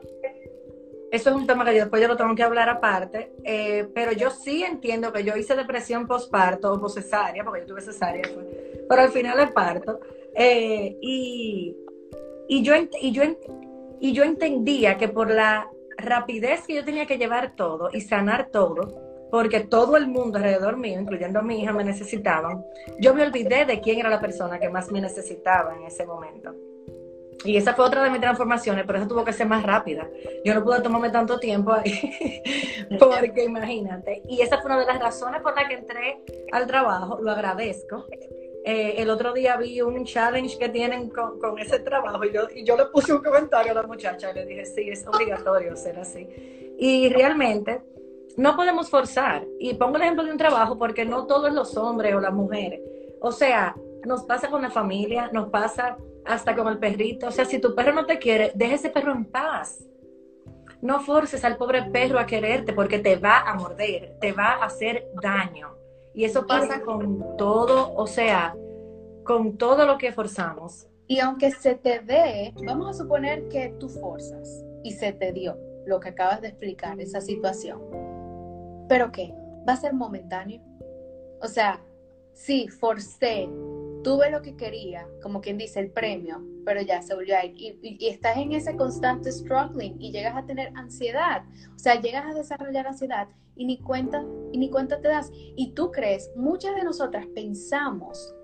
eso 1.15 1.31
es 1.31 1.37
un 1.37 1.47
tema 1.47 1.65
que 1.65 1.75
yo 1.75 1.83
después 1.83 2.01
yo 2.01 2.09
lo 2.09 2.17
tengo 2.17 2.35
que 2.35 2.43
hablar 2.43 2.69
aparte, 2.69 3.31
eh, 3.45 3.87
pero 3.95 4.11
yo 4.11 4.31
sí 4.31 4.65
entiendo 4.65 5.13
que 5.13 5.23
yo 5.23 5.37
hice 5.37 5.55
depresión 5.55 6.09
postparto 6.09 6.73
o 6.73 6.81
poscesárea, 6.81 7.45
porque 7.45 7.61
yo 7.61 7.67
tuve 7.67 7.83
cesárea, 7.83 8.23
pero 8.89 9.01
al 9.01 9.11
final 9.11 9.39
es 9.39 9.53
parto. 9.53 10.01
Eh, 10.37 10.97
y, 11.01 11.77
yo, 12.63 12.75
y, 13.01 13.13
yo, 13.13 13.23
y 14.01 14.13
yo 14.13 14.25
entendía 14.25 14.97
que 14.97 15.09
por 15.09 15.31
la 15.31 15.71
rapidez 15.97 16.63
que 16.67 16.75
yo 16.75 16.85
tenía 16.85 17.07
que 17.07 17.19
llevar 17.19 17.55
todo 17.57 17.91
y 17.93 18.01
sanar 18.01 18.51
todo, 18.51 19.29
porque 19.31 19.61
todo 19.61 19.97
el 19.97 20.07
mundo 20.07 20.39
alrededor 20.39 20.77
mío, 20.77 21.01
incluyendo 21.01 21.41
a 21.41 21.43
mi 21.43 21.61
hija, 21.61 21.73
me 21.73 21.85
necesitaban, 21.85 22.65
yo 23.01 23.15
me 23.15 23.23
olvidé 23.23 23.65
de 23.65 23.81
quién 23.81 23.99
era 23.99 24.11
la 24.11 24.21
persona 24.21 24.59
que 24.59 24.69
más 24.69 24.91
me 24.93 25.01
necesitaba 25.01 25.75
en 25.75 25.85
ese 25.85 26.07
momento. 26.07 26.55
Y 27.45 27.57
esa 27.57 27.75
fue 27.75 27.85
otra 27.85 28.03
de 28.03 28.11
mis 28.11 28.21
transformaciones, 28.21 28.85
pero 28.87 28.99
eso 28.99 29.09
tuvo 29.09 29.25
que 29.25 29.33
ser 29.33 29.47
más 29.47 29.63
rápida. 29.63 30.09
Yo 30.45 30.55
no 30.55 30.65
pude 30.65 30.81
tomarme 30.81 31.11
tanto 31.11 31.39
tiempo 31.39 31.73
ahí, 31.73 32.41
porque 32.99 33.45
imagínate. 33.45 34.23
Y 34.29 34.41
esa 34.41 34.59
fue 34.59 34.71
una 34.71 34.81
de 34.81 34.87
las 34.87 34.99
razones 34.99 35.43
por 35.43 35.55
las 35.55 35.69
que 35.69 35.75
entré 35.75 36.23
al 36.53 36.67
trabajo, 36.67 37.19
lo 37.21 37.31
agradezco. 37.31 38.07
Eh, 38.67 38.95
el 38.97 39.11
otro 39.11 39.35
día 39.35 39.59
vi 39.59 39.83
un 39.83 40.05
challenge 40.07 40.57
que 40.59 40.71
tienen 40.71 41.11
con, 41.11 41.59
ese 41.59 41.81
trabajo 41.81 42.25
y 42.25 42.33
yo, 42.33 42.49
y 42.55 42.65
yo 42.65 42.79
le 42.79 42.87
puse 42.87 43.13
un 43.13 43.23
comentario 43.23 43.73
a 43.73 43.75
la 43.75 43.83
muchacha 43.83 44.31
y 44.31 44.35
le 44.35 44.47
dije, 44.47 44.65
sí, 44.65 44.89
es 44.89 45.07
obligatorio 45.07 45.77
ser 45.77 45.99
así. 45.99 46.27
Y 46.79 47.11
realmente 47.11 47.83
no 48.39 48.57
podemos 48.57 48.89
forzar. 48.89 49.45
Y 49.61 49.75
pongo 49.75 49.97
el 49.97 50.03
ejemplo 50.03 50.25
de 50.25 50.33
un 50.33 50.39
trabajo 50.39 50.79
porque 50.79 51.05
no 51.05 51.27
todos 51.27 51.53
los 51.53 51.77
hombres 51.77 52.15
o 52.15 52.21
las 52.21 52.33
mujeres. 52.33 52.81
O 53.21 53.33
sea, 53.33 53.77
nos 54.05 54.25
pasa 54.25 54.49
con 54.49 54.63
la 54.63 54.71
familia, 54.71 55.29
nos 55.31 55.51
pasa 55.51 55.99
hasta 56.25 56.57
con 56.57 56.69
el 56.69 56.79
perrito. 56.79 57.29
O 57.29 57.31
sea, 57.31 57.45
si 57.45 57.59
tu 57.59 57.75
perro 57.75 57.93
no 57.93 58.07
te 58.07 58.19
quiere, 58.19 58.51
deja 58.55 58.77
ese 58.77 58.89
perro 58.89 59.13
en 59.13 59.27
paz. 59.27 59.85
No 60.81 61.01
forces 61.01 61.45
al 61.45 61.59
pobre 61.59 61.83
perro 61.83 62.19
a 62.19 62.25
quererte 62.25 62.73
porque 62.73 62.99
te 62.99 63.17
va 63.17 63.41
a 63.41 63.55
morder, 63.55 64.17
te 64.23 64.33
va 64.33 64.53
a 64.53 64.65
hacer 64.65 65.07
daño. 65.23 65.84
Y 66.15 66.25
eso 66.25 66.47
pasa 66.47 66.81
con 66.83 67.37
todo, 67.37 67.93
o 67.95 68.07
sea, 68.07 68.57
con 69.25 69.57
todo 69.57 69.85
lo 69.85 69.99
que 69.99 70.13
forzamos. 70.13 70.87
Y 71.07 71.19
aunque 71.19 71.51
se 71.51 71.75
te 71.75 71.99
dé, 71.99 72.55
vamos 72.65 72.89
a 72.89 73.03
suponer 73.03 73.49
que 73.49 73.75
tú 73.81 73.89
forzas 73.89 74.65
y 74.83 74.93
se 74.93 75.13
te 75.13 75.33
dio 75.33 75.59
lo 75.87 76.01
que 76.01 76.11
acabas 76.11 76.41
de 76.41 76.49
explicar, 76.49 76.99
esa 77.01 77.21
situación. 77.21 77.81
¿Pero 78.89 79.11
qué? 79.11 79.35
¿Va 79.69 79.75
a 79.75 79.77
ser 79.77 79.93
momentáneo? 79.93 80.63
O 81.43 81.49
sea, 81.49 81.81
sí, 82.33 82.69
forcé, 82.69 83.49
tuve 84.05 84.31
lo 84.31 84.43
que 84.43 84.55
quería, 84.55 85.09
como 85.23 85.41
quien 85.41 85.59
dice, 85.59 85.81
el 85.81 85.91
premio, 85.91 86.41
pero 86.65 86.81
ya 86.83 87.03
se 87.03 87.15
volvió 87.15 87.37
a 87.37 87.45
ir. 87.45 87.79
Y, 87.83 88.07
estás 88.07 88.37
en 88.37 88.53
ese 88.53 88.77
constante 88.77 89.33
struggling 89.33 90.01
y 90.01 90.13
llegas 90.13 90.37
a 90.37 90.47
tener 90.47 90.71
ansiedad. 90.77 91.43
O 91.75 91.79
sea, 91.79 92.01
llegas 92.01 92.27
a 92.27 92.35
desarrollar 92.35 92.87
ansiedad 92.87 93.29
y 93.57 93.65
ni 93.65 93.79
cuenta, 93.79 94.25
y 94.53 94.59
ni 94.59 94.71
cuenta 94.71 95.01
te 95.01 95.09
das. 95.09 95.33
Y 95.57 95.73
tú 95.73 95.91
crees, 95.91 96.31
muchas 96.37 96.77
de 96.77 96.85
nosotras 96.85 97.27
pensamos 97.35 98.35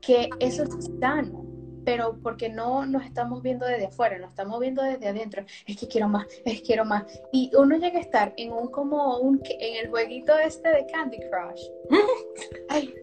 que 0.00 0.28
eso 0.40 0.64
es 0.64 0.90
sano, 0.98 1.46
pero 1.84 2.18
porque 2.22 2.48
no 2.48 2.86
nos 2.86 3.04
estamos 3.04 3.42
viendo 3.42 3.66
desde 3.66 3.86
afuera, 3.86 4.18
nos 4.18 4.30
estamos 4.30 4.58
viendo 4.58 4.82
desde 4.82 5.06
adentro. 5.06 5.44
Es 5.66 5.76
que 5.76 5.86
quiero 5.86 6.08
más, 6.08 6.26
es 6.46 6.60
que 6.60 6.62
quiero 6.62 6.86
más. 6.86 7.04
Y 7.30 7.50
uno 7.56 7.76
llega 7.76 7.98
a 7.98 8.02
estar 8.02 8.32
en 8.38 8.52
un 8.52 8.68
como 8.68 9.18
un 9.18 9.40
en 9.44 9.84
el 9.84 9.90
jueguito 9.90 10.36
este 10.38 10.68
de 10.70 10.86
Candy 10.86 11.18
Crush. 11.18 11.60
Ay, 12.70 12.94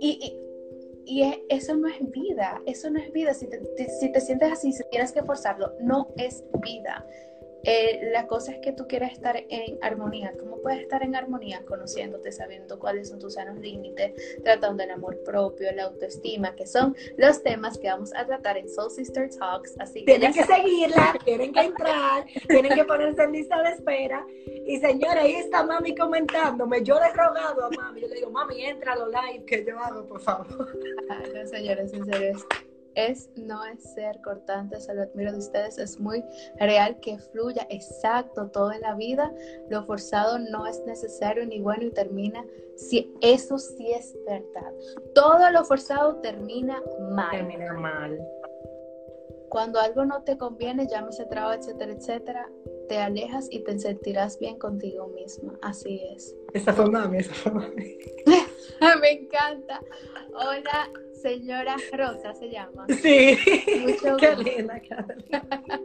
y 0.00 0.18
y 0.20 0.45
eso 1.48 1.76
no 1.76 1.88
es 1.88 2.10
vida, 2.10 2.60
eso 2.66 2.90
no 2.90 2.98
es 2.98 3.12
vida. 3.12 3.32
Si 3.32 3.46
te, 3.46 3.60
si 4.00 4.10
te 4.12 4.20
sientes 4.20 4.52
así, 4.52 4.72
si 4.72 4.82
tienes 4.90 5.12
que 5.12 5.22
forzarlo, 5.22 5.72
no 5.80 6.08
es 6.16 6.44
vida. 6.60 7.06
Eh, 7.68 8.10
la 8.12 8.28
cosa 8.28 8.52
es 8.52 8.58
que 8.60 8.72
tú 8.72 8.86
quieres 8.86 9.12
estar 9.12 9.36
en 9.48 9.76
armonía. 9.82 10.32
¿Cómo 10.38 10.62
puedes 10.62 10.80
estar 10.80 11.02
en 11.02 11.16
armonía? 11.16 11.64
Conociéndote, 11.66 12.30
sabiendo 12.30 12.78
cuáles 12.78 13.08
son 13.08 13.18
tus 13.18 13.34
sanos 13.34 13.58
límites, 13.58 14.12
tratando 14.44 14.84
el 14.84 14.90
amor 14.92 15.18
propio, 15.24 15.72
la 15.72 15.84
autoestima, 15.84 16.54
que 16.54 16.64
son 16.64 16.96
los 17.16 17.42
temas 17.42 17.76
que 17.76 17.88
vamos 17.88 18.14
a 18.14 18.24
tratar 18.24 18.56
en 18.56 18.68
Soul 18.68 18.92
Sister 18.92 19.28
Talks. 19.30 19.74
Así 19.80 20.04
que 20.04 20.12
tienen 20.12 20.32
que 20.32 20.44
seguirla, 20.44 21.18
tienen 21.24 21.52
que 21.52 21.60
entrar, 21.60 22.24
tienen 22.46 22.72
que 22.72 22.84
ponerse 22.84 23.24
en 23.24 23.32
lista 23.32 23.60
de 23.60 23.70
espera. 23.70 24.24
Y 24.64 24.78
señora, 24.78 25.22
ahí 25.22 25.34
está 25.34 25.64
mami 25.64 25.92
comentándome. 25.92 26.84
Yo 26.84 27.00
le 27.00 27.06
he 27.06 27.12
rogado 27.12 27.64
a 27.64 27.70
mami, 27.70 28.00
yo 28.00 28.06
le 28.06 28.14
digo, 28.14 28.30
mami, 28.30 28.64
entra 28.64 28.92
a 28.92 28.96
los 28.96 29.08
live 29.08 29.44
que 29.44 29.64
yo 29.64 29.76
hago, 29.80 30.06
por 30.06 30.20
favor. 30.20 30.46
no, 31.34 31.46
señores, 31.48 31.92
en 31.92 32.04
serio 32.04 32.38
es 32.96 33.30
no 33.36 33.64
es 33.64 33.82
ser 33.94 34.20
cortante, 34.22 34.80
se 34.80 34.92
lo 34.94 35.02
admiro 35.02 35.32
de 35.32 35.38
ustedes, 35.38 35.78
es 35.78 36.00
muy 36.00 36.24
real 36.58 36.98
que 37.00 37.18
fluya, 37.18 37.66
exacto, 37.70 38.48
todo 38.48 38.72
en 38.72 38.80
la 38.80 38.94
vida, 38.94 39.32
lo 39.68 39.84
forzado 39.84 40.38
no 40.38 40.66
es 40.66 40.82
necesario 40.86 41.46
ni 41.46 41.60
bueno 41.60 41.84
y 41.84 41.90
termina, 41.90 42.44
si 42.76 43.14
eso 43.20 43.58
sí 43.58 43.92
es 43.92 44.16
verdad, 44.26 44.72
todo 45.14 45.50
lo 45.50 45.64
forzado 45.64 46.16
termina 46.16 46.82
mal. 47.10 47.30
Termina 47.30 47.72
mal. 47.74 48.18
Cuando 49.48 49.78
algo 49.78 50.04
no 50.04 50.22
te 50.22 50.36
conviene, 50.36 50.88
llámese 50.88 51.24
trabajo, 51.26 51.60
etcétera, 51.60 51.92
etcétera, 51.92 52.50
te 52.88 52.98
alejas 52.98 53.48
y 53.50 53.60
te 53.60 53.78
sentirás 53.78 54.38
bien 54.38 54.58
contigo 54.58 55.08
misma, 55.08 55.58
así 55.62 56.02
es. 56.14 56.34
Esa 56.52 56.72
fue 56.72 56.90
mami, 56.90 57.18
esa 57.18 57.34
fue 57.34 57.52
mami. 57.52 57.98
Me 59.00 59.10
encanta. 59.10 59.80
Hola, 60.34 60.90
Señora 61.12 61.76
Rosa 61.92 62.34
se 62.34 62.50
llama. 62.50 62.86
Sí. 63.02 63.38
Qué 63.44 64.36
linda, 64.36 64.80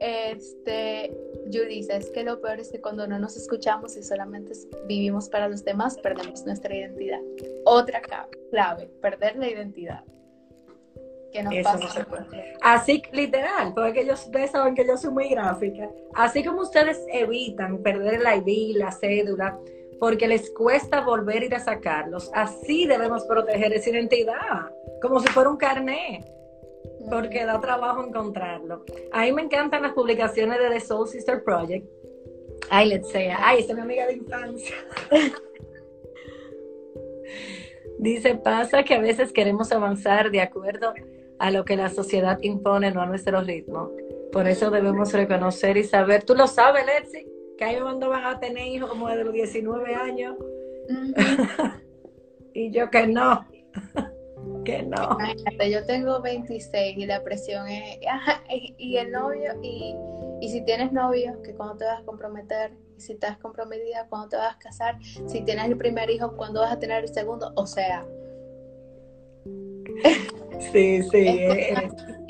Este, 0.00 1.14
Julissa, 1.52 1.96
es 1.96 2.08
que 2.08 2.24
lo 2.24 2.40
peor 2.40 2.58
es 2.58 2.72
que 2.72 2.80
cuando 2.80 3.06
no 3.06 3.18
nos 3.18 3.36
escuchamos 3.36 3.98
y 3.98 4.02
solamente 4.02 4.52
vivimos 4.86 5.28
para 5.28 5.46
los 5.46 5.62
demás, 5.62 5.98
perdemos 5.98 6.46
nuestra 6.46 6.74
identidad. 6.74 7.20
Otra 7.66 8.00
clave, 8.50 8.90
perder 9.02 9.36
la 9.36 9.50
identidad. 9.50 10.02
Que 11.32 11.42
nos 11.42 11.54
pasa. 11.62 12.06
Así, 12.62 13.02
literal, 13.12 13.74
porque 13.74 14.00
ellos, 14.00 14.24
ustedes 14.24 14.50
saben 14.50 14.74
que 14.74 14.86
yo 14.86 14.96
soy 14.96 15.10
muy 15.10 15.28
gráfica. 15.28 15.90
Así 16.14 16.42
como 16.42 16.62
ustedes 16.62 17.04
evitan 17.12 17.82
perder 17.82 18.22
el 18.22 18.38
ID, 18.48 18.76
la 18.76 18.90
cédula, 18.90 19.58
porque 20.00 20.26
les 20.26 20.50
cuesta 20.50 21.02
volver 21.02 21.42
a 21.42 21.44
ir 21.44 21.54
a 21.54 21.60
sacarlos. 21.60 22.30
Así 22.32 22.86
debemos 22.86 23.24
proteger 23.24 23.74
esa 23.74 23.90
identidad, 23.90 24.70
como 25.02 25.20
si 25.20 25.28
fuera 25.28 25.50
un 25.50 25.58
carnet, 25.58 26.24
porque 27.10 27.44
da 27.44 27.60
trabajo 27.60 28.02
encontrarlo. 28.02 28.84
A 29.12 29.22
mí 29.22 29.32
me 29.32 29.42
encantan 29.42 29.82
las 29.82 29.92
publicaciones 29.92 30.58
de 30.58 30.70
The 30.70 30.80
Soul 30.80 31.06
Sister 31.06 31.44
Project. 31.44 31.86
Ay, 32.70 32.88
let's 32.88 33.10
say, 33.10 33.28
ay, 33.36 33.60
esa 33.60 33.72
es 33.72 33.76
mi 33.76 33.82
amiga 33.82 34.06
de 34.06 34.14
infancia. 34.14 34.74
Dice, 37.98 38.34
pasa 38.36 38.82
que 38.82 38.94
a 38.94 39.00
veces 39.00 39.30
queremos 39.32 39.70
avanzar 39.70 40.30
de 40.30 40.40
acuerdo 40.40 40.94
a 41.38 41.50
lo 41.50 41.66
que 41.66 41.76
la 41.76 41.90
sociedad 41.90 42.38
impone, 42.40 42.90
no 42.90 43.02
a 43.02 43.06
nuestro 43.06 43.42
ritmo. 43.42 43.90
Por 44.32 44.48
eso 44.48 44.70
debemos 44.70 45.12
reconocer 45.12 45.76
y 45.76 45.84
saber. 45.84 46.22
Tú 46.22 46.34
lo 46.34 46.46
sabes, 46.46 46.86
Letzi 46.86 47.39
que 47.60 47.66
hay 47.66 47.78
cuando 47.78 48.08
van 48.08 48.24
a 48.24 48.40
tener 48.40 48.66
hijos 48.66 48.88
como 48.88 49.06
de 49.08 49.22
los 49.22 49.34
19 49.34 49.94
años. 49.94 50.34
y 52.54 52.70
yo 52.70 52.90
que 52.90 53.06
no. 53.06 53.46
que 54.64 54.82
no. 54.82 55.18
yo 55.70 55.84
tengo 55.84 56.22
26 56.22 56.96
y 56.96 57.06
la 57.06 57.22
presión 57.22 57.68
es, 57.68 57.98
y, 58.78 58.96
el 58.96 59.12
novio, 59.12 59.52
y, 59.62 59.94
y 60.40 60.48
si 60.48 60.64
tienes 60.64 60.90
novio, 60.90 61.40
que 61.42 61.54
cuando 61.54 61.76
te 61.76 61.84
vas 61.84 62.00
a 62.00 62.04
comprometer, 62.04 62.72
si 62.96 63.12
estás 63.12 63.36
comprometida, 63.36 64.06
cuando 64.08 64.30
te 64.30 64.36
vas 64.36 64.56
a 64.56 64.58
casar, 64.58 64.96
si 65.02 65.42
tienes 65.42 65.66
el 65.66 65.76
primer 65.76 66.08
hijo, 66.08 66.34
cuando 66.38 66.60
vas 66.60 66.72
a 66.72 66.78
tener 66.78 67.04
el 67.04 67.12
segundo, 67.12 67.52
o 67.56 67.66
sea. 67.66 68.06
Sí, 70.72 71.02
sí. 71.02 71.26
Es 71.38 71.78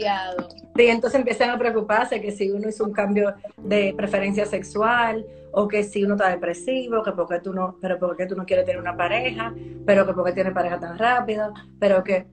demasiado. 0.01 0.49
Sí, 0.77 0.87
entonces 0.87 1.19
empiezan 1.19 1.51
a 1.51 1.59
preocuparse 1.59 2.21
que 2.21 2.33
si 2.33 2.51
uno 2.51 2.69
hizo 2.69 2.85
un 2.85 2.93
cambio 2.93 3.35
de 3.57 3.95
preferencia 3.97 4.47
sexual 4.47 5.27
o 5.53 5.69
que 5.69 5.83
si 5.83 6.05
uno 6.05 6.15
está 6.15 6.31
depresivo, 6.31 7.03
que 7.03 7.13
porque 7.13 7.41
tú 7.41 7.53
no, 7.53 7.77
pero 7.81 7.99
porque 7.99 8.27
tú 8.27 8.37
no 8.37 8.47
quieres 8.47 8.65
tener 8.65 8.81
una 8.81 8.97
pareja, 8.97 9.55
pero 9.85 10.07
que 10.07 10.13
porque 10.13 10.33
tiene 10.33 10.53
pareja 10.53 10.79
tan 10.79 10.97
rápido, 10.97 11.53
pero 11.79 12.03
que 12.05 12.27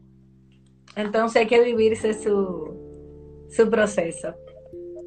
entonces 0.95 1.41
hay 1.41 1.47
que 1.47 1.61
vivirse 1.61 2.13
su, 2.13 3.47
su 3.49 3.69
proceso. 3.69 4.33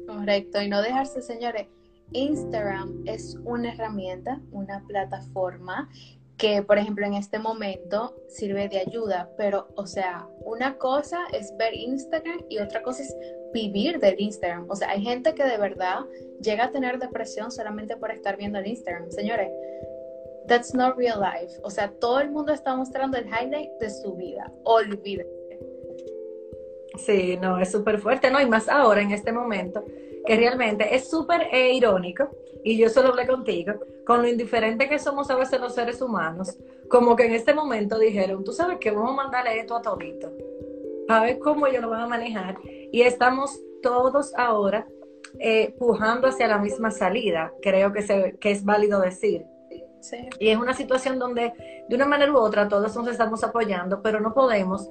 Correcto, 0.07 0.61
y 0.61 0.67
no 0.69 0.81
dejarse, 0.81 1.21
señores. 1.21 1.67
Instagram 2.13 3.03
es 3.05 3.37
una 3.45 3.71
herramienta, 3.71 4.41
una 4.51 4.83
plataforma 4.85 5.89
que, 6.41 6.63
por 6.63 6.79
ejemplo, 6.79 7.05
en 7.05 7.13
este 7.13 7.37
momento 7.37 8.15
sirve 8.27 8.67
de 8.67 8.79
ayuda, 8.79 9.29
pero, 9.37 9.67
o 9.75 9.85
sea, 9.85 10.27
una 10.39 10.75
cosa 10.79 11.19
es 11.33 11.55
ver 11.55 11.75
Instagram 11.75 12.39
y 12.49 12.57
otra 12.57 12.81
cosa 12.81 13.03
es 13.03 13.15
vivir 13.53 13.99
del 13.99 14.19
Instagram. 14.19 14.65
O 14.67 14.75
sea, 14.75 14.89
hay 14.89 15.03
gente 15.03 15.35
que 15.35 15.43
de 15.43 15.59
verdad 15.59 15.99
llega 16.41 16.63
a 16.63 16.71
tener 16.71 16.97
depresión 16.97 17.51
solamente 17.51 17.95
por 17.95 18.09
estar 18.09 18.37
viendo 18.37 18.57
el 18.57 18.65
Instagram. 18.65 19.11
Señores, 19.11 19.51
that's 20.47 20.73
not 20.73 20.97
real 20.97 21.19
life. 21.19 21.59
O 21.61 21.69
sea, 21.69 21.91
todo 21.99 22.19
el 22.19 22.31
mundo 22.31 22.53
está 22.53 22.75
mostrando 22.75 23.19
el 23.19 23.27
highlight 23.27 23.69
de 23.79 23.91
su 23.91 24.15
vida. 24.15 24.51
Olvídense. 24.63 25.59
Sí, 27.05 27.37
no, 27.39 27.59
es 27.59 27.69
súper 27.69 27.99
fuerte, 27.99 28.31
¿no? 28.31 28.41
Y 28.41 28.47
más 28.47 28.67
ahora, 28.67 29.01
en 29.03 29.11
este 29.11 29.31
momento, 29.31 29.85
que 30.25 30.35
realmente 30.37 30.95
es 30.95 31.07
súper 31.07 31.49
eh, 31.53 31.71
irónico, 31.73 32.31
y 32.63 32.77
yo 32.77 32.89
solo 32.89 33.09
hablé 33.09 33.27
contigo, 33.27 33.73
con 34.05 34.21
lo 34.21 34.27
indiferente 34.27 34.89
que 34.89 34.99
somos 34.99 35.29
a 35.29 35.35
veces 35.35 35.59
los 35.59 35.73
seres 35.73 36.01
humanos, 36.01 36.57
como 36.89 37.15
que 37.15 37.25
en 37.25 37.33
este 37.33 37.53
momento 37.53 37.97
dijeron, 37.97 38.43
tú 38.43 38.51
sabes 38.51 38.77
que 38.79 38.91
vamos 38.91 39.11
a 39.11 39.23
mandarle 39.23 39.59
esto 39.59 39.75
a 39.75 39.81
todito, 39.81 40.31
a 41.09 41.21
ver 41.21 41.39
cómo 41.39 41.67
ellos 41.67 41.81
lo 41.81 41.89
van 41.89 42.01
a 42.01 42.07
manejar, 42.07 42.57
y 42.63 43.01
estamos 43.01 43.59
todos 43.81 44.33
ahora 44.35 44.87
eh, 45.39 45.73
pujando 45.79 46.27
hacia 46.27 46.47
la 46.47 46.57
misma 46.57 46.91
salida, 46.91 47.53
creo 47.61 47.91
que, 47.93 48.01
se, 48.01 48.37
que 48.39 48.51
es 48.51 48.63
válido 48.63 48.99
decir. 48.99 49.45
Sí. 50.01 50.17
Y 50.39 50.49
es 50.49 50.57
una 50.57 50.73
situación 50.73 51.19
donde, 51.19 51.53
de 51.87 51.95
una 51.95 52.05
manera 52.05 52.31
u 52.31 52.37
otra, 52.37 52.67
todos 52.67 52.95
nos 52.95 53.07
estamos 53.07 53.43
apoyando, 53.43 54.01
pero 54.01 54.19
no 54.19 54.33
podemos 54.33 54.89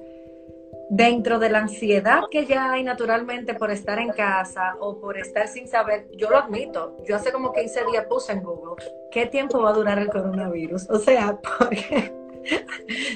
dentro 0.93 1.39
de 1.39 1.49
la 1.49 1.59
ansiedad 1.59 2.23
que 2.29 2.45
ya 2.45 2.73
hay 2.73 2.83
naturalmente 2.83 3.53
por 3.53 3.71
estar 3.71 3.97
en 3.97 4.09
casa 4.09 4.75
o 4.81 4.99
por 4.99 5.17
estar 5.17 5.47
sin 5.47 5.65
saber, 5.65 6.09
yo 6.17 6.29
lo 6.29 6.37
admito, 6.37 6.97
yo 7.07 7.15
hace 7.15 7.31
como 7.31 7.53
15 7.53 7.85
días 7.89 8.05
puse 8.07 8.33
en 8.33 8.43
Google, 8.43 8.83
¿qué 9.09 9.25
tiempo 9.25 9.61
va 9.61 9.69
a 9.69 9.73
durar 9.73 9.97
el 9.99 10.09
coronavirus? 10.09 10.89
O 10.89 10.99
sea, 10.99 11.39
porque 11.59 12.11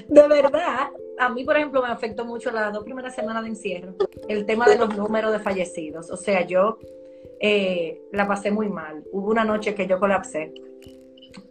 de 0.07 0.27
verdad, 0.29 0.87
a 1.19 1.29
mí, 1.29 1.43
por 1.43 1.57
ejemplo, 1.57 1.81
me 1.81 1.89
afectó 1.89 2.23
mucho 2.23 2.49
las 2.49 2.71
dos 2.71 2.85
primeras 2.85 3.13
semanas 3.13 3.43
de 3.43 3.49
encierro, 3.49 3.93
el 4.29 4.45
tema 4.45 4.69
de 4.69 4.77
los 4.77 4.95
números 4.95 5.33
de 5.33 5.39
fallecidos. 5.39 6.09
O 6.11 6.15
sea, 6.15 6.47
yo 6.47 6.77
eh, 7.41 8.03
la 8.13 8.25
pasé 8.25 8.51
muy 8.51 8.69
mal. 8.69 9.03
Hubo 9.11 9.31
una 9.31 9.43
noche 9.43 9.75
que 9.75 9.85
yo 9.85 9.99
colapsé. 9.99 10.53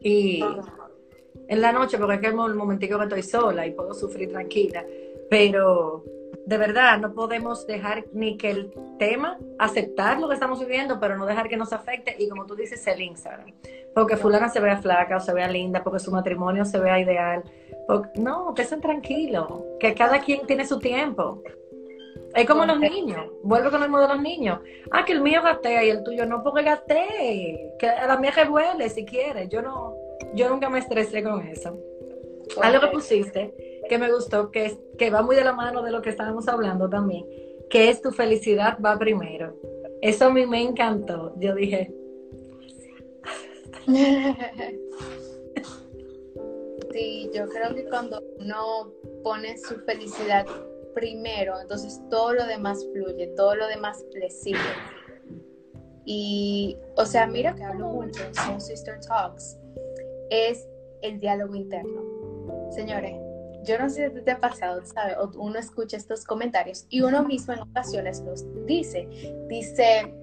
Y 0.01 0.43
en 1.49 1.61
la 1.61 1.71
noche, 1.71 1.99
porque 1.99 2.15
es 2.15 2.21
que 2.21 2.29
el 2.29 2.55
momentico 2.55 2.97
que 2.97 3.05
estoy 3.05 3.23
sola 3.23 3.67
y 3.67 3.73
puedo 3.73 3.93
sufrir 3.93 4.31
tranquila, 4.31 4.83
pero 5.35 6.05
de 6.47 6.59
verdad 6.59 6.99
no 6.99 7.13
podemos 7.13 7.67
dejar 7.67 8.05
ni 8.13 8.37
que 8.37 8.51
el 8.51 8.73
tema, 9.01 9.37
aceptar 9.59 10.21
lo 10.21 10.29
que 10.29 10.35
estamos 10.35 10.61
viviendo, 10.61 11.01
pero 11.01 11.19
no 11.19 11.27
dejar 11.27 11.49
que 11.49 11.57
nos 11.57 11.73
afecte 11.73 12.15
y 12.17 12.29
como 12.29 12.47
tú 12.47 12.55
dices, 12.55 12.87
el 12.87 13.01
Instagram. 13.01 13.53
Porque 13.97 14.17
fulana 14.17 14.49
se 14.49 14.61
vea 14.61 14.77
flaca 14.77 15.17
o 15.17 15.21
se 15.21 15.35
vea 15.35 15.49
linda, 15.49 15.83
porque 15.83 15.99
su 15.99 16.13
matrimonio 16.13 16.65
se 16.65 16.79
vea 16.79 17.01
ideal. 17.01 17.43
Porque, 17.89 18.11
no, 18.21 18.55
que 18.55 18.63
estén 18.63 18.81
tranquilos, 18.81 19.49
que 19.81 19.93
cada 19.95 20.21
quien 20.21 20.47
tiene 20.47 20.65
su 20.65 20.79
tiempo. 20.79 21.43
Es 22.37 22.47
como 22.47 22.65
los 22.65 22.79
niños, 22.79 23.27
vuelvo 23.43 23.73
con 23.73 23.83
el 23.83 23.91
modo 23.91 24.03
de 24.03 24.15
los 24.15 24.23
niños. 24.23 24.61
Ah, 24.93 25.05
que 25.05 25.15
el 25.15 25.21
mío 25.21 25.43
gatea 25.43 25.83
y 25.83 25.91
el 25.91 26.05
tuyo 26.05 26.27
no, 26.27 26.45
porque 26.45 26.63
gatee. 26.63 27.73
Que 27.81 27.89
a 27.89 28.07
la 28.07 28.19
mía 28.19 28.31
revuele 28.31 28.89
si 28.89 29.05
quiere. 29.05 29.49
Yo 29.49 29.63
no, 29.63 29.97
yo 30.33 30.49
nunca 30.49 30.71
me 30.71 30.79
estresé 30.79 31.25
con 31.25 31.45
eso. 31.45 31.77
Algo 32.61 32.81
que 32.81 32.87
pusiste 32.89 33.74
que 33.89 33.99
me 33.99 34.13
gustó, 34.13 34.51
que, 34.51 34.67
es, 34.67 34.79
que 34.99 35.11
va 35.11 35.23
muy 35.23 35.37
de 35.37 35.45
la 35.45 35.53
mano 35.53 35.83
de 35.83 35.91
lo 35.91 36.03
que 36.03 36.11
estábamos 36.11 36.49
hablando 36.49 36.89
también, 36.89 37.25
que 37.71 37.91
es 37.91 38.01
tu 38.01 38.11
felicidad 38.11 38.79
va 38.85 38.99
primero. 38.99 39.57
Eso 40.01 40.27
a 40.27 40.31
mí 40.31 40.47
me 40.47 40.63
encantó. 40.63 41.35
Yo 41.39 41.55
dije, 41.55 41.93
Sí, 46.93 47.31
yo 47.35 47.49
creo 47.49 47.75
que 47.75 47.85
cuando 47.87 48.23
uno 48.39 48.93
pone 49.23 49.59
su 49.59 49.75
felicidad 49.81 50.47
primero, 50.95 51.61
entonces 51.61 52.01
todo 52.09 52.33
lo 52.35 52.47
demás 52.47 52.87
fluye, 52.93 53.27
todo 53.37 53.57
lo 53.57 53.67
demás 53.67 54.05
le 54.15 54.31
sigue. 54.31 54.59
Y, 56.05 56.79
o 56.97 57.05
sea, 57.05 57.27
mira 57.27 57.55
que 57.55 57.65
hablo 57.65 57.89
mucho 57.89 58.23
en 58.49 58.61
Sister 58.61 59.01
Talks, 59.01 59.59
es 60.31 60.69
el 61.03 61.19
diálogo 61.19 61.55
interno. 61.57 62.03
Señores, 62.71 63.17
yo 63.65 63.79
no 63.79 63.89
sé 63.89 64.11
si 64.11 64.21
te 64.23 64.31
ha 64.31 64.41
pasado, 64.41 64.85
¿sabes? 64.85 65.17
O 65.19 65.31
uno 65.39 65.59
escucha 65.59 65.97
estos 65.97 66.25
comentarios 66.25 66.87
y 66.89 67.01
uno 67.01 67.25
mismo 67.25 67.55
en 67.55 67.61
ocasiones 67.61 68.21
los 68.21 68.45
dice. 68.67 69.09
Dice, 69.49 70.15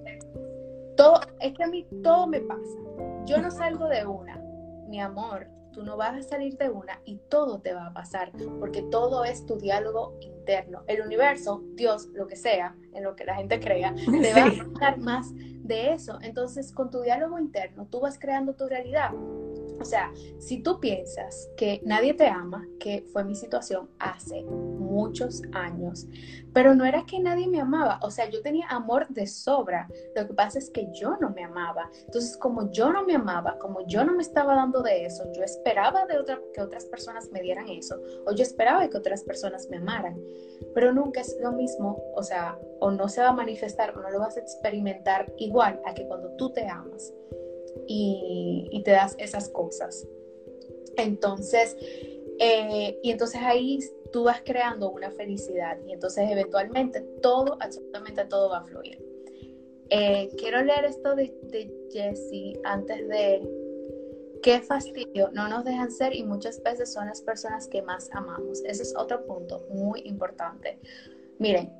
todo, 0.96 1.20
es 1.40 1.52
que 1.52 1.64
a 1.64 1.66
mí 1.66 1.86
todo 2.02 2.26
me 2.26 2.40
pasa. 2.40 2.78
Yo 3.26 3.38
no 3.40 3.50
salgo 3.50 3.88
de 3.88 4.06
una. 4.06 4.40
Mi 4.88 5.00
amor, 5.00 5.48
tú 5.72 5.82
no 5.82 5.96
vas 5.96 6.16
a 6.16 6.22
salir 6.22 6.56
de 6.58 6.68
una 6.68 7.00
y 7.04 7.16
todo 7.28 7.60
te 7.60 7.72
va 7.72 7.86
a 7.86 7.92
pasar, 7.92 8.30
porque 8.60 8.82
todo 8.82 9.24
es 9.24 9.44
tu 9.46 9.56
diálogo 9.56 10.16
interno. 10.20 10.82
El 10.86 11.02
universo, 11.02 11.62
Dios, 11.74 12.08
lo 12.12 12.26
que 12.26 12.36
sea, 12.36 12.76
en 12.92 13.04
lo 13.04 13.16
que 13.16 13.24
la 13.24 13.34
gente 13.34 13.58
crea, 13.58 13.94
te 13.94 14.34
va 14.34 14.46
a 14.46 14.80
dar 14.80 14.98
más 14.98 15.30
de 15.34 15.92
eso. 15.92 16.18
Entonces, 16.22 16.72
con 16.72 16.90
tu 16.90 17.00
diálogo 17.00 17.38
interno, 17.38 17.86
tú 17.86 18.00
vas 18.00 18.18
creando 18.18 18.54
tu 18.54 18.66
realidad. 18.68 19.10
O 19.82 19.84
sea, 19.84 20.12
si 20.38 20.62
tú 20.62 20.78
piensas 20.78 21.50
que 21.56 21.82
nadie 21.84 22.14
te 22.14 22.28
ama, 22.28 22.64
que 22.78 23.04
fue 23.12 23.24
mi 23.24 23.34
situación 23.34 23.90
hace 23.98 24.44
muchos 24.44 25.42
años, 25.52 26.06
pero 26.52 26.76
no 26.76 26.84
era 26.84 27.04
que 27.04 27.18
nadie 27.18 27.48
me 27.48 27.60
amaba, 27.60 27.98
o 28.02 28.10
sea, 28.12 28.30
yo 28.30 28.42
tenía 28.42 28.68
amor 28.68 29.08
de 29.08 29.26
sobra, 29.26 29.88
lo 30.14 30.24
que 30.28 30.34
pasa 30.34 30.60
es 30.60 30.70
que 30.70 30.88
yo 30.92 31.16
no 31.20 31.30
me 31.30 31.42
amaba. 31.42 31.90
Entonces, 32.06 32.36
como 32.36 32.70
yo 32.70 32.92
no 32.92 33.04
me 33.04 33.16
amaba, 33.16 33.58
como 33.58 33.84
yo 33.88 34.04
no 34.04 34.14
me 34.14 34.22
estaba 34.22 34.54
dando 34.54 34.82
de 34.82 35.04
eso, 35.04 35.24
yo 35.32 35.42
esperaba 35.42 36.06
de 36.06 36.16
otra, 36.16 36.40
que 36.54 36.60
otras 36.60 36.84
personas 36.84 37.28
me 37.32 37.42
dieran 37.42 37.68
eso, 37.68 38.00
o 38.24 38.30
yo 38.30 38.44
esperaba 38.44 38.88
que 38.88 38.98
otras 38.98 39.24
personas 39.24 39.68
me 39.68 39.78
amaran, 39.78 40.16
pero 40.76 40.92
nunca 40.92 41.22
es 41.22 41.36
lo 41.42 41.50
mismo, 41.50 42.00
o 42.14 42.22
sea, 42.22 42.56
o 42.78 42.92
no 42.92 43.08
se 43.08 43.20
va 43.20 43.30
a 43.30 43.32
manifestar 43.32 43.98
o 43.98 44.00
no 44.00 44.10
lo 44.10 44.20
vas 44.20 44.36
a 44.36 44.40
experimentar 44.40 45.32
igual 45.38 45.80
a 45.84 45.92
que 45.92 46.06
cuando 46.06 46.28
tú 46.36 46.52
te 46.52 46.68
amas 46.68 47.12
y, 47.86 48.82
te 48.84 48.90
das 48.90 49.14
esas 49.18 49.48
cosas. 49.48 50.06
Entonces, 50.96 51.76
eh, 52.38 52.98
y 53.02 53.10
entonces 53.10 53.40
ahí 53.42 53.78
tú 54.12 54.24
vas 54.24 54.42
creando 54.44 54.90
una 54.90 55.10
felicidad 55.10 55.78
y 55.86 55.92
entonces 55.92 56.30
eventualmente 56.30 57.00
todo, 57.22 57.56
absolutamente 57.60 58.24
todo 58.24 58.50
va 58.50 58.58
a 58.58 58.64
fluir. 58.64 58.98
Eh, 59.90 60.30
quiero 60.38 60.62
leer 60.62 60.86
esto 60.86 61.14
de, 61.14 61.34
de 61.44 61.72
Jessie 61.92 62.58
antes 62.64 63.08
de... 63.08 63.58
Qué 64.42 64.60
fastidio, 64.60 65.30
no 65.32 65.46
nos 65.48 65.64
dejan 65.64 65.92
ser 65.92 66.16
y 66.16 66.24
muchas 66.24 66.60
veces 66.64 66.92
son 66.92 67.06
las 67.06 67.22
personas 67.22 67.68
que 67.68 67.80
más 67.80 68.10
amamos. 68.10 68.60
Ese 68.64 68.82
es 68.82 68.92
otro 68.96 69.24
punto 69.24 69.64
muy 69.70 70.00
importante. 70.04 70.80
Miren, 71.38 71.72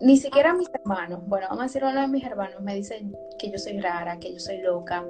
ni 0.00 0.16
siquiera 0.16 0.54
mis 0.54 0.68
hermanos, 0.72 1.20
bueno, 1.26 1.46
vamos 1.48 1.62
a 1.62 1.66
decir 1.66 1.84
uno 1.84 2.00
de 2.00 2.08
mis 2.08 2.24
hermanos, 2.24 2.60
me 2.62 2.74
dicen 2.74 3.14
que 3.38 3.50
yo 3.50 3.58
soy 3.58 3.80
rara, 3.80 4.18
que 4.18 4.32
yo 4.32 4.40
soy 4.40 4.58
loca. 4.58 5.06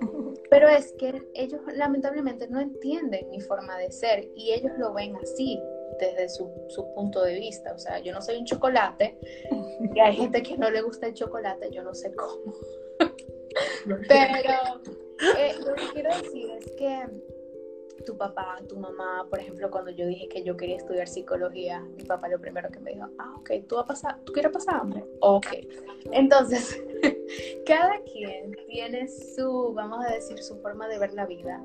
Pero 0.50 0.68
es 0.68 0.92
que 0.92 1.22
ellos 1.34 1.60
lamentablemente 1.74 2.48
no 2.48 2.60
entienden 2.60 3.28
mi 3.30 3.40
forma 3.40 3.76
de 3.78 3.90
ser 3.90 4.28
y 4.34 4.52
ellos 4.52 4.72
lo 4.78 4.92
ven 4.92 5.16
así 5.16 5.60
desde 5.98 6.28
su, 6.28 6.50
su 6.68 6.92
punto 6.94 7.22
de 7.22 7.34
vista. 7.34 7.72
O 7.72 7.78
sea, 7.78 7.98
yo 7.98 8.12
no 8.12 8.22
soy 8.22 8.36
un 8.36 8.44
chocolate 8.44 9.18
y 9.94 10.00
hay 10.00 10.16
gente 10.16 10.42
que 10.42 10.56
no 10.56 10.70
le 10.70 10.82
gusta 10.82 11.06
el 11.06 11.14
chocolate, 11.14 11.70
yo 11.70 11.82
no 11.82 11.94
sé 11.94 12.14
cómo. 12.14 12.54
Pero 14.08 14.80
eh, 15.38 15.54
lo 15.58 15.74
que 15.74 15.88
quiero 15.92 16.16
decir 16.16 16.50
es 16.50 16.72
que 16.72 17.06
tu 18.08 18.16
papá, 18.16 18.56
tu 18.66 18.78
mamá, 18.78 19.26
por 19.28 19.38
ejemplo, 19.38 19.70
cuando 19.70 19.90
yo 19.90 20.06
dije 20.06 20.28
que 20.28 20.42
yo 20.42 20.56
quería 20.56 20.76
estudiar 20.76 21.06
psicología, 21.06 21.80
mi 21.94 22.04
papá 22.04 22.26
lo 22.28 22.40
primero 22.40 22.70
que 22.70 22.80
me 22.80 22.92
dijo, 22.92 23.06
ah, 23.18 23.34
ok, 23.36 23.50
¿tú, 23.68 23.76
vas 23.76 23.84
a 23.84 23.86
pasar, 23.86 24.20
¿tú 24.24 24.32
quieres 24.32 24.50
pasar 24.50 24.76
hambre? 24.76 25.04
Ok. 25.20 25.48
Entonces, 26.12 26.82
cada 27.66 28.00
quien 28.04 28.56
tiene 28.66 29.08
su, 29.08 29.74
vamos 29.74 30.06
a 30.06 30.14
decir, 30.14 30.38
su 30.42 30.56
forma 30.62 30.88
de 30.88 30.98
ver 30.98 31.12
la 31.12 31.26
vida. 31.26 31.62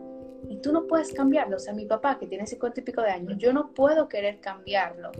Y 0.49 0.57
tú 0.57 0.73
no 0.73 0.85
puedes 0.85 1.13
cambiarlo. 1.13 1.55
O 1.55 1.59
sea, 1.59 1.73
mi 1.73 1.85
papá, 1.85 2.19
que 2.19 2.27
tiene 2.27 2.45
cincuenta 2.45 2.81
y 2.81 2.83
pico 2.83 3.01
de 3.01 3.11
años, 3.11 3.37
yo 3.37 3.53
no 3.53 3.73
puedo 3.73 4.09
querer 4.09 4.41
cambiarlo. 4.41 5.11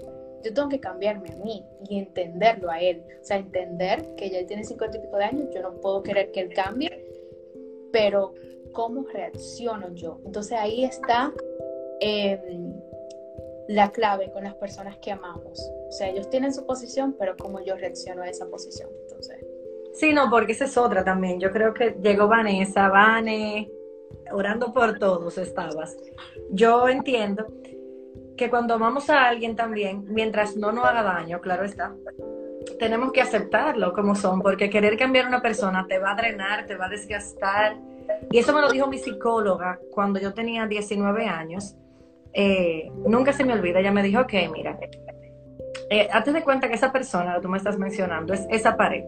Yo 0.43 0.53
tengo 0.53 0.67
que 0.67 0.81
cambiarme 0.81 1.29
a 1.29 1.37
mí 1.37 1.63
y 1.89 1.99
entenderlo 1.99 2.69
a 2.69 2.81
él. 2.81 3.01
O 3.21 3.23
sea, 3.23 3.37
entender 3.37 4.13
que 4.17 4.29
ya 4.29 4.39
él 4.39 4.45
tiene 4.45 4.65
cincuenta 4.65 4.97
y 4.97 4.99
pico 4.99 5.15
de 5.15 5.23
años, 5.23 5.47
yo 5.55 5.61
no 5.61 5.79
puedo 5.79 6.03
querer 6.03 6.33
que 6.33 6.41
él 6.41 6.53
cambie, 6.53 7.07
pero 7.93 8.33
cómo 8.73 9.05
reacciono 9.11 9.93
yo. 9.93 10.19
Entonces 10.25 10.57
ahí 10.59 10.83
está 10.83 11.31
em, 11.99 12.73
la 13.67 13.91
clave 13.91 14.31
con 14.31 14.43
las 14.43 14.55
personas 14.55 14.97
que 14.97 15.11
amamos. 15.11 15.59
O 15.87 15.91
sea, 15.91 16.09
ellos 16.09 16.29
tienen 16.29 16.53
su 16.53 16.65
posición, 16.65 17.15
pero 17.17 17.35
cómo 17.37 17.63
yo 17.63 17.75
reacciono 17.75 18.23
a 18.23 18.29
esa 18.29 18.47
posición. 18.47 18.89
Entonces. 19.03 19.45
Sí, 19.93 20.11
no, 20.11 20.29
porque 20.29 20.53
esa 20.53 20.65
es 20.65 20.77
otra 20.77 21.03
también. 21.03 21.39
Yo 21.39 21.51
creo 21.51 21.73
que 21.73 21.95
llegó 22.01 22.27
Vanessa, 22.27 22.89
Vane, 22.89 23.71
orando 24.31 24.73
por 24.73 24.97
todos 24.99 25.37
estabas. 25.37 25.95
Yo 26.49 26.89
entiendo 26.89 27.47
que 28.35 28.49
cuando 28.49 28.73
amamos 28.73 29.09
a 29.09 29.27
alguien 29.27 29.55
también, 29.55 30.05
mientras 30.07 30.55
no 30.57 30.71
nos 30.71 30.85
haga 30.85 31.03
daño, 31.03 31.39
claro 31.39 31.63
está, 31.63 31.95
tenemos 32.79 33.11
que 33.11 33.21
aceptarlo 33.21 33.93
como 33.93 34.15
son, 34.15 34.41
porque 34.41 34.69
querer 34.69 34.97
cambiar 34.97 35.25
a 35.25 35.27
una 35.27 35.41
persona 35.41 35.85
te 35.87 35.99
va 35.99 36.11
a 36.11 36.15
drenar, 36.15 36.65
te 36.65 36.75
va 36.75 36.85
a 36.87 36.89
desgastar. 36.89 37.77
Y 38.31 38.37
eso 38.37 38.53
me 38.53 38.61
lo 38.61 38.71
dijo 38.71 38.87
mi 38.87 38.97
psicóloga 38.97 39.79
cuando 39.91 40.19
yo 40.19 40.33
tenía 40.33 40.65
19 40.67 41.25
años. 41.25 41.75
Eh, 42.33 42.91
nunca 43.05 43.33
se 43.33 43.43
me 43.43 43.53
olvida, 43.53 43.79
ella 43.79 43.91
me 43.91 44.01
dijo, 44.01 44.21
ok, 44.21 44.33
mira, 44.51 44.77
eh, 45.89 46.09
hazte 46.11 46.31
de 46.31 46.41
cuenta 46.43 46.67
que 46.67 46.75
esa 46.75 46.91
persona 46.91 47.35
que 47.35 47.41
tú 47.41 47.49
me 47.49 47.57
estás 47.57 47.77
mencionando 47.77 48.33
es 48.33 48.45
esa 48.49 48.75
pared 48.75 49.03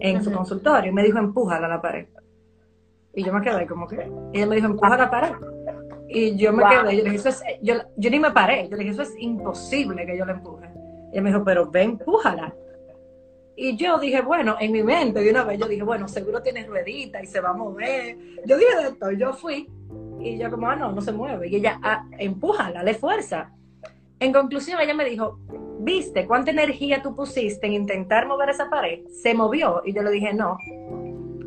en 0.00 0.22
su 0.22 0.32
consultorio. 0.32 0.90
Y 0.90 0.94
me 0.94 1.02
dijo, 1.02 1.18
empújala 1.18 1.66
a 1.66 1.70
la 1.70 1.80
pared. 1.80 2.06
Y 3.14 3.24
yo 3.24 3.32
me 3.32 3.40
quedé 3.40 3.66
como 3.66 3.86
que, 3.86 4.10
ella 4.32 4.46
me 4.46 4.56
dijo, 4.56 4.68
empuja 4.68 4.96
la 4.96 5.10
pared. 5.10 5.34
Y 6.08 6.36
yo 6.36 6.52
me 6.52 6.62
quedé, 6.64 6.96
yo 6.96 7.04
le 7.04 7.10
dije, 7.10 7.16
eso 7.16 7.28
es, 7.30 7.42
yo, 7.62 7.74
yo 7.96 8.10
ni 8.10 8.20
me 8.20 8.30
paré, 8.30 8.68
yo 8.68 8.76
le 8.76 8.84
dije, 8.84 8.90
eso 8.90 9.02
es 9.02 9.14
imposible 9.18 10.06
que 10.06 10.16
yo 10.16 10.24
la 10.24 10.32
empuje. 10.32 10.68
Y 11.10 11.14
ella 11.14 11.22
me 11.22 11.30
dijo, 11.30 11.44
pero 11.44 11.70
ve, 11.70 11.82
empújala. 11.82 12.54
Y 13.60 13.74
yo 13.76 13.98
dije, 13.98 14.20
bueno, 14.20 14.56
en 14.60 14.70
mi 14.70 14.84
mente 14.84 15.20
de 15.20 15.30
una 15.30 15.42
vez 15.42 15.58
yo 15.58 15.66
dije, 15.66 15.82
bueno, 15.82 16.06
seguro 16.06 16.40
tiene 16.40 16.64
ruedita 16.64 17.20
y 17.20 17.26
se 17.26 17.40
va 17.40 17.50
a 17.50 17.54
mover. 17.54 18.16
Yo 18.46 18.56
dije 18.56 18.76
de 18.76 18.88
esto, 18.90 19.10
yo 19.10 19.32
fui 19.32 19.68
y 20.20 20.38
yo 20.38 20.48
como, 20.48 20.68
ah, 20.68 20.76
no, 20.76 20.92
no 20.92 21.00
se 21.00 21.10
mueve. 21.10 21.48
Y 21.48 21.56
ella, 21.56 21.80
ah, 21.82 22.06
empújala, 22.18 22.84
le 22.84 22.94
fuerza. 22.94 23.50
En 24.20 24.32
conclusión, 24.32 24.80
ella 24.80 24.94
me 24.94 25.04
dijo, 25.04 25.40
¿viste 25.80 26.24
cuánta 26.24 26.52
energía 26.52 27.02
tú 27.02 27.16
pusiste 27.16 27.66
en 27.66 27.72
intentar 27.72 28.28
mover 28.28 28.50
esa 28.50 28.70
pared? 28.70 29.00
Se 29.08 29.34
movió. 29.34 29.82
Y 29.84 29.92
yo 29.92 30.02
le 30.02 30.12
dije, 30.12 30.32
no. 30.32 30.56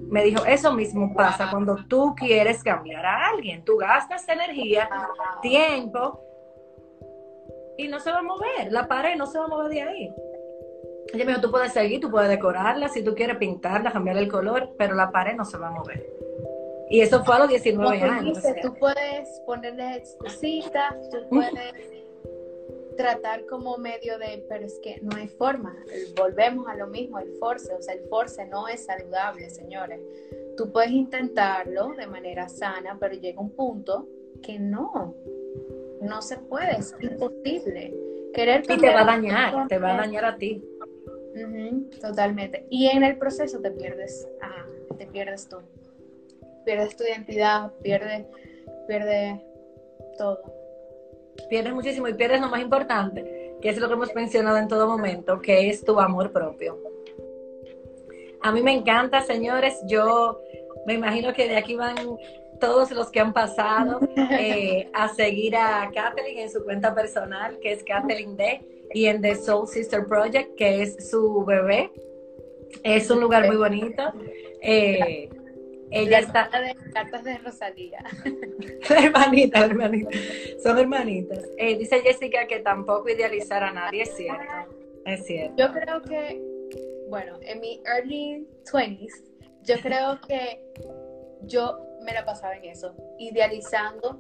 Me 0.09 0.26
dijo, 0.26 0.45
eso 0.45 0.74
mismo 0.74 1.14
pasa 1.14 1.49
cuando 1.49 1.78
tú 1.88 2.14
quieres 2.14 2.62
cambiar 2.62 3.05
a 3.05 3.30
alguien. 3.30 3.64
Tú 3.64 3.78
gastas 3.78 4.28
energía, 4.28 4.89
tiempo 5.41 6.20
y 7.78 7.88
no 7.88 8.01
se 8.01 8.12
va 8.12 8.20
a 8.20 8.24
mover. 8.24 8.70
La 8.70 8.86
pared 8.86 9.16
no 9.16 9.26
se 9.28 9.39
va 9.39 9.45
a 9.45 9.47
mover 9.47 9.70
de 9.70 9.82
ahí. 9.82 10.14
Ella 11.14 11.26
me 11.26 11.32
dijo, 11.32 11.41
tú 11.41 11.52
puedes 11.52 11.74
seguir, 11.74 11.99
tú 11.99 12.10
puedes 12.10 12.30
decorarla, 12.30 12.88
si 12.88 13.04
tú 13.04 13.14
quieres 13.16 13.38
pintarla, 13.38 13.91
cambiar 13.91 14.18
el 14.18 14.30
color, 14.30 14.74
pero 14.78 14.95
la 14.95 15.12
pared 15.12 15.36
no 15.36 15.45
se 15.45 15.58
va 15.58 15.68
a 15.68 15.72
mover. 15.72 16.08
Y 16.89 17.02
eso 17.02 17.24
fue 17.24 17.36
a 17.36 17.39
los 17.39 17.49
19 17.49 18.02
años. 18.02 18.39
tú 18.62 18.74
puedes 18.76 19.41
ponerle 19.45 19.95
excusitas, 19.95 21.10
tú 21.10 21.18
puedes 21.30 21.54
tratar 22.97 23.45
como 23.45 23.78
medio 23.78 24.18
de, 24.20 24.45
pero 24.49 24.66
es 24.66 24.80
que 24.84 24.99
no 25.02 25.16
hay 25.16 25.28
forma. 25.28 25.76
Volvemos 26.18 26.68
a 26.68 26.76
lo 26.76 26.88
mismo, 26.88 27.20
el 27.20 27.32
force, 27.39 27.74
o 27.74 27.82
sea, 27.82 27.93
el 27.93 28.02
force 28.10 28.45
no 28.45 28.68
es 28.68 28.86
saludable, 28.86 29.49
señores. 29.49 30.02
Tú 30.58 30.72
puedes 30.72 30.91
intentarlo 30.91 31.93
de 31.97 32.08
manera 32.08 32.49
sana, 32.49 32.97
pero 32.99 33.16
llega 33.16 33.39
un 33.39 33.52
punto 33.52 34.08
que 34.43 34.60
no, 34.60 35.16
no 36.02 36.22
se 36.22 36.38
puede, 36.38 36.78
es 36.78 36.93
imposible. 36.99 37.93
Querer 38.34 38.64
y 38.68 38.78
te 38.78 38.93
va 38.93 39.02
a 39.02 39.06
dañar, 39.06 39.68
te 39.68 39.78
va 39.78 39.93
a 39.93 39.97
dañar 39.97 40.26
a 40.26 40.38
ti 40.38 40.62
totalmente. 41.99 42.65
Y 42.69 42.88
en 42.88 43.03
el 43.03 43.17
proceso 43.17 43.59
te 43.59 43.71
pierdes, 43.71 44.27
te 44.97 45.05
pierdes 45.07 45.47
tú. 45.47 45.57
Pierdes 46.65 46.95
tu 46.95 47.03
identidad, 47.03 47.71
pierdes, 47.82 48.25
pierde 48.88 49.41
todo. 50.17 50.41
Pierdes 51.49 51.73
muchísimo 51.73 52.07
y 52.07 52.13
pierdes 52.13 52.41
lo 52.41 52.49
más 52.49 52.61
importante, 52.61 53.55
que 53.61 53.69
es 53.69 53.77
lo 53.77 53.88
que 53.88 53.93
hemos 53.93 54.13
mencionado 54.13 54.57
en 54.57 54.67
todo 54.67 54.88
momento, 54.88 55.41
que 55.41 55.69
es 55.69 55.84
tu 55.84 55.99
amor 55.99 56.32
propio. 56.32 56.77
A 58.41 58.51
mí 58.51 58.61
me 58.61 58.73
encanta, 58.73 59.21
señores, 59.21 59.79
yo 59.88 60.41
me 60.86 60.93
imagino 60.93 61.34
que 61.34 61.47
de 61.47 61.57
aquí 61.57 61.75
van 61.75 61.95
todos 62.62 62.91
los 62.91 63.12
que 63.12 63.20
han 63.20 63.34
pasado 63.34 63.99
eh, 64.16 64.89
a 64.93 65.09
seguir 65.09 65.57
a 65.57 65.91
Kathleen 65.93 66.38
en 66.38 66.49
su 66.49 66.64
cuenta 66.64 66.95
personal, 66.95 67.59
que 67.59 67.74
es 67.74 67.84
Kathleen 67.84 68.38
D 68.38 68.88
y 68.93 69.07
en 69.07 69.22
The 69.22 69.36
Soul 69.36 69.68
Sister 69.68 70.05
Project, 70.05 70.55
que 70.55 70.84
es 70.84 71.09
su 71.09 71.43
bebé. 71.43 71.91
Es 72.84 73.12
un 73.12 73.20
lugar 73.20 73.47
muy 73.47 73.57
bonito. 73.57 74.14
Eh, 74.62 75.30
ella 75.91 76.20
está. 76.20 76.49
De 76.62 76.74
cartas 76.93 77.24
de 77.26 77.38
Rosalía. 77.39 77.99
hermanita, 78.89 79.66
hermanita. 79.66 80.09
Son 80.64 80.78
hermanitas. 80.78 81.43
Eh, 81.57 81.78
dice 81.78 81.99
Jessica 82.01 82.47
que 82.47 82.59
tampoco 82.59 83.09
idealizar 83.09 83.62
a 83.64 83.74
nadie, 83.74 84.03
es 84.03 84.16
cierto. 84.16 84.43
Es 85.05 85.26
cierto. 85.26 85.55
Yo 85.57 85.74
creo 85.74 86.01
que, 86.01 86.41
bueno, 87.09 87.38
en 87.41 87.59
mi 87.59 87.82
early 87.86 88.47
20s, 88.72 89.24
yo 89.64 89.76
creo 89.82 90.20
que 90.22 90.62
yo 91.43 91.90
me 92.02 92.14
la 92.14 92.26
pasaba 92.26 92.56
en 92.56 92.66
eso, 92.66 92.93
idealizando 93.18 94.20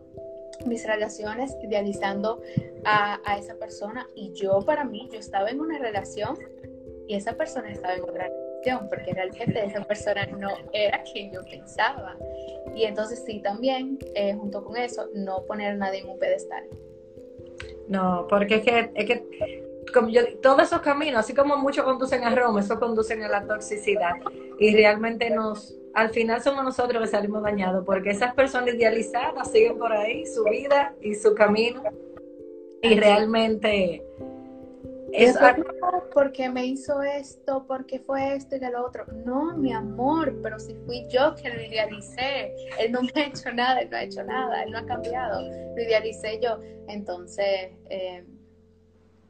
mis 0.65 0.85
relaciones, 0.85 1.55
idealizando 1.61 2.41
a, 2.83 3.19
esa 3.37 3.55
persona 3.55 4.07
y 4.15 4.33
yo 4.33 4.59
para 4.61 4.83
mí, 4.83 5.09
yo 5.11 5.19
estaba 5.19 5.49
en 5.49 5.59
una 5.59 5.79
relación 5.79 6.37
y 7.07 7.15
esa 7.15 7.33
persona 7.33 7.71
estaba 7.71 7.95
en 7.95 8.03
otra 8.03 8.29
relación, 8.29 8.87
porque 8.89 9.13
realmente 9.13 9.65
esa 9.65 9.83
persona 9.83 10.25
no 10.27 10.49
era 10.71 11.03
quien 11.03 11.31
yo 11.31 11.43
pensaba. 11.43 12.15
Y 12.75 12.83
entonces 12.83 13.23
sí, 13.25 13.39
también, 13.39 13.97
eh, 14.15 14.33
junto 14.33 14.63
con 14.63 14.77
eso, 14.77 15.09
no 15.13 15.45
poner 15.45 15.71
a 15.71 15.75
nadie 15.75 16.01
en 16.01 16.09
un 16.09 16.19
pedestal. 16.19 16.63
No, 17.87 18.27
porque 18.29 18.55
es 18.55 18.61
que, 18.61 18.91
es 18.93 19.05
que 19.05 19.70
como 19.91 20.09
yo, 20.09 20.21
todos 20.41 20.63
esos 20.63 20.81
caminos, 20.81 21.19
así 21.19 21.33
como 21.33 21.57
muchos 21.57 21.83
conducen 21.83 22.23
a 22.23 22.33
Roma, 22.33 22.59
eso 22.59 22.79
conducen 22.79 23.23
a 23.23 23.27
la 23.27 23.45
toxicidad. 23.45 24.13
Y 24.59 24.75
realmente 24.75 25.29
nos, 25.29 25.75
al 25.93 26.09
final 26.09 26.41
somos 26.41 26.63
nosotros 26.63 27.01
que 27.01 27.07
salimos 27.07 27.43
dañados, 27.43 27.85
porque 27.85 28.11
esas 28.11 28.33
personas 28.33 28.75
idealizadas 28.75 29.51
siguen 29.51 29.77
por 29.77 29.91
ahí 29.91 30.25
su 30.25 30.43
vida 30.43 30.93
y 31.01 31.15
su 31.15 31.33
camino. 31.33 31.83
Y 32.81 32.99
realmente 32.99 34.03
es 35.13 35.37
porque 36.13 36.49
me 36.49 36.65
hizo 36.65 37.01
esto, 37.01 37.65
porque 37.67 37.99
fue 37.99 38.35
esto 38.35 38.55
y 38.55 38.59
de 38.59 38.71
lo 38.71 38.85
otro. 38.85 39.05
No, 39.25 39.57
mi 39.57 39.73
amor, 39.73 40.35
pero 40.41 40.57
si 40.59 40.73
fui 40.85 41.05
yo 41.09 41.35
que 41.35 41.49
lo 41.49 41.61
idealicé. 41.61 42.53
Él 42.79 42.91
no 42.91 43.01
me 43.01 43.11
ha 43.15 43.25
hecho 43.27 43.51
nada, 43.51 43.81
él 43.81 43.89
no 43.89 43.97
ha 43.97 44.03
hecho 44.03 44.23
nada, 44.23 44.63
él 44.63 44.71
no 44.71 44.79
ha 44.79 44.85
cambiado. 44.85 45.41
Lo 45.41 45.81
idealicé 45.81 46.39
yo. 46.41 46.59
Entonces, 46.87 47.71
eh, 47.89 48.23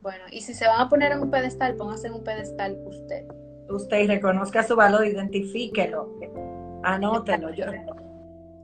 bueno, 0.02 0.24
y 0.32 0.42
si 0.42 0.54
se 0.54 0.68
van 0.68 0.82
a 0.82 0.90
poner 0.90 1.12
en 1.12 1.22
un 1.22 1.32
pedestal, 1.32 1.76
póngase 1.76 2.08
en 2.08 2.14
un 2.14 2.24
pedestal 2.24 2.78
usted. 2.86 3.26
Usted 3.70 4.08
reconozca 4.08 4.64
su 4.64 4.76
valor, 4.76 5.06
identifíquelo, 5.06 6.18
anótelo. 6.84 7.54
Yo, 7.54 7.66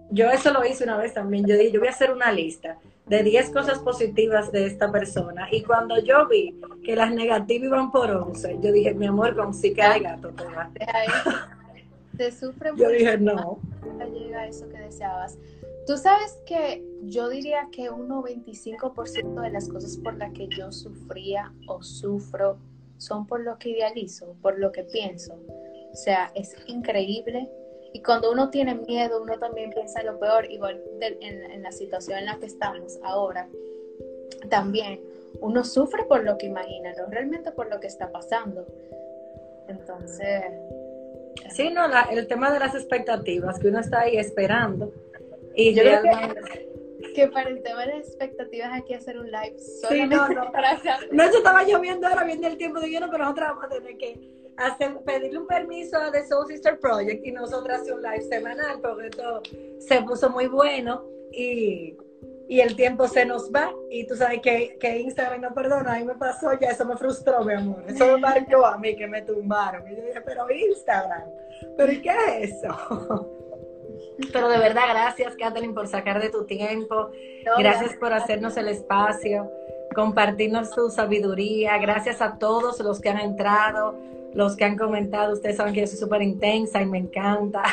yo 0.09 0.29
eso 0.31 0.51
lo 0.51 0.65
hice 0.65 0.83
una 0.83 0.97
vez 0.97 1.13
también. 1.13 1.45
Yo 1.45 1.55
dije, 1.55 1.71
yo 1.71 1.79
voy 1.79 1.89
a 1.89 1.91
hacer 1.91 2.11
una 2.11 2.31
lista 2.31 2.77
de 3.05 3.23
10 3.23 3.51
cosas 3.51 3.79
positivas 3.79 4.51
de 4.51 4.65
esta 4.65 4.91
persona. 4.91 5.47
Y 5.51 5.63
cuando 5.63 5.99
yo 5.99 6.27
vi 6.27 6.59
que 6.83 6.95
las 6.95 7.11
negativas 7.11 7.67
iban 7.67 7.91
por 7.91 8.09
11, 8.09 8.57
yo 8.61 8.71
dije, 8.71 8.93
mi 8.93 9.05
amor, 9.05 9.35
con 9.35 9.53
sí 9.53 9.73
que 9.73 9.81
hay 9.81 10.01
gato 10.01 10.29
te 10.29 10.43
va. 10.43 10.71
Se 12.17 12.31
sufre 12.37 12.71
mucho. 12.71 12.83
Yo 12.83 12.89
dije, 12.89 13.17
no. 13.17 13.59
Llega 14.11 14.47
eso 14.47 14.67
que 14.69 14.79
deseabas. 14.79 15.37
Tú 15.87 15.95
sabes 15.95 16.37
que 16.45 16.83
yo 17.03 17.29
diría 17.29 17.69
que 17.71 17.89
un 17.89 18.09
95% 18.09 19.41
de 19.41 19.49
las 19.49 19.69
cosas 19.69 19.95
por 19.95 20.17
las 20.17 20.33
que 20.33 20.49
yo 20.49 20.69
sufría 20.73 21.53
o 21.65 21.81
sufro 21.81 22.57
son 22.97 23.25
por 23.25 23.39
lo 23.39 23.57
que 23.57 23.69
idealizo, 23.69 24.35
por 24.41 24.59
lo 24.59 24.73
que 24.73 24.83
pienso. 24.83 25.39
O 25.89 25.95
sea, 25.95 26.29
es 26.35 26.57
increíble. 26.67 27.49
Y 27.93 28.01
cuando 28.01 28.33
uno 28.33 28.49
tiene 28.49 28.75
miedo, 28.75 29.23
uno 29.23 29.39
también 29.39 29.69
piensa 29.69 30.01
en 30.01 30.07
lo 30.07 30.19
peor, 30.19 30.51
igual 30.51 30.83
en, 30.99 31.63
la 31.63 31.71
situación 31.71 32.19
en 32.19 32.25
la 32.25 32.37
que 32.37 32.47
estamos 32.47 32.99
ahora. 33.03 33.47
También 34.49 34.99
uno 35.39 35.63
sufre 35.63 36.03
por 36.03 36.25
lo 36.25 36.37
que 36.37 36.47
imagina, 36.47 36.91
no 36.97 37.05
realmente 37.05 37.53
por 37.53 37.69
lo 37.69 37.79
que 37.79 37.87
está 37.87 38.11
pasando. 38.11 38.67
Entonces... 39.69 40.43
Sí, 41.51 41.69
no, 41.69 41.85
el 42.11 42.27
tema 42.27 42.51
de 42.51 42.59
las 42.59 42.75
expectativas, 42.75 43.57
que 43.57 43.69
uno 43.69 43.79
está 43.79 44.01
ahí 44.01 44.17
esperando 44.17 44.91
y 45.57 45.73
yo 45.73 45.81
creo 45.81 46.01
que, 47.15 47.27
para 47.27 47.49
el 47.49 47.63
tema 47.63 47.85
de 47.85 47.97
las 47.97 48.07
expectativas 48.07 48.71
hay 48.71 48.83
que 48.83 48.95
hacer 48.95 49.17
un 49.17 49.25
live 49.25 49.55
sí, 49.57 50.05
no, 50.05 50.29
no. 50.29 50.51
para 50.51 50.79
No, 51.11 51.23
yo 51.25 51.37
estaba 51.37 51.63
lloviendo 51.63 52.07
ahora, 52.07 52.23
viendo 52.23 52.47
el 52.47 52.57
tiempo 52.57 52.79
de 52.79 52.89
lleno, 52.89 53.07
pero 53.09 53.23
nosotros 53.23 53.47
vamos 53.49 53.63
a 53.65 53.69
tener 53.69 53.97
que 53.97 54.53
hacer, 54.55 54.99
pedirle 55.03 55.39
un 55.39 55.47
permiso 55.47 55.97
a 55.97 56.11
The 56.11 56.27
Soul 56.27 56.45
Sister 56.47 56.79
Project 56.79 57.25
y 57.25 57.31
nosotros 57.31 57.81
hacer 57.81 57.93
un 57.95 58.03
live 58.03 58.21
semanal, 58.21 58.79
porque 58.81 59.07
esto 59.07 59.41
se 59.79 60.01
puso 60.03 60.29
muy 60.29 60.45
bueno 60.45 61.05
y, 61.31 61.97
y 62.47 62.59
el 62.59 62.75
tiempo 62.75 63.07
se 63.07 63.25
nos 63.25 63.51
va. 63.51 63.73
Y 63.89 64.05
tú 64.05 64.15
sabes 64.15 64.41
que, 64.41 64.77
que 64.79 64.99
Instagram 64.99 65.41
no 65.41 65.53
perdona, 65.55 65.95
a 65.95 65.99
mí 65.99 66.05
me 66.05 66.15
pasó 66.15 66.51
ya, 66.59 66.69
eso 66.69 66.85
me 66.85 66.97
frustró, 66.97 67.43
mi 67.43 67.53
amor. 67.53 67.83
Eso 67.87 68.05
me 68.05 68.17
marcó 68.17 68.63
a 68.63 68.77
mí 68.77 68.95
que 68.95 69.07
me 69.07 69.23
tumbaron. 69.23 69.87
Y 69.87 69.95
yo 69.95 70.03
dije, 70.03 70.21
pero 70.21 70.47
Instagram, 70.51 71.29
¿pero 71.75 71.91
y 71.91 72.01
qué 72.01 72.11
es 72.41 72.53
eso? 72.53 73.33
Pero 74.33 74.49
de 74.49 74.57
verdad, 74.57 74.83
gracias, 74.89 75.35
Kathleen, 75.35 75.73
por 75.73 75.87
sacar 75.87 76.21
de 76.21 76.29
tu 76.29 76.45
tiempo. 76.45 77.11
gracias 77.57 77.93
por 77.95 78.13
hacernos 78.13 78.57
el 78.57 78.67
espacio. 78.69 79.49
compartirnos 79.95 80.71
su 80.71 80.89
sabiduría. 80.89 81.77
Gracias 81.77 82.21
a 82.21 82.37
todos 82.37 82.79
los 82.79 82.99
que 82.99 83.09
han 83.09 83.19
entrado, 83.19 83.97
los 84.33 84.55
que 84.55 84.65
han 84.65 84.77
comentado. 84.77 85.33
Ustedes 85.33 85.57
saben 85.57 85.73
que 85.73 85.81
yo 85.81 85.87
soy 85.87 85.97
súper 85.97 86.21
intensa 86.21 86.81
y 86.81 86.85
me 86.85 86.99
encanta. 86.99 87.63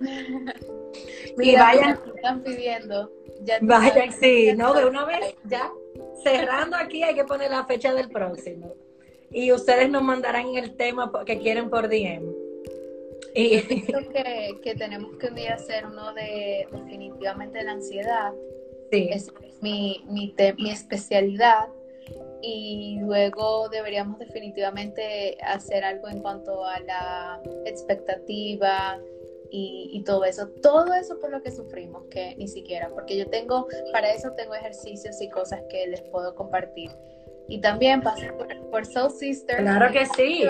y 1.38 1.56
vayan. 1.56 1.98
Están 2.14 2.42
pidiendo. 2.42 3.10
vayan, 3.62 4.12
sí, 4.12 4.52
no, 4.56 4.74
de 4.74 4.86
una 4.86 5.04
vez, 5.04 5.36
ya 5.44 5.70
cerrando 6.22 6.76
aquí, 6.76 7.02
hay 7.02 7.14
que 7.14 7.24
poner 7.24 7.50
la 7.50 7.64
fecha 7.64 7.92
del 7.94 8.08
próximo. 8.10 8.74
Y 9.30 9.52
ustedes 9.52 9.90
nos 9.90 10.02
mandarán 10.02 10.54
el 10.56 10.76
tema 10.76 11.10
que 11.24 11.38
quieren 11.38 11.70
por 11.70 11.88
DM. 11.88 12.47
Y... 13.38 13.60
que, 14.12 14.60
que 14.62 14.74
tenemos 14.74 15.16
que 15.16 15.28
un 15.28 15.34
día 15.36 15.54
hacer 15.54 15.86
uno 15.86 16.12
de 16.12 16.66
definitivamente 16.72 17.62
la 17.62 17.72
ansiedad. 17.72 18.32
Sí. 18.90 19.08
Es 19.12 19.32
mi, 19.60 20.04
mi, 20.08 20.34
mi 20.58 20.70
especialidad. 20.70 21.68
Y 22.40 22.98
luego 23.00 23.68
deberíamos 23.68 24.18
definitivamente 24.18 25.36
hacer 25.42 25.84
algo 25.84 26.08
en 26.08 26.20
cuanto 26.20 26.64
a 26.64 26.80
la 26.80 27.42
expectativa, 27.66 28.98
y, 29.50 29.90
y, 29.92 30.04
todo 30.04 30.24
eso, 30.24 30.48
todo 30.62 30.92
eso 30.94 31.18
por 31.20 31.30
lo 31.30 31.42
que 31.42 31.50
sufrimos, 31.50 32.04
que 32.10 32.36
ni 32.36 32.48
siquiera, 32.48 32.90
porque 32.90 33.16
yo 33.16 33.28
tengo, 33.28 33.66
para 33.92 34.12
eso 34.12 34.32
tengo 34.32 34.54
ejercicios 34.54 35.20
y 35.22 35.30
cosas 35.30 35.62
que 35.70 35.86
les 35.86 36.02
puedo 36.02 36.34
compartir. 36.34 36.90
Y 37.48 37.60
también 37.60 38.02
pasar 38.02 38.34
por, 38.70 38.86
Soul 38.86 39.10
Sister. 39.10 39.56
Claro 39.58 39.90
que 39.92 40.06
sí. 40.06 40.44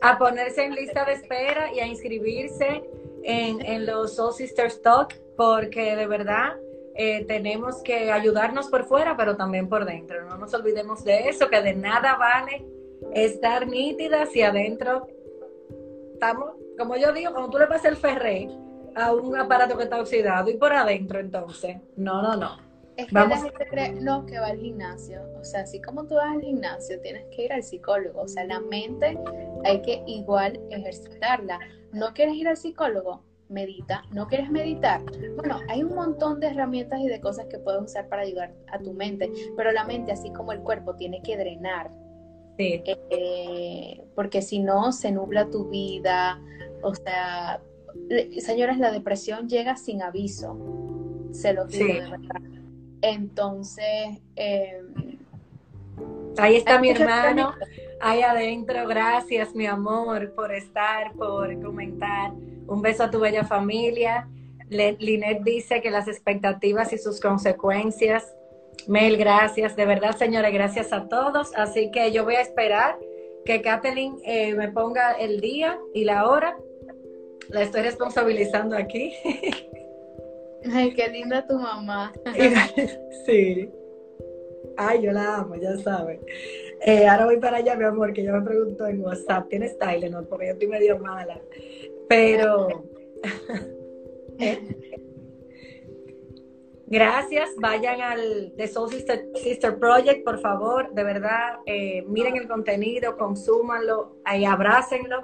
A, 0.00 0.18
ponerse 0.18 0.64
en 0.64 0.74
lista 0.74 1.04
de 1.04 1.12
espera 1.12 1.72
y 1.72 1.80
a 1.80 1.86
inscribirse 1.86 2.82
en, 3.22 3.64
en 3.64 3.86
los 3.86 4.16
Soul 4.16 4.32
Sisters 4.32 4.82
Talk, 4.82 5.14
porque 5.36 5.94
de 5.94 6.06
verdad 6.06 6.56
eh, 6.96 7.24
tenemos 7.26 7.82
que 7.82 8.10
ayudarnos 8.10 8.68
por 8.68 8.84
fuera, 8.84 9.16
pero 9.16 9.36
también 9.36 9.68
por 9.68 9.84
dentro. 9.84 10.24
No 10.24 10.36
nos 10.36 10.52
olvidemos 10.54 11.04
de 11.04 11.28
eso, 11.28 11.48
que 11.48 11.62
de 11.62 11.74
nada 11.74 12.16
vale 12.16 12.66
estar 13.14 13.66
nítidas 13.66 14.34
y 14.34 14.42
adentro 14.42 15.06
estamos 16.12 16.58
como 16.78 16.96
yo 16.96 17.12
digo, 17.12 17.32
cuando 17.32 17.50
tú 17.50 17.58
le 17.58 17.66
pasas 17.66 17.86
el 17.86 17.96
ferré 17.96 18.48
a 18.94 19.12
un 19.12 19.36
aparato 19.36 19.76
que 19.76 19.84
está 19.84 20.00
oxidado 20.00 20.48
y 20.48 20.56
por 20.56 20.72
adentro, 20.72 21.18
entonces, 21.18 21.76
no, 21.96 22.22
no, 22.22 22.36
no. 22.36 22.67
Es 22.98 23.06
que 23.06 23.14
la 23.14 23.36
gente 23.36 23.66
cree, 23.70 23.92
no, 23.92 24.26
que 24.26 24.40
va 24.40 24.48
al 24.48 24.58
gimnasio. 24.58 25.22
O 25.40 25.44
sea, 25.44 25.60
así 25.60 25.80
como 25.80 26.04
tú 26.08 26.16
vas 26.16 26.34
al 26.34 26.40
gimnasio, 26.40 27.00
tienes 27.00 27.24
que 27.30 27.44
ir 27.44 27.52
al 27.52 27.62
psicólogo. 27.62 28.22
O 28.22 28.28
sea, 28.28 28.44
la 28.44 28.58
mente 28.58 29.16
hay 29.64 29.80
que 29.82 30.02
igual 30.08 30.60
ejercitarla. 30.70 31.60
¿No 31.92 32.12
quieres 32.12 32.34
ir 32.34 32.48
al 32.48 32.56
psicólogo? 32.56 33.22
Medita. 33.48 34.02
¿No 34.10 34.26
quieres 34.26 34.50
meditar? 34.50 35.00
Bueno, 35.36 35.60
hay 35.68 35.84
un 35.84 35.94
montón 35.94 36.40
de 36.40 36.48
herramientas 36.48 37.00
y 37.00 37.06
de 37.06 37.20
cosas 37.20 37.46
que 37.46 37.60
puedes 37.60 37.80
usar 37.82 38.08
para 38.08 38.22
ayudar 38.22 38.52
a 38.66 38.80
tu 38.80 38.92
mente. 38.92 39.30
Pero 39.56 39.70
la 39.70 39.84
mente, 39.84 40.10
así 40.10 40.32
como 40.32 40.50
el 40.50 40.58
cuerpo, 40.58 40.96
tiene 40.96 41.22
que 41.22 41.36
drenar. 41.36 41.92
Sí. 42.58 42.82
Eh, 42.84 44.04
porque 44.16 44.42
si 44.42 44.58
no, 44.58 44.90
se 44.90 45.12
nubla 45.12 45.48
tu 45.48 45.68
vida, 45.68 46.42
o 46.82 46.92
sea, 46.96 47.62
señores, 48.40 48.78
la 48.78 48.90
depresión 48.90 49.48
llega 49.48 49.76
sin 49.76 50.02
aviso, 50.02 50.58
se 51.30 51.52
lo 51.52 51.64
digo 51.66 51.86
de 51.86 52.10
verdad. 52.10 52.57
Entonces, 53.02 54.18
em, 54.36 55.18
ahí 56.36 56.56
está 56.56 56.78
mi 56.78 56.90
hermano, 56.90 57.54
ahí 58.00 58.22
adentro. 58.22 58.86
Gracias, 58.86 59.54
mi 59.54 59.66
amor, 59.66 60.32
por 60.34 60.52
estar, 60.52 61.12
por 61.12 61.60
comentar. 61.60 62.32
Un 62.66 62.82
beso 62.82 63.04
a 63.04 63.10
tu 63.10 63.20
bella 63.20 63.44
familia. 63.44 64.28
Linet 64.68 65.42
dice 65.42 65.80
que 65.80 65.90
las 65.90 66.08
expectativas 66.08 66.92
y 66.92 66.98
sus 66.98 67.20
consecuencias. 67.20 68.34
Mel, 68.86 69.16
gracias. 69.16 69.76
De 69.76 69.86
verdad, 69.86 70.16
señores, 70.16 70.52
gracias 70.52 70.92
a 70.92 71.08
todos. 71.08 71.52
Así 71.56 71.90
que 71.90 72.12
yo 72.12 72.24
voy 72.24 72.34
a 72.34 72.40
esperar 72.40 72.98
que 73.44 73.62
Kathleen 73.62 74.18
eh, 74.24 74.54
me 74.54 74.68
ponga 74.68 75.12
el 75.12 75.40
día 75.40 75.78
y 75.94 76.04
la 76.04 76.28
hora 76.28 76.56
la 77.48 77.62
estoy 77.62 77.82
responsabilizando 77.82 78.76
aquí. 78.76 79.14
Ay, 80.72 80.92
qué 80.94 81.08
linda 81.08 81.46
tu 81.46 81.54
mamá. 81.58 82.12
sí. 83.26 83.70
Ay, 84.76 85.02
yo 85.02 85.12
la 85.12 85.36
amo, 85.38 85.54
ya 85.56 85.76
sabes. 85.78 86.20
Eh, 86.84 87.06
ahora 87.06 87.26
voy 87.26 87.38
para 87.38 87.58
allá, 87.58 87.74
mi 87.74 87.84
amor, 87.84 88.12
que 88.12 88.22
yo 88.22 88.32
me 88.32 88.42
pregunto 88.42 88.86
en 88.86 89.00
WhatsApp, 89.00 89.48
¿tienes 89.48 89.78
Tylenol? 89.78 90.26
Porque 90.26 90.46
yo 90.46 90.52
estoy 90.52 90.68
medio 90.68 90.98
mala. 90.98 91.40
Pero... 92.08 92.84
Gracias, 96.90 97.50
vayan 97.58 98.00
al 98.00 98.54
The 98.56 98.66
Soul 98.66 98.90
Sister, 98.90 99.78
Project, 99.78 100.24
por 100.24 100.40
favor, 100.40 100.94
de 100.94 101.04
verdad, 101.04 101.58
eh, 101.66 102.02
miren 102.08 102.36
el 102.36 102.48
contenido, 102.48 103.18
consúmanlo, 103.18 104.16
ahí 104.24 104.46
abrácenlo 104.46 105.22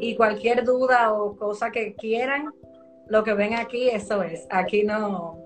y 0.00 0.16
cualquier 0.16 0.64
duda 0.64 1.12
o 1.12 1.36
cosa 1.36 1.70
que 1.70 1.94
quieran, 1.94 2.52
lo 3.08 3.24
que 3.24 3.34
ven 3.34 3.54
aquí, 3.54 3.88
eso 3.88 4.22
es. 4.22 4.46
Aquí 4.50 4.82
no. 4.82 5.38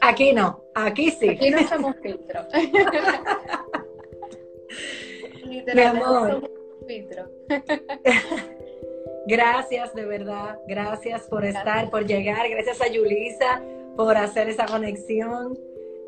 Aquí 0.00 0.32
no, 0.32 0.64
aquí 0.74 1.10
sí. 1.10 1.30
Aquí 1.30 1.50
no 1.50 1.66
somos 1.68 1.96
filtro. 2.02 2.40
Mi 5.74 5.82
amor. 5.82 6.50
Gracias, 9.26 9.94
de 9.94 10.04
verdad. 10.04 10.58
Gracias 10.68 11.22
por 11.22 11.44
estar, 11.44 11.90
por 11.90 12.06
llegar. 12.06 12.48
Gracias 12.48 12.80
a 12.80 12.86
Yulisa 12.86 13.60
por 13.96 14.16
hacer 14.16 14.48
esa 14.48 14.66
conexión. 14.66 15.58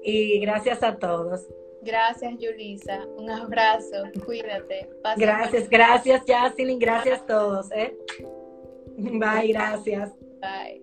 Y 0.03 0.39
gracias 0.39 0.84
a 0.84 0.97
todos. 0.97 1.45
Gracias, 1.82 2.39
Yulisa. 2.39 3.05
Un 3.16 3.30
abrazo. 3.30 4.05
Cuídate. 4.24 4.89
gracias, 5.16 5.68
gracias, 5.68 6.22
Jocelyn. 6.26 6.78
Gracias 6.78 7.22
a 7.22 7.26
todos. 7.26 7.72
¿eh? 7.72 7.97
Bye, 8.97 9.53
gracias. 9.53 10.12
Bye. 10.41 10.80